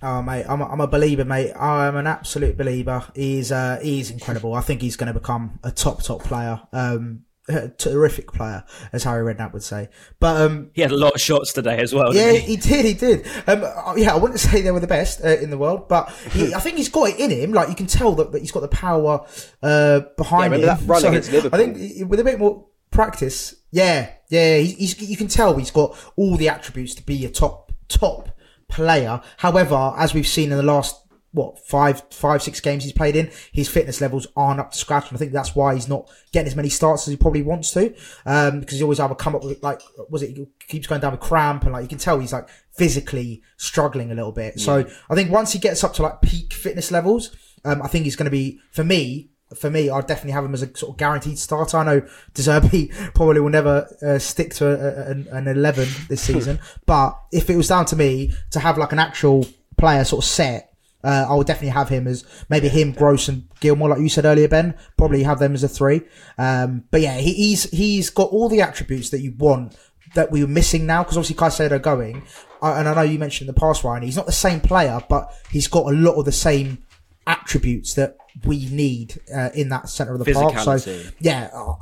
Oh 0.00 0.22
mate, 0.22 0.44
I'm 0.48 0.60
a, 0.60 0.66
I'm 0.66 0.80
a 0.80 0.86
believer, 0.86 1.24
mate. 1.24 1.52
I'm 1.54 1.96
an 1.96 2.06
absolute 2.06 2.56
believer. 2.56 3.04
He's 3.16 3.50
uh, 3.50 3.80
he's 3.82 4.10
incredible. 4.10 4.54
I 4.54 4.60
think 4.60 4.80
he's 4.80 4.94
going 4.94 5.12
to 5.12 5.18
become 5.18 5.58
a 5.64 5.72
top 5.72 6.02
top 6.02 6.22
player. 6.22 6.60
Um, 6.72 7.24
a 7.48 7.68
terrific 7.68 8.32
player, 8.32 8.64
as 8.92 9.04
Harry 9.04 9.34
Redknapp 9.34 9.52
would 9.52 9.62
say. 9.62 9.88
But 10.20 10.40
um, 10.40 10.70
He 10.74 10.82
had 10.82 10.92
a 10.92 10.96
lot 10.96 11.14
of 11.14 11.20
shots 11.20 11.52
today 11.52 11.78
as 11.78 11.94
well. 11.94 12.14
yeah, 12.14 12.32
didn't 12.32 12.42
he? 12.42 12.54
he 12.54 12.56
did. 12.56 12.84
He 12.84 12.94
did. 12.94 13.26
Um, 13.46 13.64
uh, 13.64 13.94
yeah, 13.96 14.12
I 14.14 14.16
wouldn't 14.16 14.40
say 14.40 14.60
they 14.62 14.70
were 14.70 14.80
the 14.80 14.86
best 14.86 15.24
uh, 15.24 15.28
in 15.28 15.50
the 15.50 15.58
world, 15.58 15.88
but 15.88 16.10
he, 16.32 16.54
I 16.54 16.60
think 16.60 16.76
he's 16.76 16.88
got 16.88 17.08
it 17.10 17.18
in 17.18 17.30
him. 17.30 17.52
Like 17.52 17.68
you 17.68 17.74
can 17.74 17.86
tell 17.86 18.14
that, 18.16 18.32
that 18.32 18.40
he's 18.40 18.52
got 18.52 18.60
the 18.60 18.68
power 18.68 19.26
uh, 19.62 20.00
behind 20.16 20.52
Yeah, 20.52 20.58
him. 20.58 20.66
that 20.66 20.80
run 20.86 21.04
against 21.04 21.32
Liverpool? 21.32 21.60
I 21.60 21.64
think 21.72 22.10
with 22.10 22.20
a 22.20 22.24
bit 22.24 22.38
more 22.38 22.66
practice, 22.90 23.54
yeah, 23.70 24.10
yeah, 24.28 24.58
he's, 24.58 24.96
he's, 24.96 25.10
you 25.10 25.16
can 25.16 25.28
tell 25.28 25.56
he's 25.56 25.70
got 25.70 25.96
all 26.16 26.36
the 26.36 26.48
attributes 26.48 26.94
to 26.96 27.02
be 27.02 27.24
a 27.24 27.30
top 27.30 27.72
top 27.88 28.30
player. 28.68 29.20
However, 29.38 29.94
as 29.96 30.12
we've 30.12 30.26
seen 30.26 30.50
in 30.52 30.58
the 30.58 30.62
last 30.62 30.94
what 31.32 31.58
five 31.66 32.02
five 32.10 32.42
six 32.42 32.60
games 32.60 32.84
he's 32.84 32.92
played 32.92 33.14
in, 33.14 33.30
his 33.52 33.68
fitness 33.68 34.00
levels 34.00 34.26
aren't 34.36 34.60
up 34.60 34.72
to 34.72 34.78
scratch, 34.78 35.08
and 35.08 35.16
I 35.16 35.18
think 35.18 35.32
that's 35.32 35.54
why 35.54 35.74
he's 35.74 35.88
not 35.88 36.08
getting 36.32 36.46
as 36.48 36.56
many 36.56 36.68
starts 36.68 37.06
as 37.06 37.12
he 37.12 37.16
probably 37.16 37.42
wants 37.42 37.70
to. 37.72 37.94
Um, 38.24 38.60
because 38.60 38.78
he 38.78 38.82
always 38.82 38.98
either 39.00 39.14
come 39.14 39.34
up 39.36 39.44
with 39.44 39.62
like 39.62 39.80
was 40.08 40.22
it 40.22 40.36
he 40.36 40.46
keeps 40.68 40.86
going 40.86 41.00
down 41.00 41.12
with 41.12 41.20
cramp, 41.20 41.64
and 41.64 41.72
like 41.72 41.82
you 41.82 41.88
can 41.88 41.98
tell 41.98 42.18
he's 42.18 42.32
like 42.32 42.48
physically 42.76 43.42
struggling 43.56 44.10
a 44.10 44.14
little 44.14 44.32
bit. 44.32 44.58
So 44.60 44.86
I 45.10 45.14
think 45.14 45.30
once 45.30 45.52
he 45.52 45.58
gets 45.58 45.84
up 45.84 45.92
to 45.94 46.02
like 46.02 46.22
peak 46.22 46.52
fitness 46.54 46.90
levels, 46.90 47.34
um, 47.64 47.82
I 47.82 47.88
think 47.88 48.04
he's 48.04 48.16
going 48.16 48.24
to 48.26 48.30
be 48.30 48.60
for 48.72 48.84
me. 48.84 49.30
For 49.56 49.70
me, 49.70 49.88
I'd 49.88 50.06
definitely 50.06 50.32
have 50.32 50.44
him 50.44 50.52
as 50.52 50.62
a 50.62 50.76
sort 50.76 50.90
of 50.92 50.98
guaranteed 50.98 51.38
starter. 51.38 51.78
I 51.78 51.84
know 51.84 52.00
De 52.00 52.42
Zerbi 52.42 52.90
probably 53.14 53.40
will 53.40 53.48
never 53.48 53.88
uh, 54.06 54.18
stick 54.18 54.52
to 54.56 54.66
a, 54.66 54.74
a, 54.74 55.10
an- 55.10 55.28
an 55.32 55.48
11 55.48 55.88
this 56.10 56.20
season, 56.20 56.58
but 56.86 57.18
if 57.32 57.48
it 57.48 57.56
was 57.56 57.68
down 57.68 57.86
to 57.86 57.96
me 57.96 58.32
to 58.50 58.60
have 58.60 58.76
like 58.76 58.92
an 58.92 58.98
actual 58.98 59.46
player 59.78 60.04
sort 60.04 60.22
of 60.22 60.28
set, 60.28 60.74
uh, 61.04 61.26
I 61.28 61.34
would 61.34 61.46
definitely 61.46 61.70
have 61.70 61.88
him 61.88 62.06
as 62.06 62.24
maybe 62.48 62.68
him, 62.68 62.92
Gross, 62.92 63.28
and 63.28 63.48
Gilmour, 63.60 63.90
like 63.90 64.00
you 64.00 64.08
said 64.08 64.24
earlier, 64.24 64.48
Ben. 64.48 64.74
Probably 64.96 65.22
have 65.22 65.38
them 65.38 65.54
as 65.54 65.62
a 65.62 65.68
three. 65.68 66.02
Um, 66.36 66.84
but 66.90 67.00
yeah, 67.00 67.18
he, 67.18 67.32
he's 67.34 67.64
he's 67.70 68.10
got 68.10 68.30
all 68.30 68.48
the 68.48 68.60
attributes 68.60 69.10
that 69.10 69.20
you 69.20 69.32
want 69.38 69.76
that 70.14 70.30
we 70.30 70.42
were 70.42 70.48
missing 70.48 70.86
now 70.86 71.02
because 71.02 71.16
obviously 71.16 71.36
Caicedo 71.36 71.80
going, 71.80 72.22
and 72.62 72.88
I 72.88 72.94
know 72.94 73.02
you 73.02 73.18
mentioned 73.18 73.48
in 73.48 73.54
the 73.54 73.60
past, 73.60 73.84
Ryan. 73.84 74.02
He's 74.02 74.16
not 74.16 74.26
the 74.26 74.32
same 74.32 74.60
player, 74.60 75.00
but 75.08 75.32
he's 75.50 75.68
got 75.68 75.86
a 75.86 75.94
lot 75.96 76.14
of 76.14 76.24
the 76.24 76.32
same 76.32 76.78
attributes 77.26 77.94
that 77.94 78.16
we 78.44 78.66
need 78.66 79.20
uh, 79.34 79.50
in 79.54 79.68
that 79.68 79.88
center 79.88 80.14
of 80.14 80.18
the 80.20 80.24
park. 80.40 80.54
So 80.64 80.78
yeah, 81.20 81.50
uh, 81.52 81.74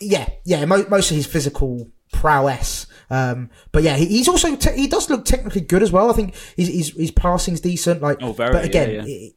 yeah, 0.00 0.28
yeah. 0.44 0.64
Mo- 0.66 0.86
most 0.88 1.10
of 1.10 1.16
his 1.16 1.26
physical 1.26 1.88
prowess. 2.12 2.86
Um, 3.12 3.50
but 3.72 3.82
yeah, 3.82 3.96
he, 3.96 4.06
he's 4.06 4.28
also 4.28 4.56
te- 4.56 4.72
he 4.76 4.86
does 4.88 5.10
look 5.10 5.24
technically 5.26 5.60
good 5.60 5.82
as 5.82 5.92
well. 5.92 6.08
I 6.10 6.14
think 6.14 6.34
his 6.56 6.68
his, 6.68 6.88
his 6.96 7.10
passing's 7.10 7.60
decent. 7.60 8.00
Like, 8.00 8.22
Oh, 8.22 8.32
very, 8.32 8.52
But 8.52 8.64
again, 8.64 8.90
yeah, 8.90 9.04
yeah. 9.04 9.28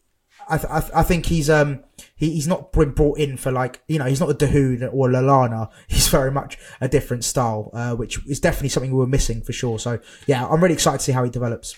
I, 0.48 0.58
th- 0.58 0.72
I, 0.72 0.80
th- 0.80 0.92
I 0.96 1.04
think 1.04 1.26
he's 1.26 1.50
um 1.50 1.84
he, 2.16 2.30
he's 2.32 2.48
not 2.48 2.72
been 2.72 2.92
brought 2.92 3.18
in 3.18 3.36
for 3.36 3.52
like 3.52 3.82
you 3.88 3.98
know 4.00 4.06
he's 4.06 4.20
not 4.20 4.30
a 4.30 4.34
Dahoud 4.34 4.90
or 4.94 5.10
Lallana. 5.10 5.70
He's 5.88 6.08
very 6.08 6.32
much 6.32 6.58
a 6.80 6.88
different 6.88 7.24
style, 7.26 7.72
uh, 7.74 7.96
which 7.96 8.26
is 8.28 8.40
definitely 8.40 8.70
something 8.70 8.92
we 8.92 8.98
were 8.98 9.08
missing 9.08 9.42
for 9.42 9.54
sure. 9.54 9.78
So 9.80 10.00
yeah, 10.28 10.46
I'm 10.48 10.62
really 10.62 10.76
excited 10.76 11.00
to 11.00 11.04
see 11.04 11.12
how 11.12 11.24
he 11.24 11.30
develops. 11.30 11.76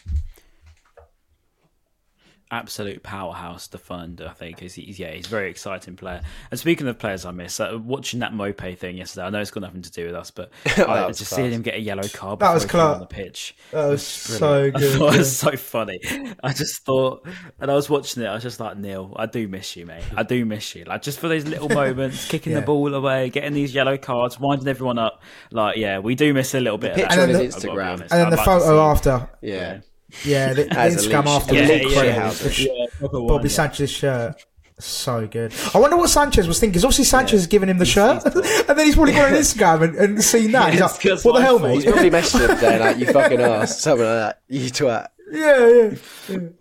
Absolute 2.50 3.04
powerhouse 3.04 3.68
to 3.70 3.78
fund. 3.78 4.22
I 4.26 4.32
think 4.32 4.64
is 4.64 4.76
he's 4.76 4.98
yeah 5.00 5.12
he's 5.12 5.26
a 5.26 5.30
very 5.30 5.50
exciting 5.50 5.96
player. 5.98 6.22
And 6.50 6.58
speaking 6.60 6.88
of 6.88 6.98
players 6.98 7.26
I 7.26 7.32
miss, 7.32 7.60
uh, 7.60 7.78
watching 7.84 8.22
that 8.22 8.32
Maupay 8.32 8.78
thing 8.78 8.98
yesterday, 8.98 9.26
I 9.26 9.30
know 9.32 9.42
it's 9.42 9.52
got 9.52 9.64
nothing 9.64 9.82
to 9.82 9.92
do 9.92 10.06
with 10.06 10.16
us, 10.16 10.32
but 10.32 10.50
I, 10.78 11.06
was 11.08 11.18
just 11.18 11.30
class. 11.30 11.38
seeing 11.42 11.52
him 11.52 11.62
get 11.62 11.76
a 11.76 11.80
yellow 11.82 12.08
card 12.08 12.40
That 12.40 12.54
was 12.54 12.64
he 12.64 12.70
came 12.70 12.80
on 12.80 13.00
the 13.02 13.06
pitch. 13.06 13.56
That 13.72 13.88
was 13.88 14.02
so 14.02 14.64
I 14.66 14.70
good. 14.70 14.98
thought 14.98 15.12
yeah. 15.12 15.18
was 15.18 15.38
so 15.38 15.52
funny. 15.58 16.00
I 16.44 16.54
just 16.54 16.84
thought, 16.86 17.28
and 17.60 17.70
I 17.70 17.74
was 17.76 17.90
watching 17.90 18.24
it. 18.24 18.28
I 18.28 18.34
was 18.36 18.44
just 18.44 18.60
like, 18.62 18.78
Neal, 18.78 19.14
I 19.18 19.26
do 19.26 19.48
miss 19.50 19.76
you, 19.76 19.86
mate. 19.86 20.04
I 20.16 20.24
do 20.24 20.46
miss 20.46 20.74
you. 20.74 20.86
Like 20.86 21.02
just 21.02 21.20
for 21.20 21.28
those 21.28 21.46
little 21.46 21.68
moments, 21.84 22.28
kicking 22.30 22.54
Yeah. 22.54 22.62
the 22.62 22.66
ball 22.66 22.94
away, 22.94 23.30
getting 23.30 23.54
these 23.54 23.74
yellow 23.76 23.98
cards, 23.98 24.40
winding 24.40 24.68
everyone 24.70 24.98
up. 25.00 25.22
Like, 25.52 25.76
yeah, 25.76 26.00
we 26.00 26.16
do 26.16 26.34
miss 26.34 26.54
a 26.54 26.60
little 26.62 26.78
bit. 26.78 26.92
of 26.92 26.96
picture 26.98 27.16
that. 27.18 27.24
on 27.24 27.30
his 27.30 27.56
I've 27.56 27.62
gotta 27.64 27.68
Instagram. 27.78 28.02
And 28.04 28.10
then 28.10 28.30
the 28.30 28.36
like 28.38 28.46
photo 28.46 28.80
after, 28.82 29.30
Yeah. 29.42 29.54
yeah, 29.56 29.80
the, 30.10 30.54
the 30.54 30.68
As 30.80 31.06
a 31.06 31.10
Instagram 31.10 31.26
leash- 31.26 31.34
after 31.36 31.54
Yeah, 31.56 31.62
was 31.62 31.70
yeah, 31.70 31.76
incredible. 31.78 32.06
yeah. 32.06 32.30
The 32.30 32.64
Yeah, 32.64 32.86
proper 33.00 33.20
one, 33.22 33.28
Bobby 33.28 33.50
yeah. 33.50 33.56
Sanchez's 33.56 33.92
shirt. 33.92 34.46
So 34.80 35.26
good. 35.28 35.54
I 35.74 35.80
wonder 35.80 35.98
what 35.98 36.10
Sanchez 36.12 36.48
was 36.48 36.60
thinking. 36.60 36.74
Because 36.74 36.86
obviously 36.86 37.06
Sanchez 37.06 37.40
has 37.40 37.48
given 37.48 37.68
him 37.68 37.80
the 37.80 37.86
shirt, 37.86 38.24
and 38.26 38.78
then 38.78 38.86
he's 38.86 38.94
probably 38.94 39.14
gone 39.14 39.34
on 39.34 39.40
Instagram 39.40 39.82
and, 39.84 39.96
and 39.96 40.24
seen 40.24 40.52
that. 40.52 40.70
he's 40.72 40.80
Yeah, 40.80 40.86
it's 40.86 41.04
like, 41.04 41.12
'cause 41.14 41.26
"What 41.26 41.36
the 41.36 41.42
hell, 41.42 41.58
mate?" 41.58 41.76
He's 41.76 41.86
probably 41.86 42.12
messaged 42.12 42.48
him 42.48 42.56
today 42.56 42.80
like, 42.80 42.98
you 42.98 43.06
fucking 43.12 43.42
ass, 43.42 43.82
something 43.82 44.06
like 44.06 44.16
that. 44.16 44.42
You 44.48 44.70
twat. 44.70 45.08
yeah, 45.32 45.90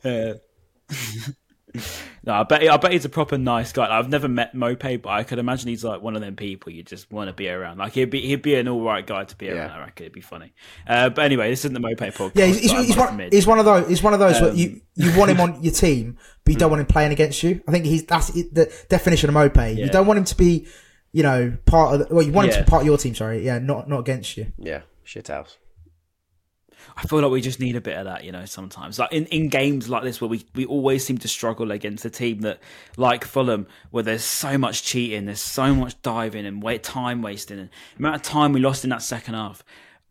yeah. 0.02 0.32
Yeah. 1.74 1.82
No, 2.26 2.32
I 2.34 2.42
bet 2.42 2.68
I 2.68 2.76
bet 2.76 2.90
he's 2.90 3.04
a 3.04 3.08
proper 3.08 3.38
nice 3.38 3.72
guy. 3.72 3.82
Like, 3.82 3.90
I've 3.92 4.08
never 4.08 4.26
met 4.26 4.52
Maupay, 4.52 5.00
but 5.00 5.10
I 5.10 5.22
could 5.22 5.38
imagine 5.38 5.68
he's 5.68 5.84
like 5.84 6.02
one 6.02 6.16
of 6.16 6.22
them 6.22 6.34
people 6.34 6.72
you 6.72 6.82
just 6.82 7.10
want 7.12 7.28
to 7.28 7.32
be 7.32 7.48
around. 7.48 7.78
Like 7.78 7.92
he'd 7.92 8.10
be 8.10 8.20
he'd 8.20 8.42
be 8.42 8.56
an 8.56 8.66
all 8.66 8.82
right 8.82 9.06
guy 9.06 9.22
to 9.24 9.36
be 9.36 9.48
around. 9.48 9.68
Yeah. 9.70 9.76
I 9.76 9.78
reckon 9.78 10.04
it'd 10.06 10.12
be 10.12 10.20
funny. 10.20 10.52
Uh, 10.88 11.08
but 11.10 11.24
anyway, 11.24 11.50
this 11.50 11.60
isn't 11.64 11.72
the 11.72 11.78
Maupay 11.80 12.12
podcast. 12.12 12.32
Yeah, 12.34 12.46
he's, 12.46 12.58
he's, 12.58 12.72
he's 12.72 12.96
one, 12.96 13.28
he's 13.30 13.46
one 13.46 13.60
of 13.60 13.64
those. 13.64 13.88
He's 13.88 14.02
one 14.02 14.12
of 14.12 14.18
those. 14.18 14.40
where 14.40 14.50
Um, 14.50 14.56
you 14.56 14.80
you 14.96 15.16
want 15.16 15.30
him 15.30 15.40
on 15.40 15.62
your 15.62 15.72
team, 15.72 16.18
but 16.44 16.52
you 16.52 16.58
don't 16.58 16.70
want 16.70 16.80
him 16.80 16.86
playing 16.86 17.12
against 17.12 17.42
you. 17.44 17.60
I 17.68 17.70
think 17.70 17.84
he's 17.84 18.04
that's 18.04 18.32
the 18.32 18.72
definition 18.88 19.30
of 19.30 19.36
Maupay. 19.36 19.76
You 19.76 19.88
don't 19.88 20.06
want 20.08 20.18
him 20.18 20.24
to 20.24 20.36
be, 20.36 20.66
you 21.12 21.22
know, 21.22 21.56
part 21.64 21.94
of. 21.94 22.08
The, 22.08 22.14
well, 22.14 22.24
you 22.24 22.32
want 22.32 22.48
him 22.48 22.54
to 22.54 22.64
be 22.64 22.68
part 22.68 22.82
of 22.82 22.86
your 22.86 22.98
team. 22.98 23.14
Sorry, 23.14 23.44
yeah, 23.46 23.60
not 23.60 23.88
not 23.88 24.00
against 24.00 24.36
you. 24.36 24.52
Yeah, 24.58 24.80
shit 25.04 25.28
house. 25.28 25.58
I 26.96 27.02
feel 27.06 27.20
like 27.20 27.30
we 27.30 27.40
just 27.40 27.60
need 27.60 27.76
a 27.76 27.80
bit 27.80 27.96
of 27.96 28.04
that, 28.04 28.24
you 28.24 28.32
know, 28.32 28.44
sometimes. 28.44 28.98
Like 28.98 29.12
in, 29.12 29.26
in 29.26 29.48
games 29.48 29.88
like 29.88 30.02
this 30.02 30.20
where 30.20 30.28
we, 30.28 30.44
we 30.54 30.64
always 30.66 31.04
seem 31.04 31.18
to 31.18 31.28
struggle 31.28 31.70
against 31.70 32.04
a 32.04 32.10
team 32.10 32.40
that 32.40 32.60
like 32.96 33.24
Fulham, 33.24 33.66
where 33.90 34.02
there's 34.02 34.24
so 34.24 34.56
much 34.58 34.82
cheating, 34.82 35.26
there's 35.26 35.40
so 35.42 35.74
much 35.74 36.00
diving 36.02 36.46
and 36.46 36.62
wait 36.62 36.82
time 36.82 37.22
wasting 37.22 37.58
and 37.58 37.70
the 37.96 37.98
amount 37.98 38.16
of 38.16 38.22
time 38.22 38.52
we 38.52 38.60
lost 38.60 38.84
in 38.84 38.90
that 38.90 39.02
second 39.02 39.34
half. 39.34 39.62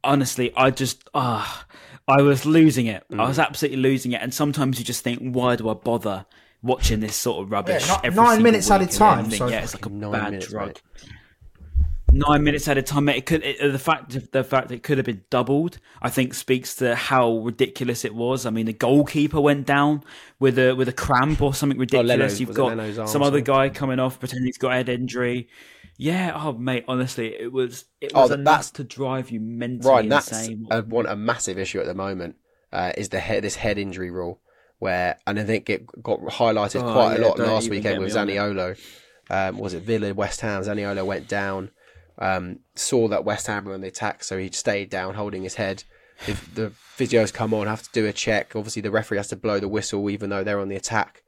Honestly, 0.04 0.54
I 0.56 0.70
just 0.72 1.08
ah 1.14 1.66
I 2.08 2.22
was 2.22 2.46
losing 2.46 2.86
it. 2.86 3.04
I 3.12 3.16
Mm. 3.16 3.28
was 3.28 3.40
absolutely 3.40 3.80
losing 3.80 4.12
it. 4.12 4.22
And 4.22 4.32
sometimes 4.34 4.78
you 4.78 4.86
just 4.86 5.04
think, 5.04 5.20
why 5.22 5.56
do 5.56 5.68
I 5.70 5.74
bother 5.74 6.26
watching 6.62 7.00
this 7.00 7.16
sort 7.16 7.44
of 7.44 7.52
rubbish? 7.52 7.88
Yeah, 7.88 8.00
every 8.04 8.24
nine 8.24 8.44
minutes 8.44 8.70
at 8.70 8.82
a 8.82 8.86
time, 8.86 9.26
think, 9.26 9.40
so 9.40 9.48
yeah, 9.48 9.64
it's 9.64 9.74
like 9.74 9.86
a 9.88 9.90
bad 9.90 10.32
minutes, 10.32 10.48
drug 10.48 10.68
mate. 10.68 10.82
Nine 12.16 12.43
minutes 12.43 12.68
at 12.68 12.78
a 12.78 12.82
time. 12.82 13.09
It 13.09 13.26
could 13.26 13.43
it, 13.43 13.72
the 13.72 13.80
fact 13.80 14.32
the 14.32 14.43
fact 14.43 14.72
it 14.72 14.84
could 14.84 14.97
have 14.97 15.05
been 15.05 15.24
doubled. 15.30 15.80
I 16.01 16.09
think 16.09 16.34
speaks 16.34 16.76
to 16.78 16.95
how 16.95 17.38
ridiculous 17.39 18.05
it 18.05 18.16
was. 18.16 18.45
I 18.45 18.49
mean, 18.49 18.66
the 18.66 18.74
goalkeeper 18.74 19.39
went 19.41 19.66
down 19.66 20.03
with 20.39 20.57
a 20.57 20.74
with 20.74 20.88
a 20.89 20.93
cramp 20.93 21.41
or 21.41 21.53
something 21.53 21.78
ridiculous. 21.78 22.09
Leno- 22.09 22.28
You've 22.34 22.53
got 22.97 23.07
some 23.09 23.22
other 23.22 23.41
guy 23.41 23.70
coming 23.70 23.99
off 23.99 24.20
pretending 24.20 24.45
he's 24.45 24.57
got 24.57 24.72
a 24.72 24.76
head 24.76 24.89
injury. 24.89 25.49
Yeah, 25.97 26.34
oh 26.36 26.51
mate, 26.53 26.84
honestly, 26.88 27.34
it 27.39 27.53
was 27.53 27.86
it 28.01 28.11
Oh, 28.13 28.22
was 28.22 28.30
that- 28.32 28.39
enough 28.39 28.53
that's- 28.53 28.72
to 28.72 28.84
drive 28.84 29.32
you 29.32 29.39
mentally 29.39 29.93
Right, 29.93 30.09
that's 30.09 30.49
a, 30.49 30.82
one, 30.82 31.05
a 31.05 31.16
massive 31.16 31.57
issue 31.57 31.80
at 31.80 31.86
the 31.86 31.93
moment. 31.93 32.36
Uh, 32.74 32.91
is 32.97 33.07
the 33.09 33.20
head 33.20 33.43
this 33.43 33.55
head 33.55 33.78
injury 33.78 34.11
rule 34.11 34.41
where 34.80 35.18
and 35.26 35.39
I 35.39 35.45
think 35.45 35.70
it 35.70 35.86
got 36.03 36.20
highlighted 36.20 36.82
Oh, 36.84 36.91
quite 36.91 37.16
a 37.16 37.22
lot 37.26 37.39
last 37.39 37.70
weekend 37.70 37.99
with 38.01 38.13
me 38.13 38.20
on 38.20 38.30
it. 38.30 38.36
Zaniolo. 38.36 38.78
Um, 39.30 39.57
was 39.57 39.74
it 39.74 39.84
Villa, 39.84 40.13
West 40.13 40.41
Ham? 40.41 40.61
Zaniolo 40.63 41.05
went 41.05 41.30
down. 41.30 41.72
Um, 42.18 42.59
saw 42.76 43.07
that 43.09 43.26
West 43.26 43.47
Ham 43.47 43.66
were 43.66 43.74
on 43.74 43.82
the 43.82 43.88
attack, 43.88 44.24
so 44.24 44.38
he 44.38 44.49
stayed 44.51 44.89
down, 44.89 45.16
holding 45.16 45.43
his 45.43 45.55
head. 45.55 45.84
If 46.28 46.53
the 46.55 46.72
physios 46.97 47.34
come 47.34 47.53
on, 47.53 47.68
have 47.68 47.84
to 47.84 47.89
do 47.91 48.05
a 48.05 48.13
check. 48.13 48.55
Obviously, 48.55 48.82
the 48.82 48.91
referee 48.91 49.18
has 49.18 49.28
to 49.30 49.36
blow 49.36 49.59
the 49.59 49.68
whistle, 49.68 50.09
even 50.09 50.30
though 50.30 50.43
they're 50.43 50.59
on 50.59 50.70
the 50.70 50.76
attack. 50.76 51.24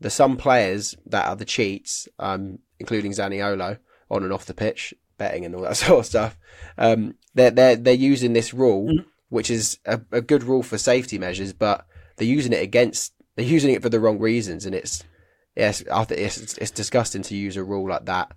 There's 0.00 0.14
some 0.14 0.36
players 0.36 0.96
that 1.06 1.26
are 1.26 1.36
the 1.36 1.44
cheats, 1.44 2.08
um, 2.18 2.58
including 2.78 3.12
Zaniolo, 3.12 3.78
on 4.10 4.24
and 4.24 4.32
off 4.32 4.46
the 4.46 4.54
pitch, 4.54 4.94
betting 5.18 5.44
and 5.44 5.54
all 5.54 5.62
that 5.62 5.76
sort 5.76 6.00
of 6.00 6.06
stuff. 6.06 6.38
Um, 6.78 7.14
they're 7.34 7.50
they're 7.50 7.76
they're 7.76 7.94
using 7.94 8.32
this 8.32 8.54
rule, 8.54 8.90
which 9.28 9.50
is 9.50 9.78
a, 9.84 10.00
a 10.10 10.20
good 10.20 10.44
rule 10.44 10.62
for 10.62 10.78
safety 10.78 11.18
measures, 11.18 11.52
but 11.52 11.86
they're 12.16 12.26
using 12.26 12.52
it 12.52 12.62
against 12.62 13.12
they're 13.36 13.44
using 13.44 13.74
it 13.74 13.82
for 13.82 13.88
the 13.90 14.00
wrong 14.00 14.18
reasons, 14.18 14.64
and 14.66 14.74
it's 14.74 15.04
yes, 15.54 15.84
I 15.92 16.04
think 16.04 16.20
it's 16.20 16.38
it's, 16.38 16.58
it's 16.58 16.70
disgusting 16.70 17.22
to 17.22 17.36
use 17.36 17.56
a 17.56 17.64
rule 17.64 17.88
like 17.88 18.06
that 18.06 18.32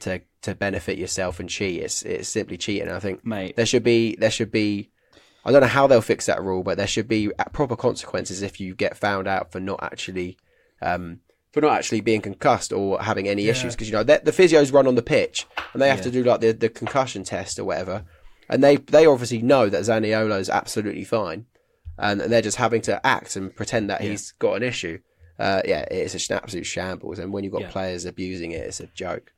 to 0.00 0.20
to 0.42 0.54
benefit 0.54 0.98
yourself 0.98 1.40
and 1.40 1.48
cheat. 1.48 1.82
It's 1.82 2.02
it's 2.02 2.28
simply 2.28 2.56
cheating. 2.56 2.88
I 2.90 2.98
think 3.00 3.24
Mate. 3.24 3.56
there 3.56 3.66
should 3.66 3.82
be 3.82 4.16
there 4.16 4.30
should 4.30 4.50
be. 4.50 4.90
I 5.44 5.52
don't 5.52 5.62
know 5.62 5.68
how 5.68 5.86
they'll 5.86 6.00
fix 6.02 6.26
that 6.26 6.42
rule, 6.42 6.62
but 6.62 6.76
there 6.76 6.86
should 6.86 7.08
be 7.08 7.30
proper 7.52 7.76
consequences 7.76 8.42
if 8.42 8.60
you 8.60 8.74
get 8.74 8.96
found 8.96 9.26
out 9.26 9.50
for 9.52 9.60
not 9.60 9.82
actually 9.82 10.36
um, 10.82 11.20
for 11.52 11.60
not 11.62 11.72
actually 11.72 12.02
being 12.02 12.20
concussed 12.20 12.72
or 12.72 13.00
having 13.02 13.28
any 13.28 13.48
issues. 13.48 13.74
Because 13.74 13.88
you 13.88 13.94
know 13.94 14.02
the 14.02 14.20
the 14.22 14.32
physios 14.32 14.72
run 14.72 14.86
on 14.86 14.94
the 14.94 15.02
pitch 15.02 15.46
and 15.72 15.80
they 15.80 15.88
have 15.88 16.02
to 16.02 16.10
do 16.10 16.22
like 16.22 16.40
the, 16.40 16.52
the 16.52 16.68
concussion 16.68 17.24
test 17.24 17.58
or 17.58 17.64
whatever, 17.64 18.04
and 18.48 18.62
they 18.62 18.76
they 18.76 19.06
obviously 19.06 19.40
know 19.40 19.68
that 19.68 19.82
Zaniolo 19.82 20.38
is 20.38 20.50
absolutely 20.50 21.04
fine, 21.04 21.46
and 21.96 22.20
they're 22.20 22.42
just 22.42 22.58
having 22.58 22.82
to 22.82 23.04
act 23.06 23.36
and 23.36 23.54
pretend 23.54 23.88
that 23.90 24.02
he's 24.02 24.32
got 24.32 24.54
an 24.54 24.62
issue. 24.62 24.98
Uh, 25.38 25.62
yeah, 25.64 25.82
it's 25.90 26.28
an 26.30 26.36
absolute 26.36 26.66
shambles, 26.66 27.18
and 27.20 27.32
when 27.32 27.44
you've 27.44 27.52
got 27.52 27.62
Yeah. 27.62 27.70
players 27.70 28.04
abusing 28.04 28.50
it, 28.50 28.66
it's 28.66 28.80
a 28.80 28.86
joke. 28.88 29.32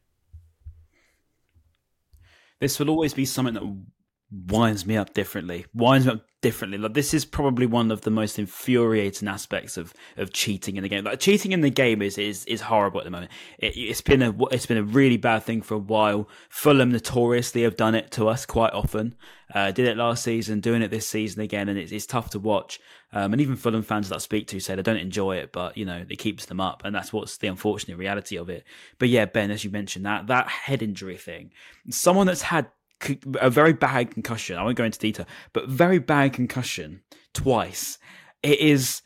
This 2.60 2.78
will 2.78 2.90
always 2.90 3.14
be 3.14 3.24
something 3.24 3.54
that 3.54 3.84
winds 4.30 4.86
me 4.86 4.96
up 4.96 5.14
differently, 5.14 5.66
winds 5.74 6.06
me 6.06 6.12
up 6.12 6.26
differently. 6.40 6.78
Like 6.78 6.94
this 6.94 7.12
is 7.12 7.24
probably 7.24 7.66
one 7.66 7.90
of 7.90 8.02
the 8.02 8.10
most 8.10 8.38
infuriating 8.38 9.28
aspects 9.28 9.76
of 9.76 9.92
of 10.16 10.32
cheating 10.32 10.76
in 10.76 10.82
the 10.82 10.88
game. 10.88 11.04
Like 11.04 11.20
cheating 11.20 11.52
in 11.52 11.60
the 11.60 11.70
game 11.70 12.02
is 12.02 12.18
is 12.18 12.44
is 12.46 12.62
horrible 12.62 13.00
at 13.00 13.04
the 13.04 13.10
moment. 13.10 13.30
It, 13.58 13.76
it's 13.76 14.00
been 14.00 14.22
a 14.22 14.34
it's 14.50 14.66
been 14.66 14.78
a 14.78 14.82
really 14.82 15.16
bad 15.16 15.42
thing 15.42 15.62
for 15.62 15.74
a 15.74 15.78
while. 15.78 16.28
Fulham 16.48 16.92
notoriously 16.92 17.62
have 17.62 17.76
done 17.76 17.94
it 17.94 18.10
to 18.12 18.28
us 18.28 18.46
quite 18.46 18.72
often. 18.72 19.14
Uh, 19.52 19.72
did 19.72 19.88
it 19.88 19.96
last 19.96 20.22
season, 20.22 20.60
doing 20.60 20.80
it 20.80 20.92
this 20.92 21.08
season 21.08 21.42
again, 21.42 21.68
and 21.68 21.76
it's, 21.76 21.90
it's 21.90 22.06
tough 22.06 22.30
to 22.30 22.38
watch. 22.38 22.78
Um, 23.12 23.32
and 23.32 23.42
even 23.42 23.56
Fulham 23.56 23.82
fans 23.82 24.08
that 24.08 24.14
I 24.14 24.18
speak 24.18 24.46
to 24.48 24.60
say 24.60 24.76
they 24.76 24.82
don't 24.82 24.96
enjoy 24.96 25.38
it, 25.38 25.50
but 25.52 25.76
you 25.76 25.84
know 25.84 26.04
it 26.08 26.16
keeps 26.16 26.46
them 26.46 26.60
up, 26.60 26.82
and 26.84 26.94
that's 26.94 27.12
what's 27.12 27.38
the 27.38 27.48
unfortunate 27.48 27.98
reality 27.98 28.36
of 28.36 28.48
it. 28.48 28.64
But 28.98 29.08
yeah, 29.08 29.24
Ben, 29.24 29.50
as 29.50 29.64
you 29.64 29.70
mentioned, 29.70 30.06
that 30.06 30.28
that 30.28 30.48
head 30.48 30.82
injury 30.82 31.16
thing, 31.16 31.50
someone 31.88 32.28
that's 32.28 32.42
had 32.42 32.68
a 33.40 33.50
very 33.50 33.72
bad 33.72 34.10
concussion. 34.12 34.56
I 34.56 34.62
won't 34.62 34.76
go 34.76 34.84
into 34.84 34.98
detail, 34.98 35.26
but 35.52 35.68
very 35.68 35.98
bad 35.98 36.32
concussion 36.32 37.02
twice. 37.34 37.98
It 38.42 38.58
is, 38.60 39.02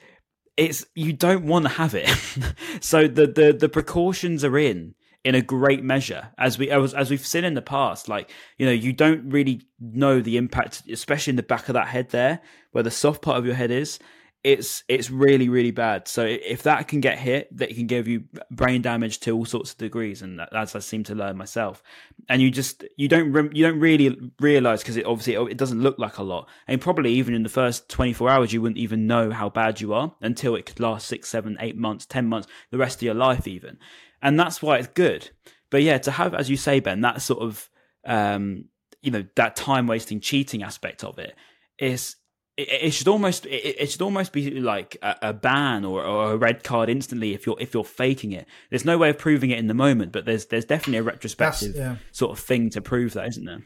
it's 0.57 0.87
you 0.95 1.13
don't 1.13 1.47
want 1.47 1.65
to 1.65 1.71
have 1.71 1.95
it. 1.95 2.09
so 2.81 3.09
the 3.09 3.27
the 3.27 3.53
the 3.53 3.69
precautions 3.69 4.45
are 4.45 4.59
in 4.59 4.95
in 5.25 5.35
a 5.35 5.41
great 5.41 5.83
measure 5.83 6.31
as 6.39 6.59
we 6.59 6.71
as, 6.71 6.93
as 6.95 7.11
we've 7.11 7.27
seen 7.27 7.45
in 7.45 7.55
the 7.55 7.63
past 7.63 8.09
like 8.09 8.31
you 8.59 8.67
know 8.67 8.73
you 8.73 8.93
don't 8.93 9.31
really 9.31 9.63
know 9.81 10.21
the 10.21 10.37
impact 10.37 10.83
especially 10.91 11.31
in 11.31 11.37
the 11.37 11.43
back 11.43 11.69
of 11.69 11.73
that 11.73 11.89
head 11.89 12.11
there 12.11 12.41
where 12.73 12.85
the 12.85 12.91
soft 12.91 13.23
part 13.23 13.39
of 13.39 13.47
your 13.47 13.55
head 13.55 13.71
is 13.71 13.99
it's 14.45 14.85
it's 14.89 15.11
really 15.11 15.49
really 15.49 15.71
bad. 15.71 16.07
So 16.07 16.23
if 16.23 16.65
that 16.65 16.87
can 16.87 17.01
get 17.01 17.19
hit, 17.19 17.57
that 17.57 17.75
can 17.75 17.87
give 17.87 18.07
you 18.07 18.25
brain 18.51 18.83
damage 18.83 19.21
to 19.21 19.31
all 19.31 19.47
sorts 19.47 19.73
of 19.73 19.79
degrees, 19.79 20.21
and 20.21 20.39
as 20.53 20.77
I 20.77 20.81
seem 20.81 21.03
to 21.05 21.15
learn 21.15 21.39
myself, 21.39 21.83
and 22.29 22.43
you 22.43 22.51
just 22.51 22.85
you 22.99 23.09
don't 23.09 23.57
you 23.57 23.65
don't 23.65 23.81
really 23.81 24.33
realize 24.39 24.83
because 24.83 24.99
it 24.99 25.07
obviously 25.07 25.35
it 25.51 25.57
doesn't 25.57 25.81
look 25.81 25.99
like 25.99 26.19
a 26.19 26.23
lot, 26.23 26.47
and 26.69 26.79
probably 26.79 27.15
even 27.15 27.33
in 27.33 27.43
the 27.43 27.49
first 27.49 27.89
twenty 27.89 28.13
four 28.13 28.29
hours 28.29 28.53
you 28.53 28.61
wouldn't 28.61 28.79
even 28.79 29.07
know 29.07 29.31
how 29.31 29.49
bad 29.49 29.81
you 29.81 29.95
are 29.95 30.15
until 30.21 30.55
it 30.55 30.67
could 30.67 30.79
last 30.79 31.09
six, 31.09 31.31
seven, 31.31 31.57
eight 31.61 31.77
months, 31.77 32.05
ten 32.05 32.27
months, 32.27 32.47
the 32.71 32.79
rest 32.79 32.99
of 32.99 33.03
your 33.03 33.15
life 33.15 33.49
even, 33.49 33.79
and 34.21 34.39
that's 34.39 34.61
why 34.61 34.77
it's 34.77 34.89
good. 34.89 35.31
But 35.71 35.83
yeah, 35.83 35.97
to 35.99 36.11
have 36.11 36.35
as 36.35 36.51
you 36.51 36.59
say, 36.59 36.81
Ben, 36.81 37.01
that 37.01 37.23
sort 37.23 37.43
of 37.43 37.71
um, 38.05 38.67
you 39.01 39.11
know 39.11 39.25
that 39.37 39.57
time 39.57 39.87
wasting 39.87 40.21
cheating 40.21 40.63
aspect 40.63 41.03
of 41.03 41.19
it 41.19 41.35
is 41.79 42.17
it, 42.57 42.69
it 42.83 42.91
should 42.93 43.09
almost 43.09 43.47
it, 43.47 43.77
it, 43.79 43.91
should 43.91 44.03
almost 44.03 44.33
be 44.33 44.61
like 44.61 44.97
a, 45.03 45.17
a 45.23 45.33
ban 45.33 45.85
or, 45.85 46.05
or, 46.05 46.33
a 46.33 46.37
red 46.37 46.63
card 46.63 46.89
instantly 46.89 47.35
if 47.35 47.47
you're 47.47 47.57
if 47.59 47.75
you're 47.75 47.85
faking 47.85 48.33
it. 48.33 48.47
There's 48.71 48.85
no 48.85 48.99
way 48.99 49.11
of 49.11 49.19
proving 49.19 49.51
it 49.51 49.59
in 49.59 49.67
the 49.67 49.75
moment, 49.75 50.13
but 50.13 50.25
there's 50.25 50.47
there's 50.47 50.65
definitely 50.65 50.99
a 50.99 51.03
retrospective 51.03 51.75
yeah. 51.75 51.97
sort 52.13 52.33
of 52.33 52.39
thing 52.39 52.71
to 52.71 52.81
prove 52.81 53.15
that, 53.15 53.29
isn't 53.29 53.45
there? 53.45 53.63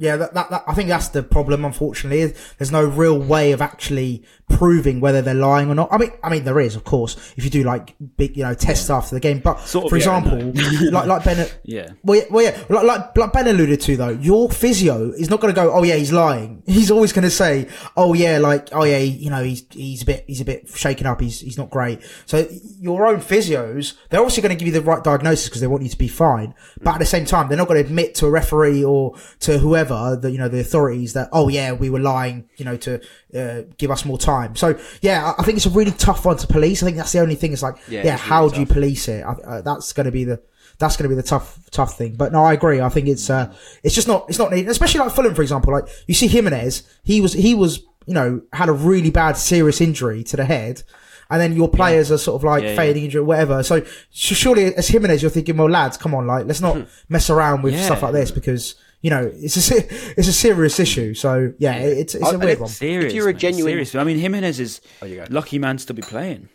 Yeah, 0.00 0.16
that, 0.16 0.32
that, 0.34 0.50
that, 0.50 0.64
I 0.66 0.74
think 0.74 0.88
that's 0.88 1.08
the 1.08 1.24
problem. 1.24 1.64
Unfortunately, 1.64 2.32
there's 2.56 2.70
no 2.70 2.84
real 2.84 3.18
way 3.18 3.50
of 3.50 3.60
actually 3.60 4.24
proving 4.48 5.00
whether 5.00 5.20
they're 5.20 5.34
lying 5.34 5.68
or 5.70 5.74
not. 5.74 5.92
I 5.92 5.98
mean, 5.98 6.12
I 6.22 6.30
mean, 6.30 6.44
there 6.44 6.60
is, 6.60 6.76
of 6.76 6.84
course, 6.84 7.16
if 7.36 7.44
you 7.44 7.50
do 7.50 7.64
like 7.64 7.96
big, 8.16 8.36
you 8.36 8.44
know, 8.44 8.54
tests 8.54 8.88
yeah. 8.88 8.96
after 8.96 9.16
the 9.16 9.20
game. 9.20 9.40
But 9.40 9.60
sort 9.60 9.90
for 9.90 9.96
yeah, 9.96 10.18
example, 10.18 10.52
like 10.92 11.06
like 11.06 11.24
Ben, 11.24 11.48
yeah, 11.64 11.90
well, 12.04 12.20
yeah, 12.20 12.26
well, 12.30 12.44
yeah, 12.44 12.64
like, 12.68 12.84
like 12.84 13.16
like 13.16 13.32
Ben 13.32 13.48
alluded 13.48 13.80
to 13.82 13.96
though, 13.96 14.10
your 14.10 14.50
physio 14.50 15.10
is 15.10 15.30
not 15.30 15.40
going 15.40 15.52
to 15.52 15.60
go, 15.60 15.72
oh 15.72 15.82
yeah, 15.82 15.96
he's 15.96 16.12
lying. 16.12 16.62
He's 16.78 16.92
always 16.92 17.12
going 17.12 17.24
to 17.24 17.30
say, 17.30 17.68
oh 17.96 18.14
yeah, 18.14 18.38
like 18.38 18.68
oh 18.72 18.84
yeah, 18.84 18.98
you 18.98 19.30
know, 19.30 19.42
he's 19.42 19.64
he's 19.70 20.02
a 20.02 20.04
bit 20.04 20.24
he's 20.28 20.40
a 20.40 20.44
bit 20.44 20.68
shaken 20.68 21.06
up. 21.06 21.20
He's 21.20 21.40
he's 21.40 21.58
not 21.58 21.70
great. 21.70 22.00
So 22.26 22.46
your 22.78 23.06
own 23.06 23.16
physios, 23.16 23.94
they're 24.08 24.20
obviously 24.20 24.42
going 24.42 24.56
to 24.56 24.64
give 24.64 24.72
you 24.72 24.80
the 24.80 24.86
right 24.86 25.02
diagnosis 25.02 25.48
because 25.48 25.60
they 25.60 25.66
want 25.66 25.82
you 25.82 25.88
to 25.88 25.98
be 25.98 26.08
fine. 26.08 26.54
But 26.80 26.94
at 26.94 26.98
the 27.00 27.06
same 27.06 27.24
time, 27.24 27.48
they're 27.48 27.58
not 27.58 27.66
going 27.66 27.82
to 27.82 27.88
admit 27.88 28.14
to 28.16 28.26
a 28.26 28.30
referee 28.30 28.84
or 28.84 29.16
to 29.40 29.58
whoever 29.58 29.87
the 29.88 30.30
you 30.30 30.38
know 30.38 30.48
the 30.48 30.60
authorities 30.60 31.12
that 31.14 31.28
oh 31.32 31.48
yeah, 31.48 31.72
we 31.72 31.90
were 31.90 32.00
lying, 32.00 32.48
you 32.56 32.64
know, 32.64 32.76
to 32.78 33.00
uh, 33.34 33.62
give 33.76 33.90
us 33.90 34.04
more 34.04 34.18
time. 34.18 34.56
So 34.56 34.78
yeah, 35.00 35.34
I 35.38 35.42
think 35.42 35.56
it's 35.56 35.66
a 35.66 35.70
really 35.70 35.92
tough 35.92 36.24
one 36.24 36.36
to 36.36 36.46
police. 36.46 36.82
I 36.82 36.86
think 36.86 36.96
that's 36.96 37.12
the 37.12 37.20
only 37.20 37.34
thing. 37.34 37.52
It's 37.52 37.62
like, 37.62 37.76
yeah, 37.88 38.04
yeah 38.04 38.16
how 38.16 38.42
really 38.42 38.50
do 38.50 38.54
tough. 38.54 38.68
you 38.68 38.74
police 38.74 39.08
it? 39.08 39.24
Uh, 39.24 39.60
that's 39.62 39.92
going 39.92 40.06
to 40.06 40.12
be 40.12 40.24
the 40.24 40.40
that's 40.78 40.96
going 40.96 41.04
to 41.04 41.08
be 41.08 41.20
the 41.20 41.26
tough 41.26 41.58
tough 41.70 41.96
thing. 41.96 42.14
But 42.14 42.32
no, 42.32 42.44
I 42.44 42.52
agree. 42.52 42.80
I 42.80 42.88
think 42.88 43.08
it's 43.08 43.28
uh, 43.28 43.54
it's 43.82 43.94
just 43.94 44.08
not 44.08 44.26
it's 44.28 44.38
not 44.38 44.50
needed. 44.50 44.68
Especially 44.68 45.00
like 45.00 45.12
Fulham, 45.12 45.34
for 45.34 45.42
example. 45.42 45.72
Like 45.72 45.88
you 46.06 46.14
see 46.14 46.28
Jimenez, 46.28 46.82
he 47.02 47.20
was 47.20 47.32
he 47.32 47.54
was 47.54 47.80
you 48.06 48.14
know 48.14 48.42
had 48.52 48.68
a 48.68 48.72
really 48.72 49.10
bad 49.10 49.36
serious 49.36 49.80
injury 49.80 50.22
to 50.24 50.36
the 50.36 50.44
head. 50.44 50.82
And 51.30 51.42
then 51.42 51.52
your 51.52 51.68
players 51.68 52.08
yeah. 52.08 52.14
are 52.14 52.18
sort 52.18 52.40
of 52.40 52.44
like 52.44 52.62
yeah, 52.62 52.74
fading 52.74 53.02
yeah. 53.02 53.06
injury, 53.06 53.20
or 53.20 53.24
whatever. 53.24 53.62
So 53.62 53.84
surely, 54.10 54.74
as 54.74 54.88
Jimenez, 54.88 55.20
you're 55.20 55.30
thinking, 55.30 55.58
well, 55.58 55.68
lads, 55.68 55.98
come 55.98 56.14
on, 56.14 56.26
like 56.26 56.46
let's 56.46 56.62
not 56.62 56.86
mess 57.10 57.28
around 57.28 57.62
with 57.62 57.78
stuff 57.78 58.02
like 58.02 58.14
this 58.14 58.30
because 58.30 58.76
you 59.00 59.10
know, 59.10 59.30
it's 59.32 59.70
a 59.70 59.76
it's 60.18 60.28
a 60.28 60.32
serious 60.32 60.80
issue. 60.80 61.14
So 61.14 61.52
yeah, 61.58 61.74
it's 61.76 62.14
it's 62.14 62.30
a 62.30 62.34
oh, 62.34 62.38
weird 62.38 62.60
one. 62.60 62.68
Serious, 62.68 63.12
if 63.12 63.16
you're 63.16 63.28
a 63.28 63.34
genuine, 63.34 63.72
serious. 63.72 63.94
I 63.94 64.04
mean, 64.04 64.18
Jimenez 64.18 64.60
is 64.60 64.80
oh, 65.02 65.26
lucky 65.30 65.58
man 65.58 65.76
to 65.76 65.94
be 65.94 66.02
playing. 66.02 66.48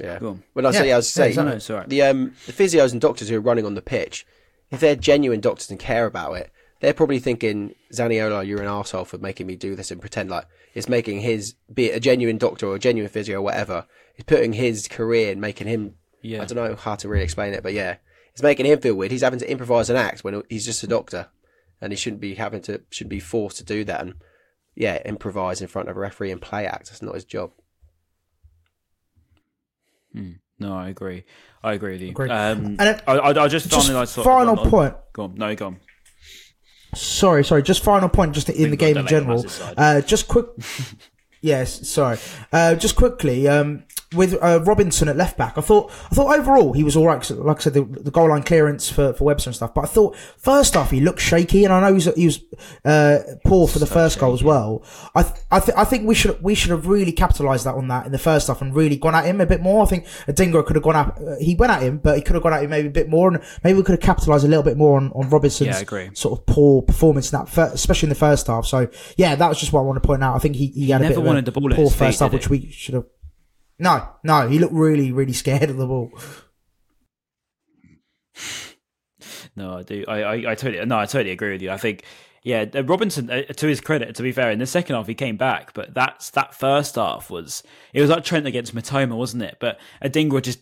Yeah. 0.00 0.18
Well, 0.54 0.66
I 0.66 0.70
say, 0.70 0.88
yeah, 0.88 0.94
I 0.94 0.96
was 0.96 1.10
saying, 1.10 1.36
yeah, 1.36 1.42
no, 1.42 1.84
the 1.86 2.02
um 2.02 2.32
the 2.46 2.52
physios 2.52 2.92
and 2.92 3.00
doctors 3.00 3.28
who 3.28 3.36
are 3.36 3.40
running 3.40 3.66
on 3.66 3.74
the 3.74 3.82
pitch, 3.82 4.26
if 4.70 4.80
they're 4.80 4.96
genuine 4.96 5.40
doctors 5.40 5.70
and 5.70 5.78
care 5.78 6.06
about 6.06 6.34
it, 6.34 6.50
they're 6.80 6.94
probably 6.94 7.18
thinking, 7.18 7.74
Zaniolo, 7.92 8.46
you're 8.46 8.62
an 8.62 8.66
asshole 8.68 9.04
for 9.04 9.18
making 9.18 9.46
me 9.46 9.56
do 9.56 9.76
this 9.76 9.90
and 9.90 10.00
pretend 10.00 10.30
like 10.30 10.46
it's 10.72 10.88
making 10.88 11.20
his 11.20 11.54
be 11.72 11.86
it 11.86 11.96
a 11.96 12.00
genuine 12.00 12.38
doctor 12.38 12.66
or 12.66 12.76
a 12.76 12.78
genuine 12.78 13.10
physio 13.10 13.38
or 13.38 13.42
whatever. 13.42 13.86
It's 14.14 14.24
putting 14.24 14.54
his 14.54 14.88
career 14.88 15.32
and 15.32 15.40
making 15.40 15.66
him. 15.66 15.96
Yeah. 16.22 16.42
I 16.42 16.46
don't 16.46 16.56
know 16.56 16.76
how 16.76 16.96
to 16.96 17.08
really 17.08 17.24
explain 17.24 17.52
it, 17.52 17.62
but 17.62 17.74
yeah, 17.74 17.96
it's 18.32 18.42
making 18.42 18.66
him 18.66 18.80
feel 18.80 18.94
weird. 18.94 19.12
He's 19.12 19.22
having 19.22 19.38
to 19.40 19.50
improvise 19.50 19.90
an 19.90 19.96
act 19.96 20.24
when 20.24 20.42
he's 20.48 20.64
just 20.64 20.82
a 20.82 20.86
doctor 20.86 21.28
and 21.80 21.92
he 21.92 21.96
shouldn't 21.96 22.20
be 22.20 22.34
having 22.34 22.62
to 22.62 22.82
should 22.90 23.08
be 23.08 23.20
forced 23.20 23.56
to 23.58 23.64
do 23.64 23.84
that 23.84 24.00
and 24.00 24.14
yeah 24.74 25.00
improvise 25.04 25.60
in 25.60 25.68
front 25.68 25.88
of 25.88 25.96
a 25.96 26.00
referee 26.00 26.30
and 26.30 26.40
play 26.40 26.66
act. 26.66 26.86
That's 26.86 27.02
not 27.02 27.14
his 27.14 27.24
job. 27.24 27.52
Hmm. 30.12 30.32
No, 30.58 30.76
I 30.76 30.90
agree. 30.90 31.24
I 31.62 31.72
agree 31.72 31.92
with 31.92 32.02
you. 32.02 32.10
Agree. 32.10 32.28
Um, 32.28 32.76
and 32.78 33.02
I, 33.06 33.14
I, 33.14 33.44
I 33.44 33.48
just, 33.48 33.70
just 33.70 33.86
finally, 33.86 34.06
final 34.06 34.58
on, 34.58 34.70
point. 34.70 34.94
Go 35.14 35.24
on. 35.24 35.34
No, 35.36 35.54
go 35.54 35.68
on. 35.68 35.80
Sorry, 36.94 37.44
sorry. 37.44 37.62
Just 37.62 37.82
final 37.82 38.10
point, 38.10 38.34
just 38.34 38.50
in 38.50 38.70
the 38.70 38.76
game 38.76 38.98
in 38.98 39.06
general. 39.06 39.44
Uh, 39.76 40.02
just 40.02 40.28
quick. 40.28 40.46
yes, 41.40 41.88
sorry. 41.88 42.18
Uh, 42.52 42.74
just 42.74 42.94
quickly. 42.94 43.48
Um, 43.48 43.84
with 44.14 44.36
uh, 44.42 44.60
Robinson 44.64 45.08
at 45.08 45.16
left 45.16 45.38
back, 45.38 45.56
I 45.56 45.60
thought 45.60 45.90
I 46.10 46.14
thought 46.14 46.36
overall 46.36 46.72
he 46.72 46.82
was 46.82 46.96
all 46.96 47.06
right. 47.06 47.30
Like 47.30 47.58
I 47.58 47.60
said, 47.60 47.74
the, 47.74 47.84
the, 47.84 48.10
goal 48.10 48.28
line 48.28 48.42
clearance 48.42 48.90
for, 48.90 49.12
for 49.12 49.24
Webster 49.24 49.50
and 49.50 49.54
stuff. 49.54 49.72
But 49.72 49.82
I 49.82 49.86
thought 49.86 50.16
first 50.36 50.76
off 50.76 50.90
he 50.90 51.00
looked 51.00 51.20
shaky, 51.20 51.64
and 51.64 51.72
I 51.72 51.80
know 51.80 51.88
he 51.88 51.94
was, 51.94 52.14
he 52.16 52.26
was 52.26 52.40
uh, 52.84 53.20
poor 53.44 53.68
for 53.68 53.78
the 53.78 53.86
so 53.86 53.94
first 53.94 54.14
shaky. 54.14 54.20
goal 54.20 54.34
as 54.34 54.42
well. 54.42 54.82
I 55.14 55.22
th- 55.22 55.34
I, 55.50 55.60
th- 55.60 55.78
I 55.78 55.84
think 55.84 56.08
we 56.08 56.16
should 56.16 56.42
we 56.42 56.56
should 56.56 56.70
have 56.70 56.88
really 56.88 57.12
capitalised 57.12 57.66
that 57.66 57.76
on 57.76 57.86
that 57.88 58.06
in 58.06 58.12
the 58.12 58.18
first 58.18 58.48
half 58.48 58.60
and 58.60 58.74
really 58.74 58.96
gone 58.96 59.14
at 59.14 59.24
him 59.24 59.40
a 59.40 59.46
bit 59.46 59.60
more. 59.60 59.84
I 59.84 59.86
think 59.86 60.06
Adingra 60.26 60.66
could 60.66 60.74
have 60.74 60.82
gone 60.82 60.96
at 60.96 61.18
uh, 61.18 61.36
he 61.40 61.54
went 61.54 61.70
at 61.70 61.82
him, 61.82 61.98
but 61.98 62.16
he 62.16 62.22
could 62.22 62.34
have 62.34 62.42
gone 62.42 62.54
at 62.54 62.64
him 62.64 62.70
maybe 62.70 62.88
a 62.88 62.92
bit 62.92 63.08
more, 63.08 63.28
and 63.28 63.40
maybe 63.62 63.76
we 63.76 63.84
could 63.84 63.92
have 63.92 64.00
capitalised 64.00 64.44
a 64.44 64.48
little 64.48 64.64
bit 64.64 64.76
more 64.76 64.96
on, 64.96 65.12
on 65.12 65.30
Robinson's 65.30 65.68
yeah, 65.68 65.78
sort 66.14 66.38
of 66.38 66.46
poor 66.46 66.82
performance 66.82 67.32
in 67.32 67.38
that, 67.38 67.48
fir- 67.48 67.70
especially 67.72 68.06
in 68.06 68.10
the 68.10 68.16
first 68.16 68.48
half. 68.48 68.66
So 68.66 68.88
yeah, 69.16 69.36
that 69.36 69.48
was 69.48 69.60
just 69.60 69.72
what 69.72 69.82
I 69.82 69.84
want 69.84 70.02
to 70.02 70.06
point 70.06 70.24
out. 70.24 70.34
I 70.34 70.40
think 70.40 70.56
he, 70.56 70.66
he 70.66 70.90
had 70.90 71.00
he 71.00 71.06
a 71.06 71.10
bit 71.10 71.18
of 71.18 71.24
a 71.24 71.74
poor 71.76 71.90
first 71.90 72.18
half, 72.18 72.32
which 72.32 72.50
we 72.50 72.70
should 72.72 72.94
have. 72.94 73.04
No, 73.80 74.06
no, 74.22 74.46
he 74.46 74.58
looked 74.58 74.74
really, 74.74 75.10
really 75.10 75.32
scared 75.32 75.70
of 75.70 75.78
the 75.78 75.86
ball. 75.86 76.12
No, 79.56 79.78
I 79.78 79.82
do. 79.82 80.04
I, 80.06 80.22
I, 80.22 80.34
I 80.52 80.54
totally 80.54 80.84
no, 80.84 80.98
I 80.98 81.06
totally 81.06 81.32
agree 81.32 81.52
with 81.52 81.62
you. 81.62 81.70
I 81.70 81.76
think, 81.76 82.04
yeah, 82.44 82.66
uh, 82.74 82.84
Robinson. 82.84 83.30
Uh, 83.30 83.42
to 83.42 83.66
his 83.66 83.80
credit, 83.80 84.14
to 84.14 84.22
be 84.22 84.32
fair, 84.32 84.50
in 84.50 84.58
the 84.58 84.66
second 84.66 84.94
half 84.94 85.06
he 85.06 85.14
came 85.14 85.36
back, 85.36 85.74
but 85.74 85.92
that's 85.92 86.30
that 86.30 86.54
first 86.54 86.94
half 86.94 87.30
was 87.30 87.62
it 87.92 88.00
was 88.00 88.10
like 88.10 88.22
Trent 88.22 88.46
against 88.46 88.74
Mitoma, 88.74 89.16
wasn't 89.16 89.42
it? 89.42 89.56
But 89.60 89.80
Adingra 90.04 90.42
just 90.42 90.60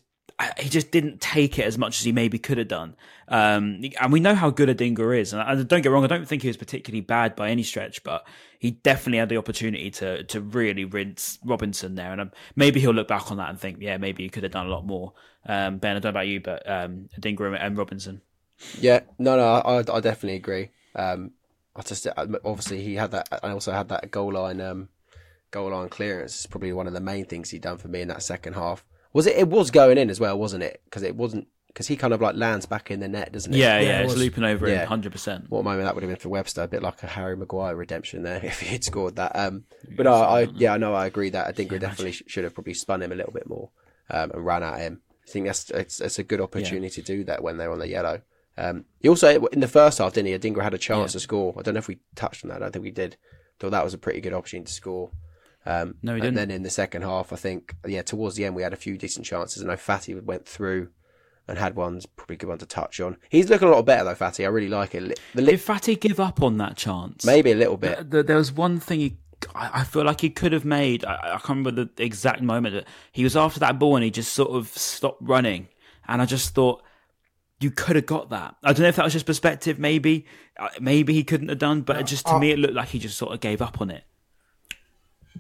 he 0.59 0.69
just 0.69 0.91
didn't 0.91 1.21
take 1.21 1.59
it 1.59 1.65
as 1.65 1.77
much 1.77 1.99
as 1.99 2.05
he 2.05 2.13
maybe 2.13 2.39
could 2.39 2.59
have 2.59 2.69
done. 2.69 2.95
Um, 3.27 3.83
and 4.01 4.13
we 4.13 4.21
know 4.21 4.35
how 4.35 4.51
good 4.51 4.69
Adingra 4.69 5.19
is. 5.19 5.33
And 5.33 5.69
don't 5.69 5.83
get 5.83 5.91
wrong, 5.91 6.05
I 6.05 6.09
don't 6.09 6.29
think 6.29 6.43
he 6.43 6.49
was 6.49 6.57
particularly 6.57 7.01
bad 7.01 7.35
by 7.35 7.51
any 7.51 7.65
stretch, 7.65 8.05
but 8.05 8.27
he 8.59 8.71
definitely 8.71 9.19
had 9.19 9.29
the 9.29 9.37
opportunity 9.37 9.91
to 9.91 10.23
to 10.25 10.41
really 10.41 10.85
rinse 10.85 11.39
Robinson 11.45 11.97
there. 11.97 12.13
And 12.13 12.21
um, 12.21 12.33
maybe 12.55 12.79
he'll 12.81 12.93
look 12.93 13.09
back 13.09 13.31
on 13.31 13.37
that 13.39 13.51
and 13.51 13.59
think, 13.59 13.79
yeah, 13.81 13.97
maybe 13.97 14.23
he 14.23 14.29
could 14.29 14.45
have 14.45 14.53
done 14.53 14.67
a 14.67 14.71
lot 14.71 14.87
more. 14.87 15.13
Um, 15.45 15.79
ben, 15.79 15.97
I 15.97 16.01
don't 16.01 16.05
know 16.05 16.21
about 16.21 16.29
you, 16.29 16.41
but 16.41 16.69
um, 16.71 17.09
Adingra 17.19 17.57
and 17.61 17.77
Robinson. 17.77 18.21
Yeah, 18.81 19.01
no, 19.19 19.37
no, 19.37 19.45
I, 19.45 19.79
I 19.79 20.01
definitely 20.01 20.37
agree. 20.37 20.71
Um, 20.95 21.33
I 21.75 21.83
just 21.83 22.07
obviously 22.17 22.83
he 22.83 22.95
had 22.95 23.11
that. 23.11 23.29
I 23.43 23.51
also 23.51 23.73
had 23.73 23.89
that 23.89 24.11
goal 24.11 24.33
line, 24.35 24.61
um, 24.61 24.89
goal 25.51 25.71
line 25.71 25.89
clearance. 25.89 26.35
It's 26.35 26.47
probably 26.47 26.73
one 26.73 26.87
of 26.87 26.93
the 26.93 27.01
main 27.01 27.25
things 27.25 27.51
he'd 27.51 27.63
done 27.63 27.79
for 27.79 27.89
me 27.89 28.03
in 28.03 28.09
that 28.09 28.23
second 28.23 28.55
half. 28.55 28.85
Was 29.19 29.27
it? 29.27 29.35
It 29.35 29.49
was 29.49 29.73
going 29.73 29.99
in 29.99 30.11
as 30.11 30.21
well, 30.21 30.39
wasn't 30.39 30.63
it? 30.63 30.81
Because 30.85 31.03
it 31.03 31.17
wasn't 31.17 31.49
because 31.67 31.89
he 31.89 31.97
kind 31.97 32.15
of 32.15 32.21
like 32.21 32.37
lands 32.37 32.67
back 32.67 32.89
in 32.89 33.01
the 33.01 33.09
net, 33.09 33.33
doesn't 33.33 33.53
it? 33.53 33.57
Yeah, 33.57 33.81
yeah, 33.81 33.89
yeah 33.89 34.01
it's 34.03 34.15
looping 34.15 34.45
over 34.45 34.69
yeah. 34.69 34.85
hundred 34.85 35.11
percent. 35.11 35.47
What 35.49 35.65
moment 35.65 35.87
that 35.87 35.97
would 35.97 36.05
have 36.05 36.09
been 36.09 36.21
for 36.21 36.29
Webster, 36.29 36.63
a 36.63 36.69
bit 36.69 36.85
like 36.85 37.03
a 37.03 37.09
Harry 37.09 37.37
Maguire 37.37 37.75
redemption 37.75 38.23
there 38.23 38.39
if 38.45 38.61
he 38.61 38.69
had 38.69 38.85
scored 38.85 39.17
that. 39.17 39.33
Um, 39.35 39.65
but 39.97 40.07
I, 40.07 40.13
I, 40.13 40.41
yeah, 40.55 40.75
I 40.75 40.77
know, 40.77 40.95
I 40.95 41.07
agree 41.07 41.31
that 41.31 41.49
I 41.49 41.51
think 41.51 41.73
we 41.73 41.81
definitely 41.81 42.13
should 42.13 42.45
have 42.45 42.55
probably 42.55 42.75
spun 42.75 43.03
him 43.03 43.11
a 43.11 43.17
little 43.17 43.33
bit 43.33 43.49
more 43.49 43.71
um, 44.09 44.31
and 44.31 44.47
ran 44.47 44.63
at 44.63 44.79
him. 44.79 45.01
I 45.27 45.31
think 45.33 45.47
that's 45.47 45.69
it's, 45.71 46.01
it's 46.01 46.21
a 46.21 46.23
good 46.23 46.41
opportunity 46.41 46.87
yeah. 46.87 46.91
to 46.91 47.03
do 47.03 47.25
that 47.25 47.43
when 47.43 47.57
they're 47.57 47.73
on 47.73 47.81
the 47.81 47.89
yellow. 47.89 48.23
Um, 48.57 48.85
he 49.01 49.09
also 49.09 49.47
in 49.47 49.59
the 49.59 49.67
first 49.67 49.99
half, 49.99 50.13
didn't 50.13 50.29
he? 50.29 50.39
Adingra 50.39 50.63
had 50.63 50.75
a 50.75 50.79
chance 50.79 51.11
yeah. 51.11 51.19
to 51.19 51.21
score. 51.21 51.57
I 51.59 51.63
don't 51.63 51.75
know 51.75 51.79
if 51.79 51.89
we 51.89 51.99
touched 52.15 52.45
on 52.45 52.51
that. 52.51 52.59
I 52.59 52.61
don't 52.61 52.73
think 52.73 52.85
we 52.85 52.93
did. 52.93 53.17
Thought 53.59 53.71
that 53.71 53.85
was 53.85 53.95
a 53.95 53.99
pretty 53.99 54.21
good 54.21 54.33
opportunity 54.33 54.69
to 54.69 54.73
score. 54.73 55.11
Um, 55.67 55.97
No, 56.03 56.13
he 56.13 56.21
and 56.21 56.23
didn't. 56.23 56.27
And 56.39 56.51
then 56.51 56.51
in 56.51 56.63
the 56.63 56.71
second 56.71 57.03
half, 57.03 57.33
I 57.33 57.37
think, 57.37 57.75
yeah, 57.87 58.03
towards 58.03 58.37
the 58.37 58.45
end, 58.45 58.55
we 58.55 58.63
had 58.63 58.73
a 58.73 58.77
few 58.77 58.97
decent 58.97 59.27
chances. 59.27 59.61
And 59.63 59.71
I 59.71 59.75
know 59.75 59.79
Fati 59.79 60.23
went 60.23 60.47
through 60.47 60.89
and 61.47 61.59
had 61.59 61.77
ones, 61.77 62.07
probably 62.07 62.37
good 62.37 62.49
one 62.49 62.59
to 62.59 62.67
touch 62.67 63.01
on. 63.01 63.17
He's 63.29 63.49
looking 63.51 63.69
a 63.69 63.71
lot 63.71 63.85
better, 63.87 64.05
though, 64.05 64.15
Fati. 64.15 64.45
I 64.45 64.49
really 64.49 64.69
like 64.69 64.95
it. 64.95 65.19
The 65.35 65.43
li- 65.43 65.53
Did 65.53 65.61
Fati 65.61 65.99
give 66.01 66.21
up 66.21 66.43
on 66.43 66.59
that 66.59 66.77
chance? 66.77 67.25
maybe 67.25 67.53
a 67.53 67.57
little 67.57 67.77
bit. 67.77 67.97
Th- 67.97 68.11
th- 68.11 68.27
there 68.27 68.37
was 68.37 68.53
one 68.53 68.81
thing 68.81 69.01
he, 69.01 69.17
I 69.55 69.81
I 69.81 69.85
feel 69.85 70.05
like 70.05 70.21
he 70.21 70.31
could 70.31 70.53
have 70.53 70.65
made. 70.65 71.05
I, 71.05 71.15
I 71.15 71.39
can't 71.39 71.49
remember 71.65 71.71
the 71.85 72.03
exact 72.03 72.43
moment. 72.43 72.75
that 72.75 72.85
He 73.13 73.25
was 73.25 73.37
after 73.37 73.61
that 73.61 73.79
ball 73.79 73.97
and 73.97 74.05
he 74.05 74.11
just 74.11 74.33
sort 74.35 74.51
of 74.51 74.69
stopped 74.69 75.23
running, 75.23 75.69
and 76.07 76.21
I 76.21 76.27
just 76.27 76.55
thought 76.55 76.83
you 77.61 77.71
could 77.71 77.97
have 77.97 78.07
got 78.07 78.31
that. 78.31 78.55
I 78.63 78.73
don't 78.73 78.83
know 78.83 78.89
if 78.89 78.97
that 78.97 79.05
was 79.05 79.13
just 79.13 79.27
perspective. 79.27 79.79
Maybe, 79.79 80.27
Uh, 80.59 80.69
maybe 80.81 81.13
he 81.15 81.25
couldn't 81.25 81.49
have 81.49 81.59
done, 81.59 81.81
but 81.83 82.05
just 82.07 82.27
to 82.27 82.35
uh, 82.35 82.39
me 82.39 82.51
it 82.53 82.59
looked 82.59 82.75
like 82.75 82.89
he 82.89 82.99
just 82.99 83.17
sort 83.19 83.33
of 83.33 83.41
gave 83.41 83.61
up 83.63 83.81
on 83.81 83.91
it. 83.91 84.05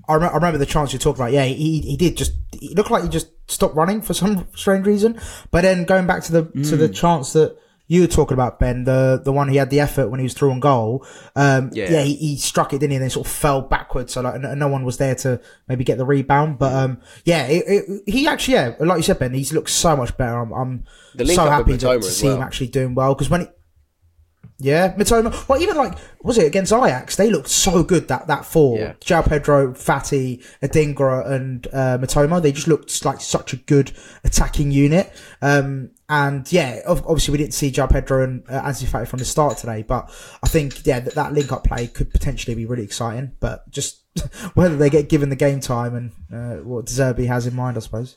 I, 0.08 0.14
rem- 0.16 0.30
I 0.30 0.34
remember 0.34 0.58
the 0.58 0.66
chance 0.66 0.92
you're 0.92 1.00
talking 1.00 1.20
about. 1.22 1.32
Yeah, 1.32 1.44
he 1.44 1.80
he 1.80 1.96
did 1.96 2.16
just. 2.16 2.32
He 2.52 2.74
looked 2.74 2.90
like 2.90 3.02
he 3.04 3.08
just 3.08 3.28
stopped 3.50 3.74
running 3.76 4.02
for 4.02 4.14
some 4.14 4.46
strange 4.54 4.86
reason. 4.86 5.18
But 5.50 5.62
then 5.62 5.84
going 5.84 6.06
back 6.06 6.22
to 6.24 6.32
the 6.32 6.42
to 6.44 6.74
Hmm. 6.74 6.78
the 6.78 6.88
chance 6.88 7.32
that 7.32 7.56
you 7.90 8.02
were 8.02 8.06
talking 8.06 8.34
about, 8.34 8.58
Ben, 8.60 8.84
the 8.84 9.20
the 9.24 9.32
one 9.32 9.48
he 9.48 9.56
had 9.56 9.70
the 9.70 9.80
effort 9.80 10.08
when 10.10 10.20
he 10.20 10.24
was 10.24 10.34
through 10.34 10.50
on 10.50 10.60
goal. 10.60 11.06
Um, 11.34 11.70
yeah, 11.72 11.90
Yeah. 11.90 12.02
he, 12.02 12.14
he 12.16 12.36
struck 12.36 12.72
it, 12.74 12.78
didn't 12.80 12.90
he? 12.90 12.96
And 12.96 13.02
then 13.02 13.10
sort 13.10 13.26
of 13.26 13.32
fell 13.32 13.62
backwards, 13.62 14.12
so 14.12 14.20
like 14.20 14.40
no, 14.40 14.54
no 14.54 14.68
one 14.68 14.84
was 14.84 14.98
there 14.98 15.14
to 15.16 15.40
maybe 15.68 15.84
get 15.84 15.96
the 15.96 16.04
rebound. 16.04 16.58
But 16.58 16.74
um, 16.74 17.00
yeah, 17.24 17.46
it, 17.46 17.64
it, 17.66 18.02
he 18.06 18.28
actually, 18.28 18.54
yeah, 18.54 18.74
like 18.80 18.98
you 18.98 19.02
said, 19.02 19.18
Ben, 19.18 19.32
he's 19.32 19.52
looked 19.54 19.70
so 19.70 19.96
much 19.96 20.14
better. 20.18 20.38
I'm, 20.38 20.52
I'm 20.52 20.84
so 21.26 21.48
happy 21.48 21.78
to, 21.78 21.86
to 21.98 22.02
see 22.02 22.26
him 22.28 22.42
actually 22.42 22.68
doing 22.68 22.94
well 22.94 23.14
because 23.14 23.30
when. 23.30 23.40
He, 23.42 23.46
yeah, 24.60 24.92
Mitoma. 24.94 25.48
Well, 25.48 25.62
even 25.62 25.76
like 25.76 25.96
was 26.22 26.36
it 26.36 26.46
against 26.46 26.72
Ajax? 26.72 27.14
They 27.14 27.30
looked 27.30 27.48
so 27.48 27.84
good 27.84 28.08
that 28.08 28.26
that 28.26 28.44
four. 28.44 28.78
Yeah. 28.78 29.22
Pedro, 29.22 29.72
Fati, 29.72 30.44
Adingra, 30.60 31.30
and 31.30 31.66
uh, 31.68 31.98
Mitoma. 31.98 32.42
They 32.42 32.50
just 32.50 32.66
looked 32.66 33.04
like 33.04 33.20
such 33.20 33.52
a 33.52 33.56
good 33.56 33.92
attacking 34.24 34.72
unit. 34.72 35.12
Um, 35.40 35.92
and 36.08 36.50
yeah, 36.50 36.80
obviously 36.86 37.32
we 37.32 37.38
didn't 37.38 37.54
see 37.54 37.70
João 37.70 37.88
Pedro 37.88 38.24
and 38.24 38.42
uh, 38.48 38.62
Ansu 38.62 38.86
Fati 38.86 39.06
from 39.06 39.20
the 39.20 39.24
start 39.24 39.58
today, 39.58 39.84
but 39.86 40.10
I 40.42 40.48
think 40.48 40.84
yeah 40.84 41.00
that, 41.00 41.14
that 41.14 41.32
link 41.32 41.52
up 41.52 41.62
play 41.62 41.86
could 41.86 42.10
potentially 42.10 42.56
be 42.56 42.66
really 42.66 42.82
exciting. 42.82 43.36
But 43.38 43.70
just 43.70 44.02
whether 44.54 44.76
they 44.76 44.90
get 44.90 45.08
given 45.08 45.28
the 45.28 45.36
game 45.36 45.60
time 45.60 45.94
and 45.94 46.12
uh, 46.32 46.64
what 46.64 46.86
Zerbi 46.86 47.28
has 47.28 47.46
in 47.46 47.54
mind, 47.54 47.76
I 47.76 47.80
suppose. 47.80 48.16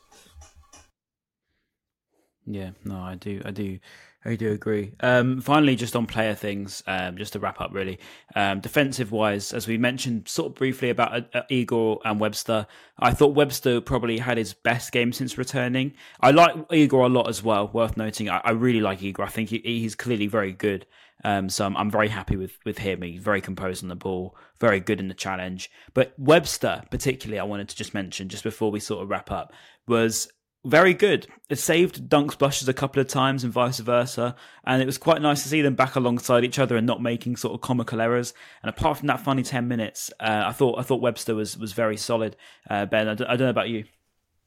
Yeah, 2.47 2.71
no, 2.83 2.97
I 2.97 3.15
do, 3.15 3.41
I 3.45 3.51
do, 3.51 3.77
I 4.23 4.35
do 4.35 4.51
agree. 4.51 4.93
Um, 4.99 5.41
finally, 5.41 5.75
just 5.75 5.95
on 5.95 6.05
player 6.05 6.35
things, 6.35 6.83
um, 6.85 7.17
just 7.17 7.33
to 7.33 7.39
wrap 7.39 7.59
up, 7.59 7.73
really. 7.73 7.97
Um, 8.35 8.59
defensive 8.59 9.11
wise, 9.11 9.51
as 9.51 9.67
we 9.67 9.79
mentioned 9.79 10.27
sort 10.27 10.51
of 10.51 10.55
briefly 10.55 10.91
about 10.91 11.13
uh, 11.13 11.39
uh, 11.39 11.41
Igor 11.49 11.99
and 12.05 12.19
Webster, 12.19 12.67
I 12.99 13.13
thought 13.13 13.33
Webster 13.33 13.81
probably 13.81 14.19
had 14.19 14.37
his 14.37 14.53
best 14.53 14.91
game 14.91 15.11
since 15.11 15.39
returning. 15.39 15.93
I 16.19 16.31
like 16.31 16.55
Igor 16.71 17.05
a 17.05 17.09
lot 17.09 17.29
as 17.29 17.41
well. 17.41 17.69
Worth 17.73 17.97
noting, 17.97 18.29
I, 18.29 18.41
I 18.43 18.51
really 18.51 18.79
like 18.79 19.01
Igor. 19.01 19.25
I 19.25 19.29
think 19.29 19.49
he, 19.49 19.59
he's 19.63 19.95
clearly 19.95 20.27
very 20.27 20.53
good. 20.53 20.85
Um, 21.23 21.49
so 21.49 21.65
I'm, 21.65 21.75
I'm 21.75 21.89
very 21.89 22.09
happy 22.09 22.35
with, 22.35 22.59
with 22.63 22.77
him. 22.77 23.01
He's 23.01 23.21
very 23.23 23.41
composed 23.41 23.83
on 23.83 23.89
the 23.89 23.95
ball, 23.95 24.35
very 24.59 24.79
good 24.79 24.99
in 24.99 25.07
the 25.07 25.13
challenge. 25.15 25.71
But 25.95 26.13
Webster, 26.19 26.83
particularly, 26.91 27.39
I 27.39 27.43
wanted 27.43 27.69
to 27.69 27.75
just 27.75 27.95
mention 27.95 28.29
just 28.29 28.43
before 28.43 28.69
we 28.71 28.79
sort 28.79 29.01
of 29.01 29.09
wrap 29.09 29.31
up, 29.31 29.51
was 29.87 30.31
very 30.63 30.93
good. 30.93 31.27
It 31.49 31.57
saved 31.57 32.07
Dunk's 32.07 32.35
blushes 32.35 32.67
a 32.67 32.73
couple 32.73 33.01
of 33.01 33.07
times 33.07 33.43
and 33.43 33.51
vice 33.51 33.79
versa. 33.79 34.35
And 34.63 34.81
it 34.81 34.85
was 34.85 34.97
quite 34.97 35.21
nice 35.21 35.43
to 35.43 35.49
see 35.49 35.61
them 35.61 35.75
back 35.75 35.95
alongside 35.95 36.43
each 36.43 36.59
other 36.59 36.75
and 36.77 36.85
not 36.85 37.01
making 37.01 37.37
sort 37.37 37.53
of 37.53 37.61
comical 37.61 37.99
errors. 37.99 38.33
And 38.61 38.69
apart 38.69 38.97
from 38.97 39.07
that 39.07 39.21
funny 39.21 39.43
10 39.43 39.67
minutes, 39.67 40.11
uh, 40.19 40.43
I 40.45 40.51
thought 40.51 40.79
I 40.79 40.83
thought 40.83 41.01
Webster 41.01 41.35
was, 41.35 41.57
was 41.57 41.73
very 41.73 41.97
solid. 41.97 42.35
Uh, 42.69 42.85
ben, 42.85 43.07
I 43.07 43.15
don't, 43.15 43.27
don't 43.27 43.39
know 43.39 43.49
about 43.49 43.69
you. 43.69 43.85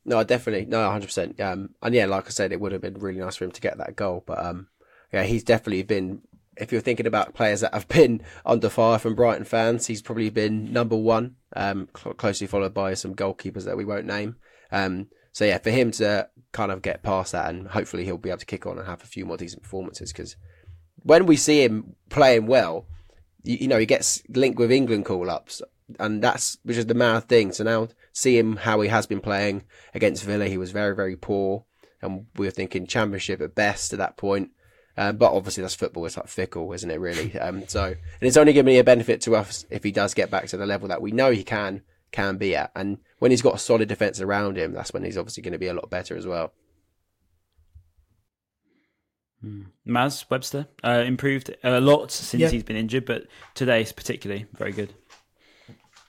No, 0.04 0.22
definitely. 0.22 0.66
No, 0.66 0.78
100%. 0.78 1.40
Um, 1.40 1.70
and 1.82 1.94
yeah, 1.94 2.06
like 2.06 2.26
I 2.26 2.30
said, 2.30 2.52
it 2.52 2.60
would 2.60 2.72
have 2.72 2.82
been 2.82 2.94
really 2.94 3.20
nice 3.20 3.36
for 3.36 3.44
him 3.44 3.52
to 3.52 3.60
get 3.60 3.78
that 3.78 3.96
goal. 3.96 4.22
But 4.24 4.44
um, 4.44 4.68
yeah, 5.12 5.24
he's 5.24 5.42
definitely 5.42 5.82
been, 5.82 6.22
if 6.56 6.70
you're 6.70 6.80
thinking 6.80 7.06
about 7.06 7.34
players 7.34 7.60
that 7.62 7.74
have 7.74 7.88
been 7.88 8.22
under 8.46 8.68
fire 8.68 8.98
from 8.98 9.14
Brighton 9.16 9.44
fans, 9.44 9.86
he's 9.86 10.02
probably 10.02 10.30
been 10.30 10.72
number 10.72 10.96
one, 10.96 11.36
um, 11.56 11.88
cl- 11.96 12.14
closely 12.14 12.46
followed 12.46 12.74
by 12.74 12.94
some 12.94 13.16
goalkeepers 13.16 13.64
that 13.64 13.76
we 13.76 13.84
won't 13.84 14.06
name. 14.06 14.36
Um, 14.70 15.08
so 15.35 15.45
yeah, 15.45 15.59
for 15.59 15.70
him 15.70 15.91
to 15.91 16.28
kind 16.53 16.70
of 16.70 16.80
get 16.80 17.03
past 17.03 17.32
that 17.32 17.51
and 17.51 17.66
hopefully 17.66 18.05
he'll 18.05 18.16
be 18.16 18.30
able 18.30 18.39
to 18.39 18.47
kick 18.47 18.66
on 18.66 18.78
and 18.78 18.87
have 18.87 19.03
a 19.03 19.07
few 19.07 19.26
more 19.26 19.37
decent 19.37 19.64
performances 19.64 20.12
because 20.12 20.37
when 21.03 21.26
we 21.26 21.37
see 21.37 21.64
him 21.64 21.97
playing 22.09 22.47
well, 22.47 22.87
you, 23.43 23.57
you 23.62 23.68
know, 23.68 23.78
he 23.78 23.85
gets 23.85 24.22
linked 24.28 24.61
with 24.61 24.70
England 24.70 25.05
call 25.05 25.28
ups 25.28 25.61
and 25.99 26.22
that's 26.22 26.57
which 26.62 26.76
is 26.76 26.87
the 26.87 26.95
mad 26.95 27.28
thing. 27.28 27.51
So 27.51 27.64
now 27.64 27.89
see 28.12 28.39
him 28.39 28.55
how 28.57 28.80
he 28.80 28.89
has 28.89 29.09
been 29.09 29.20
playing 29.20 29.64
against 29.93 30.22
Villa, 30.22 30.47
he 30.47 30.57
was 30.57 30.70
very, 30.70 30.95
very 30.95 31.16
poor 31.16 31.64
and 32.01 32.26
we 32.37 32.47
were 32.47 32.53
thinking 32.53 32.87
championship 32.87 33.41
at 33.41 33.57
best 33.57 33.93
at 33.93 33.99
that 33.99 34.16
point. 34.16 34.51
Um, 34.97 35.16
but 35.16 35.32
obviously 35.32 35.62
that's 35.62 35.74
football, 35.74 36.07
it's 36.07 36.16
like 36.16 36.28
fickle, 36.28 36.72
isn't 36.72 36.91
it 36.93 37.01
really? 37.01 37.37
Um, 37.41 37.66
so, 37.66 37.87
and 37.87 37.97
it's 38.20 38.37
only 38.37 38.53
going 38.53 38.66
to 38.66 38.70
be 38.70 38.78
a 38.78 38.85
benefit 38.85 39.20
to 39.22 39.35
us 39.35 39.66
if 39.68 39.82
he 39.82 39.91
does 39.91 40.14
get 40.14 40.30
back 40.30 40.47
to 40.47 40.57
the 40.57 40.64
level 40.64 40.87
that 40.87 41.03
we 41.03 41.11
know 41.11 41.32
he 41.32 41.43
can, 41.43 41.82
can 42.14 42.38
be 42.38 42.56
at. 42.56 42.70
And 42.74 42.98
when 43.18 43.30
he's 43.30 43.42
got 43.42 43.54
a 43.56 43.58
solid 43.58 43.88
defence 43.88 44.20
around 44.20 44.56
him, 44.56 44.72
that's 44.72 44.92
when 44.94 45.04
he's 45.04 45.18
obviously 45.18 45.42
going 45.42 45.52
to 45.52 45.58
be 45.58 45.66
a 45.68 45.74
lot 45.74 45.90
better 45.90 46.16
as 46.16 46.26
well. 46.26 46.52
Maz 49.86 50.24
Webster 50.30 50.68
uh, 50.82 51.04
improved 51.06 51.54
a 51.62 51.80
lot 51.80 52.10
since 52.10 52.40
Yeah. 52.40 52.48
he's 52.48 52.62
been 52.62 52.76
injured, 52.76 53.04
but 53.04 53.26
today's 53.54 53.92
particularly 53.92 54.46
very 54.54 54.72
good. 54.72 54.94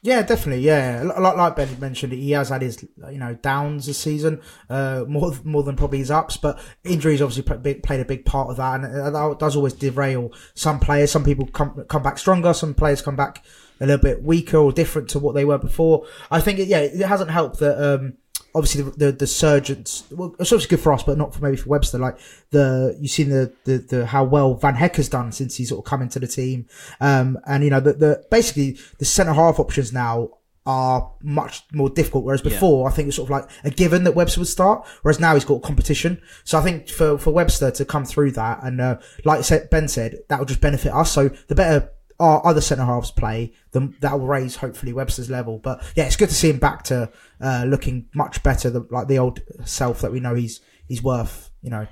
Yeah, 0.01 0.21
definitely. 0.21 0.63
Yeah, 0.63 1.01
like 1.17 1.35
like 1.35 1.55
Ben 1.55 1.79
mentioned, 1.79 2.13
he 2.13 2.31
has 2.31 2.49
had 2.49 2.61
his 2.61 2.83
you 3.11 3.17
know 3.17 3.33
downs 3.33 3.87
this 3.87 3.97
season, 3.97 4.39
uh, 4.69 5.03
more 5.07 5.33
more 5.43 5.63
than 5.63 5.75
probably 5.75 5.97
his 5.97 6.11
ups. 6.11 6.37
But 6.37 6.59
injuries 6.83 7.23
obviously 7.23 7.41
played 7.79 7.99
a 7.99 8.05
big 8.05 8.23
part 8.23 8.51
of 8.51 8.57
that, 8.57 8.81
and 8.81 8.85
uh, 8.85 9.09
that 9.09 9.39
does 9.39 9.55
always 9.55 9.73
derail 9.73 10.31
some 10.53 10.79
players. 10.79 11.11
Some 11.11 11.23
people 11.23 11.47
come 11.47 11.83
come 11.89 12.03
back 12.03 12.19
stronger, 12.19 12.53
some 12.53 12.75
players 12.75 13.01
come 13.01 13.15
back 13.15 13.43
a 13.79 13.85
little 13.85 14.01
bit 14.01 14.23
weaker 14.23 14.57
or 14.57 14.71
different 14.71 15.09
to 15.09 15.19
what 15.19 15.35
they 15.35 15.45
were 15.45 15.57
before. 15.57 16.05
I 16.31 16.41
think 16.41 16.59
it, 16.59 16.67
yeah, 16.67 16.79
it 16.79 17.05
hasn't 17.05 17.31
helped 17.31 17.59
that. 17.59 17.81
Um, 17.81 18.17
obviously 18.55 18.83
the, 18.83 18.91
the 18.91 19.11
the 19.11 19.27
surgeons 19.27 20.05
well 20.11 20.33
it's 20.39 20.51
obviously 20.51 20.69
good 20.75 20.81
for 20.81 20.93
us 20.93 21.03
but 21.03 21.17
not 21.17 21.35
for 21.35 21.43
maybe 21.43 21.57
for 21.57 21.69
Webster 21.69 21.99
like 21.99 22.17
the 22.51 22.97
you've 22.99 23.11
seen 23.11 23.29
the, 23.29 23.51
the 23.65 23.77
the 23.77 24.05
how 24.05 24.23
well 24.23 24.55
Van 24.55 24.75
Hecke 24.75 24.95
has 24.95 25.09
done 25.09 25.31
since 25.33 25.57
he's 25.57 25.69
sort 25.69 25.85
of 25.85 25.89
come 25.89 26.01
into 26.01 26.19
the 26.19 26.27
team 26.27 26.65
um 27.01 27.37
and 27.45 27.63
you 27.63 27.69
know 27.69 27.81
the, 27.81 27.93
the 27.93 28.25
basically 28.31 28.77
the 28.97 29.05
centre 29.05 29.33
half 29.33 29.59
options 29.59 29.91
now 29.91 30.29
are 30.65 31.11
much 31.21 31.63
more 31.73 31.89
difficult 31.89 32.23
whereas 32.23 32.41
before 32.41 32.89
I 32.89 32.91
think 32.91 33.07
it's 33.07 33.17
sort 33.17 33.27
of 33.27 33.31
like 33.31 33.49
a 33.63 33.69
given 33.69 34.03
that 34.05 34.15
Webster 34.15 34.39
would 34.39 34.47
start 34.47 34.87
whereas 35.01 35.19
now 35.19 35.33
he's 35.33 35.45
got 35.45 35.61
competition 35.61 36.21
so 36.43 36.57
I 36.57 36.61
think 36.61 36.89
for 36.89 37.17
for 37.17 37.31
Webster 37.31 37.71
to 37.71 37.85
come 37.85 38.05
through 38.05 38.31
that 38.31 38.63
and 38.63 38.79
uh, 38.79 38.97
like 39.25 39.45
Ben 39.69 39.87
said 39.87 40.19
that 40.29 40.39
will 40.39 40.45
just 40.45 40.61
benefit 40.61 40.93
us 40.93 41.11
so 41.11 41.29
the 41.47 41.55
better 41.55 41.91
our 42.19 42.45
other 42.45 42.61
centre 42.61 42.85
halves 42.85 43.11
play, 43.11 43.53
then 43.71 43.95
that 43.99 44.19
will 44.19 44.27
raise 44.27 44.57
hopefully 44.57 44.93
Webster's 44.93 45.29
level. 45.29 45.59
But 45.59 45.83
yeah, 45.95 46.05
it's 46.05 46.15
good 46.15 46.29
to 46.29 46.35
see 46.35 46.49
him 46.49 46.59
back 46.59 46.83
to 46.83 47.11
uh, 47.41 47.65
looking 47.67 48.07
much 48.13 48.41
better, 48.43 48.69
than, 48.69 48.87
like 48.89 49.07
the 49.07 49.19
old 49.19 49.41
self 49.65 50.01
that 50.01 50.11
we 50.11 50.19
know 50.19 50.35
he's 50.35 50.61
he's 50.87 51.03
worth. 51.03 51.49
You 51.61 51.71
know, 51.71 51.87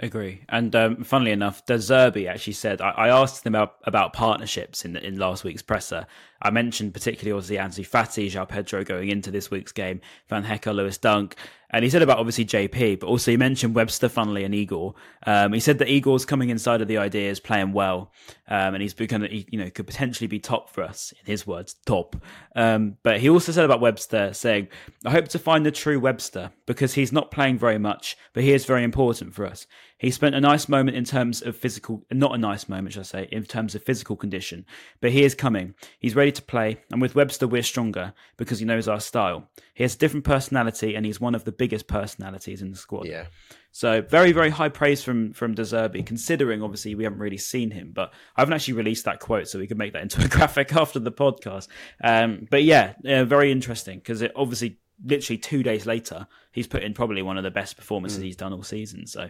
Agree. 0.00 0.44
And 0.48 0.74
um, 0.76 1.02
funnily 1.02 1.32
enough, 1.32 1.66
De 1.66 1.74
Zerbi 1.74 2.28
actually 2.28 2.52
said 2.52 2.80
I, 2.80 2.90
I 2.90 3.08
asked 3.08 3.44
him 3.44 3.56
about, 3.56 3.76
about 3.82 4.12
partnerships 4.12 4.84
in 4.84 4.96
in 4.96 5.18
last 5.18 5.42
week's 5.42 5.62
presser. 5.62 6.06
I 6.40 6.50
mentioned 6.50 6.94
particularly 6.94 7.36
obviously 7.36 7.56
Ansu 7.56 7.88
Fati, 7.88 8.30
João 8.30 8.48
Pedro 8.48 8.84
going 8.84 9.08
into 9.08 9.32
this 9.32 9.50
week's 9.50 9.72
game, 9.72 10.00
Van 10.28 10.44
Hecke, 10.44 10.72
Lewis 10.72 10.98
Dunk, 10.98 11.34
and 11.70 11.84
he 11.84 11.90
said 11.90 12.02
about 12.02 12.18
obviously 12.18 12.44
JP, 12.44 13.00
but 13.00 13.06
also 13.06 13.30
he 13.30 13.36
mentioned 13.36 13.74
Webster, 13.74 14.08
funnily, 14.08 14.44
and 14.44 14.54
Igor. 14.54 14.94
Um, 15.26 15.52
he 15.52 15.60
said 15.60 15.78
that 15.78 15.88
Igor's 15.88 16.24
coming 16.24 16.48
inside 16.50 16.80
of 16.80 16.88
the 16.88 16.98
ideas, 16.98 17.40
playing 17.40 17.72
well, 17.72 18.12
um, 18.48 18.74
and 18.74 18.82
he's 18.82 18.94
become 18.94 19.22
he, 19.22 19.46
you 19.50 19.58
know 19.58 19.70
could 19.70 19.86
potentially 19.86 20.26
be 20.26 20.38
top 20.38 20.70
for 20.70 20.82
us 20.82 21.12
in 21.12 21.26
his 21.26 21.46
words, 21.46 21.74
top. 21.84 22.16
Um, 22.56 22.96
but 23.02 23.20
he 23.20 23.28
also 23.28 23.52
said 23.52 23.64
about 23.64 23.80
Webster, 23.80 24.32
saying, 24.32 24.68
"I 25.04 25.10
hope 25.10 25.28
to 25.28 25.38
find 25.38 25.66
the 25.66 25.70
true 25.70 26.00
Webster 26.00 26.52
because 26.66 26.94
he's 26.94 27.12
not 27.12 27.30
playing 27.30 27.58
very 27.58 27.78
much, 27.78 28.16
but 28.32 28.42
he 28.42 28.52
is 28.52 28.64
very 28.64 28.84
important 28.84 29.34
for 29.34 29.44
us." 29.44 29.66
He 29.98 30.12
spent 30.12 30.36
a 30.36 30.40
nice 30.40 30.68
moment 30.68 30.96
in 30.96 31.04
terms 31.04 31.42
of 31.42 31.56
physical, 31.56 32.04
not 32.12 32.34
a 32.34 32.38
nice 32.38 32.68
moment, 32.68 32.92
should 32.92 33.00
I 33.00 33.04
say, 33.04 33.28
in 33.32 33.44
terms 33.44 33.74
of 33.74 33.82
physical 33.82 34.14
condition. 34.16 34.64
But 35.00 35.10
he 35.10 35.24
is 35.24 35.34
coming. 35.34 35.74
He's 35.98 36.14
ready 36.14 36.30
to 36.32 36.42
play. 36.42 36.78
And 36.92 37.02
with 37.02 37.16
Webster, 37.16 37.48
we're 37.48 37.64
stronger 37.64 38.14
because 38.36 38.60
he 38.60 38.64
knows 38.64 38.86
our 38.86 39.00
style. 39.00 39.50
He 39.74 39.82
has 39.82 39.96
a 39.96 39.98
different 39.98 40.24
personality 40.24 40.94
and 40.94 41.04
he's 41.04 41.20
one 41.20 41.34
of 41.34 41.44
the 41.44 41.52
biggest 41.52 41.88
personalities 41.88 42.62
in 42.62 42.70
the 42.70 42.76
squad. 42.76 43.06
Yeah. 43.06 43.26
So 43.72 44.00
very, 44.02 44.32
very 44.32 44.50
high 44.50 44.70
praise 44.70 45.02
from 45.02 45.32
from 45.32 45.54
De 45.54 45.62
Zerbi, 45.62 46.04
considering 46.04 46.62
obviously 46.62 46.94
we 46.94 47.04
haven't 47.04 47.18
really 47.18 47.36
seen 47.36 47.70
him. 47.70 47.92
But 47.92 48.12
I 48.36 48.40
haven't 48.40 48.54
actually 48.54 48.74
released 48.74 49.04
that 49.04 49.20
quote, 49.20 49.48
so 49.48 49.58
we 49.58 49.66
can 49.66 49.78
make 49.78 49.92
that 49.92 50.02
into 50.02 50.24
a 50.24 50.28
graphic 50.28 50.74
after 50.74 50.98
the 50.98 51.12
podcast. 51.12 51.68
Um, 52.02 52.46
but 52.50 52.62
yeah, 52.62 52.94
uh, 53.04 53.24
very 53.24 53.52
interesting 53.52 53.98
because 53.98 54.22
it 54.22 54.32
obviously 54.34 54.78
literally 55.04 55.38
two 55.38 55.62
days 55.62 55.86
later, 55.86 56.26
he's 56.52 56.66
put 56.66 56.82
in 56.82 56.94
probably 56.94 57.22
one 57.22 57.36
of 57.38 57.44
the 57.44 57.50
best 57.50 57.76
performances 57.76 58.20
he's 58.20 58.36
done 58.36 58.52
all 58.52 58.62
season. 58.62 59.06
So 59.06 59.28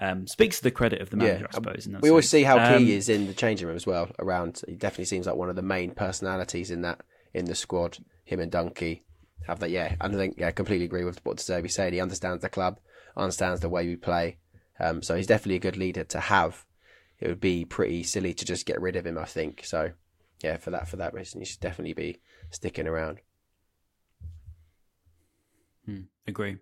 um, 0.00 0.26
speaks 0.26 0.58
to 0.58 0.62
the 0.62 0.70
credit 0.70 1.00
of 1.00 1.10
the 1.10 1.16
manager, 1.16 1.46
I 1.50 1.54
suppose. 1.54 1.86
in 1.86 1.92
that 1.92 2.02
we 2.02 2.10
always 2.10 2.28
see 2.28 2.42
how 2.42 2.58
Um, 2.58 2.78
key 2.78 2.86
he 2.86 2.94
is 2.94 3.08
in 3.08 3.26
the 3.26 3.34
changing 3.34 3.66
room 3.66 3.76
as 3.76 3.86
well. 3.86 4.10
Around, 4.18 4.62
he 4.66 4.74
definitely 4.74 5.06
seems 5.06 5.26
like 5.26 5.36
one 5.36 5.50
of 5.50 5.56
the 5.56 5.62
main 5.62 5.92
personalities 5.92 6.70
in 6.70 6.82
that 6.82 7.00
in 7.34 7.46
the 7.46 7.54
squad. 7.54 7.98
Him 8.24 8.40
and 8.40 8.52
Dunkey 8.52 9.02
have 9.46 9.58
that. 9.60 9.70
Yeah, 9.70 9.96
and 10.00 10.14
I 10.14 10.18
think 10.18 10.34
yeah, 10.38 10.48
I 10.48 10.52
completely 10.52 10.84
agree 10.84 11.04
with 11.04 11.24
what 11.24 11.38
De 11.38 11.42
Zerbi 11.42 11.70
said. 11.70 11.92
He 11.92 12.00
understands 12.00 12.42
the 12.42 12.48
club, 12.48 12.78
understands 13.16 13.60
the 13.60 13.68
way 13.68 13.86
we 13.86 13.96
play. 13.96 14.38
Um, 14.80 15.02
so 15.02 15.16
he's 15.16 15.26
definitely 15.26 15.56
a 15.56 15.60
good 15.60 15.76
leader 15.76 16.04
to 16.04 16.20
have. 16.20 16.64
It 17.20 17.28
would 17.28 17.40
be 17.40 17.64
pretty 17.64 18.04
silly 18.04 18.32
to 18.34 18.44
just 18.44 18.66
get 18.66 18.80
rid 18.80 18.94
of 18.96 19.06
him. 19.06 19.18
I 19.18 19.24
think 19.24 19.64
so. 19.64 19.92
Yeah, 20.42 20.56
for 20.58 20.70
that 20.70 20.88
for 20.88 20.96
that 20.96 21.14
reason, 21.14 21.40
he 21.40 21.46
should 21.46 21.60
definitely 21.60 21.94
be 21.94 22.20
sticking 22.50 22.86
around. 22.86 23.18
Agree. 26.26 26.58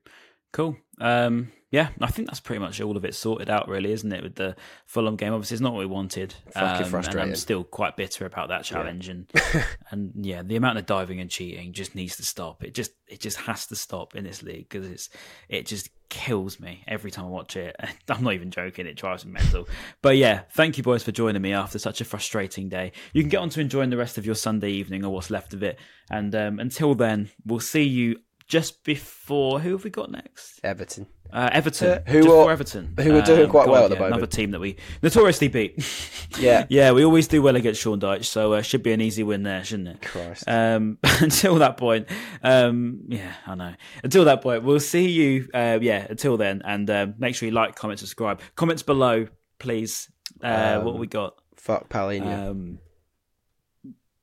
Cool. 0.57 0.75
Um, 1.03 1.53
yeah, 1.71 1.89
I 2.01 2.07
think 2.07 2.29
that's 2.29 2.41
pretty 2.41 2.61
much 2.61 2.81
all 2.81 2.97
of 2.97 3.05
it 3.05 3.15
sorted 3.15 3.51
out, 3.51 3.69
really, 3.69 3.93
isn't 3.93 4.11
it? 4.11 4.23
With 4.23 4.37
the 4.37 4.57
Fulham 4.87 5.17
game, 5.17 5.35
obviously, 5.35 5.57
it's 5.57 5.61
not 5.61 5.75
what 5.75 5.81
we 5.81 5.85
wanted. 5.85 6.33
Fucking 6.53 6.87
Um, 6.87 6.91
And. 7.21 7.21
I'm 7.21 7.37
still 7.37 7.63
quite 7.63 7.95
bitter 7.95 8.25
about 8.25 8.49
that 8.49 8.65
challenge, 8.65 9.11
and 9.11 9.31
and 9.91 10.13
yeah, 10.25 10.43
the 10.43 10.57
amount 10.57 10.79
of 10.79 10.87
diving 10.87 11.21
and 11.21 11.29
cheating 11.29 11.75
just 11.75 11.95
needs 11.95 12.17
to 12.17 12.23
stop. 12.23 12.65
It 12.65 12.73
just 12.73 12.93
it 13.07 13.21
just 13.21 13.37
has 13.37 13.67
to 13.67 13.77
stop 13.77 14.17
in 14.17 14.25
this 14.25 14.43
league 14.43 14.71
because 14.71 14.89
it's 14.91 15.11
it 15.51 15.67
just 15.67 15.91
kills 16.09 16.59
me 16.59 16.85
every 16.89 17.11
time 17.11 17.27
I 17.27 17.29
watch 17.29 17.57
it. 17.57 17.77
I'm 18.09 18.25
not 18.25 18.33
even 18.33 18.51
joking; 18.51 18.87
it 18.87 18.97
drives 18.97 19.27
me 19.27 19.33
mental. 19.33 19.69
But 20.01 20.17
yeah, 20.17 20.43
thank 20.53 20.79
you 20.79 20.83
boys 20.83 21.03
for 21.03 21.13
joining 21.13 21.43
me 21.43 21.53
after 21.53 21.79
such 21.79 22.01
a 22.01 22.07
frustrating 22.07 22.71
day. 22.71 22.93
You 23.13 23.23
can 23.23 23.29
get 23.29 23.41
on 23.41 23.51
to 23.51 23.61
enjoying 23.61 23.91
the 23.91 23.99
rest 23.99 24.17
of 24.17 24.25
your 24.25 24.37
Sunday 24.37 24.71
evening 24.71 25.05
or 25.05 25.13
what's 25.13 25.29
left 25.29 25.53
of 25.53 25.63
it. 25.63 25.79
And 26.11 26.35
um, 26.35 26.61
until 26.61 26.95
then, 26.95 27.29
we'll 27.45 27.61
see 27.61 27.83
you 27.83 28.21
just 28.47 28.85
before. 28.85 29.61
Who 29.61 29.73
have 29.73 29.85
we 29.85 29.91
got 29.91 30.11
next? 30.11 30.61
Everton. 30.63 31.07
Uh, 31.33 31.51
Everton, 31.53 32.03
who 32.07 32.19
just 32.21 32.29
are- 32.29 32.31
before 32.31 32.53
Everton, 32.53 32.95
who 33.01 33.17
are 33.19 33.23
doing 33.23 33.51
quite 33.51 33.69
well 33.69 33.85
at 33.85 33.91
the 33.91 33.97
Another 33.97 34.11
moment. 34.11 34.15
Another 34.15 34.27
team 34.29 34.53
that 34.53 34.61
we 34.61 34.77
notoriously 35.03 35.49
beat. 35.49 35.85
Yeah. 36.39 36.67
yeah, 36.71 36.93
we 36.93 37.03
always 37.05 37.29
do 37.29 37.41
well 37.41 37.57
against 37.57 37.81
Sean 37.81 37.99
Dyche, 37.99 38.25
so 38.25 38.53
uh, 38.53 38.61
should 38.63 38.83
be 38.83 38.93
an 38.93 39.01
easy 39.01 39.23
win 39.23 39.43
there, 39.43 39.65
shouldn't 39.65 39.89
it? 39.89 40.03
Christ. 40.03 40.47
Um, 40.47 40.99
until 41.21 41.55
that 41.57 41.79
point, 41.79 42.09
um, 42.43 43.05
yeah, 43.09 43.33
I 43.47 43.55
know. 43.55 43.75
Until 44.05 44.27
that 44.27 44.43
point, 44.43 44.63
we'll 44.63 44.81
see 44.81 45.09
you. 45.09 45.49
Uh, 45.55 45.79
yeah, 45.81 46.07
until 46.11 46.37
then, 46.37 46.61
and 46.65 46.91
um, 46.91 47.15
make 47.19 47.35
sure 47.35 47.49
you 47.49 47.55
like, 47.55 47.75
comment, 47.75 48.01
subscribe. 48.01 48.41
Comments 48.55 48.83
below, 48.83 49.29
please. 49.59 50.11
Uh, 50.43 50.81
what 50.81 50.99
we 50.99 51.07
got? 51.07 51.37
Fuck 51.57 51.89
Palhinha. 51.89 52.51
Um, 52.51 52.79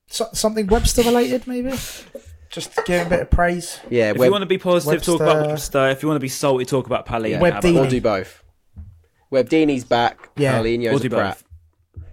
So, 0.08 0.28
something 0.34 0.68
Webster 0.68 1.02
related, 1.02 1.48
maybe. 1.48 1.74
Just 2.54 2.76
to 2.76 2.84
give 2.86 3.08
a 3.08 3.10
bit 3.10 3.20
of 3.22 3.30
praise. 3.32 3.80
yeah, 3.89 4.12
if 4.12 4.18
Web, 4.18 4.28
you 4.28 4.32
want 4.32 4.43
to 4.43 4.45
be 4.47 4.58
positive, 4.60 5.01
talk 5.04 5.20
about 5.22 5.47
Webster- 5.47 5.49
Webster. 5.80 5.89
If 5.89 6.04
you 6.04 6.08
want 6.08 6.18
to 6.18 6.22
be 6.22 6.30
salty, 6.30 6.66
talk 6.66 6.86
about 6.86 7.06
Pally. 7.06 7.32
yeah. 7.32 7.39
How 7.39 7.45
about 7.47 7.64
Webdini. 7.64 7.74
we'll 7.74 7.89
do 7.89 7.99
both. 8.01 8.43
Webdini's 9.32 9.84
back. 9.84 10.30
Yeah. 10.36 10.60
Palhinha's 10.60 10.89
We'll 10.89 10.97
a 10.97 10.99
do 10.99 11.10
prat. 11.10 11.43
both. 11.95 12.04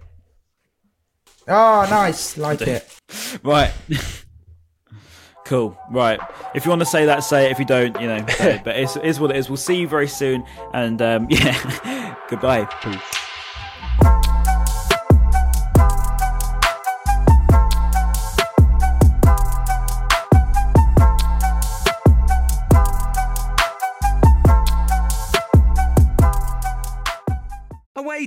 Oh, 1.47 1.87
nice. 1.89 2.37
Like 2.37 2.61
it. 2.61 2.87
Right. 3.43 3.71
cool. 5.45 5.77
Right. 5.91 6.19
If 6.55 6.65
you 6.65 6.69
want 6.69 6.79
to 6.81 6.85
say 6.85 7.05
that, 7.05 7.19
say 7.25 7.47
it. 7.47 7.51
If 7.51 7.59
you 7.59 7.65
don't, 7.65 7.99
you 7.99 8.07
know. 8.07 8.25
say 8.27 8.55
it. 8.55 8.63
But 8.63 8.77
it's, 8.77 8.95
it's 8.95 9.19
what 9.19 9.31
it 9.31 9.35
is. 9.37 9.49
We'll 9.49 9.57
see 9.57 9.75
you 9.75 9.87
very 9.87 10.07
soon. 10.07 10.45
And 10.73 11.01
um, 11.01 11.27
yeah, 11.29 12.15
goodbye. 12.29 12.67
Away 12.85 12.97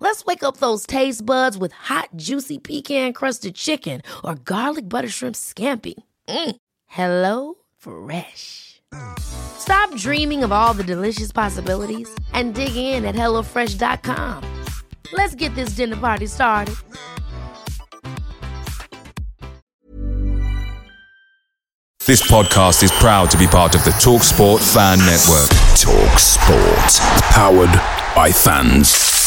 Let's 0.00 0.24
wake 0.24 0.42
up 0.42 0.56
those 0.56 0.86
taste 0.86 1.24
buds 1.24 1.58
with 1.58 1.72
hot, 1.72 2.08
juicy 2.16 2.58
pecan 2.58 3.12
crusted 3.12 3.54
chicken 3.54 4.00
or 4.24 4.34
garlic 4.34 4.88
butter 4.88 5.10
shrimp 5.10 5.36
scampi. 5.36 5.94
Mm. 6.26 6.56
Hello 6.86 7.54
Fresh. 7.76 8.80
Stop 9.20 9.94
dreaming 9.96 10.42
of 10.42 10.52
all 10.52 10.74
the 10.74 10.82
delicious 10.82 11.30
possibilities 11.30 12.08
and 12.32 12.54
dig 12.54 12.74
in 12.74 13.04
at 13.04 13.14
HelloFresh.com. 13.14 14.42
Let's 15.12 15.34
get 15.34 15.54
this 15.54 15.76
dinner 15.76 15.96
party 15.96 16.26
started. 16.26 16.74
This 22.06 22.28
podcast 22.28 22.82
is 22.82 22.90
proud 22.92 23.30
to 23.30 23.36
be 23.38 23.46
part 23.46 23.74
of 23.74 23.84
the 23.84 23.90
TalkSport 23.90 24.60
Fan 24.74 24.98
Network. 24.98 25.50
Talk 25.78 26.18
Sport. 26.18 27.22
Powered 27.30 28.14
by 28.16 28.32
fans. 28.32 29.19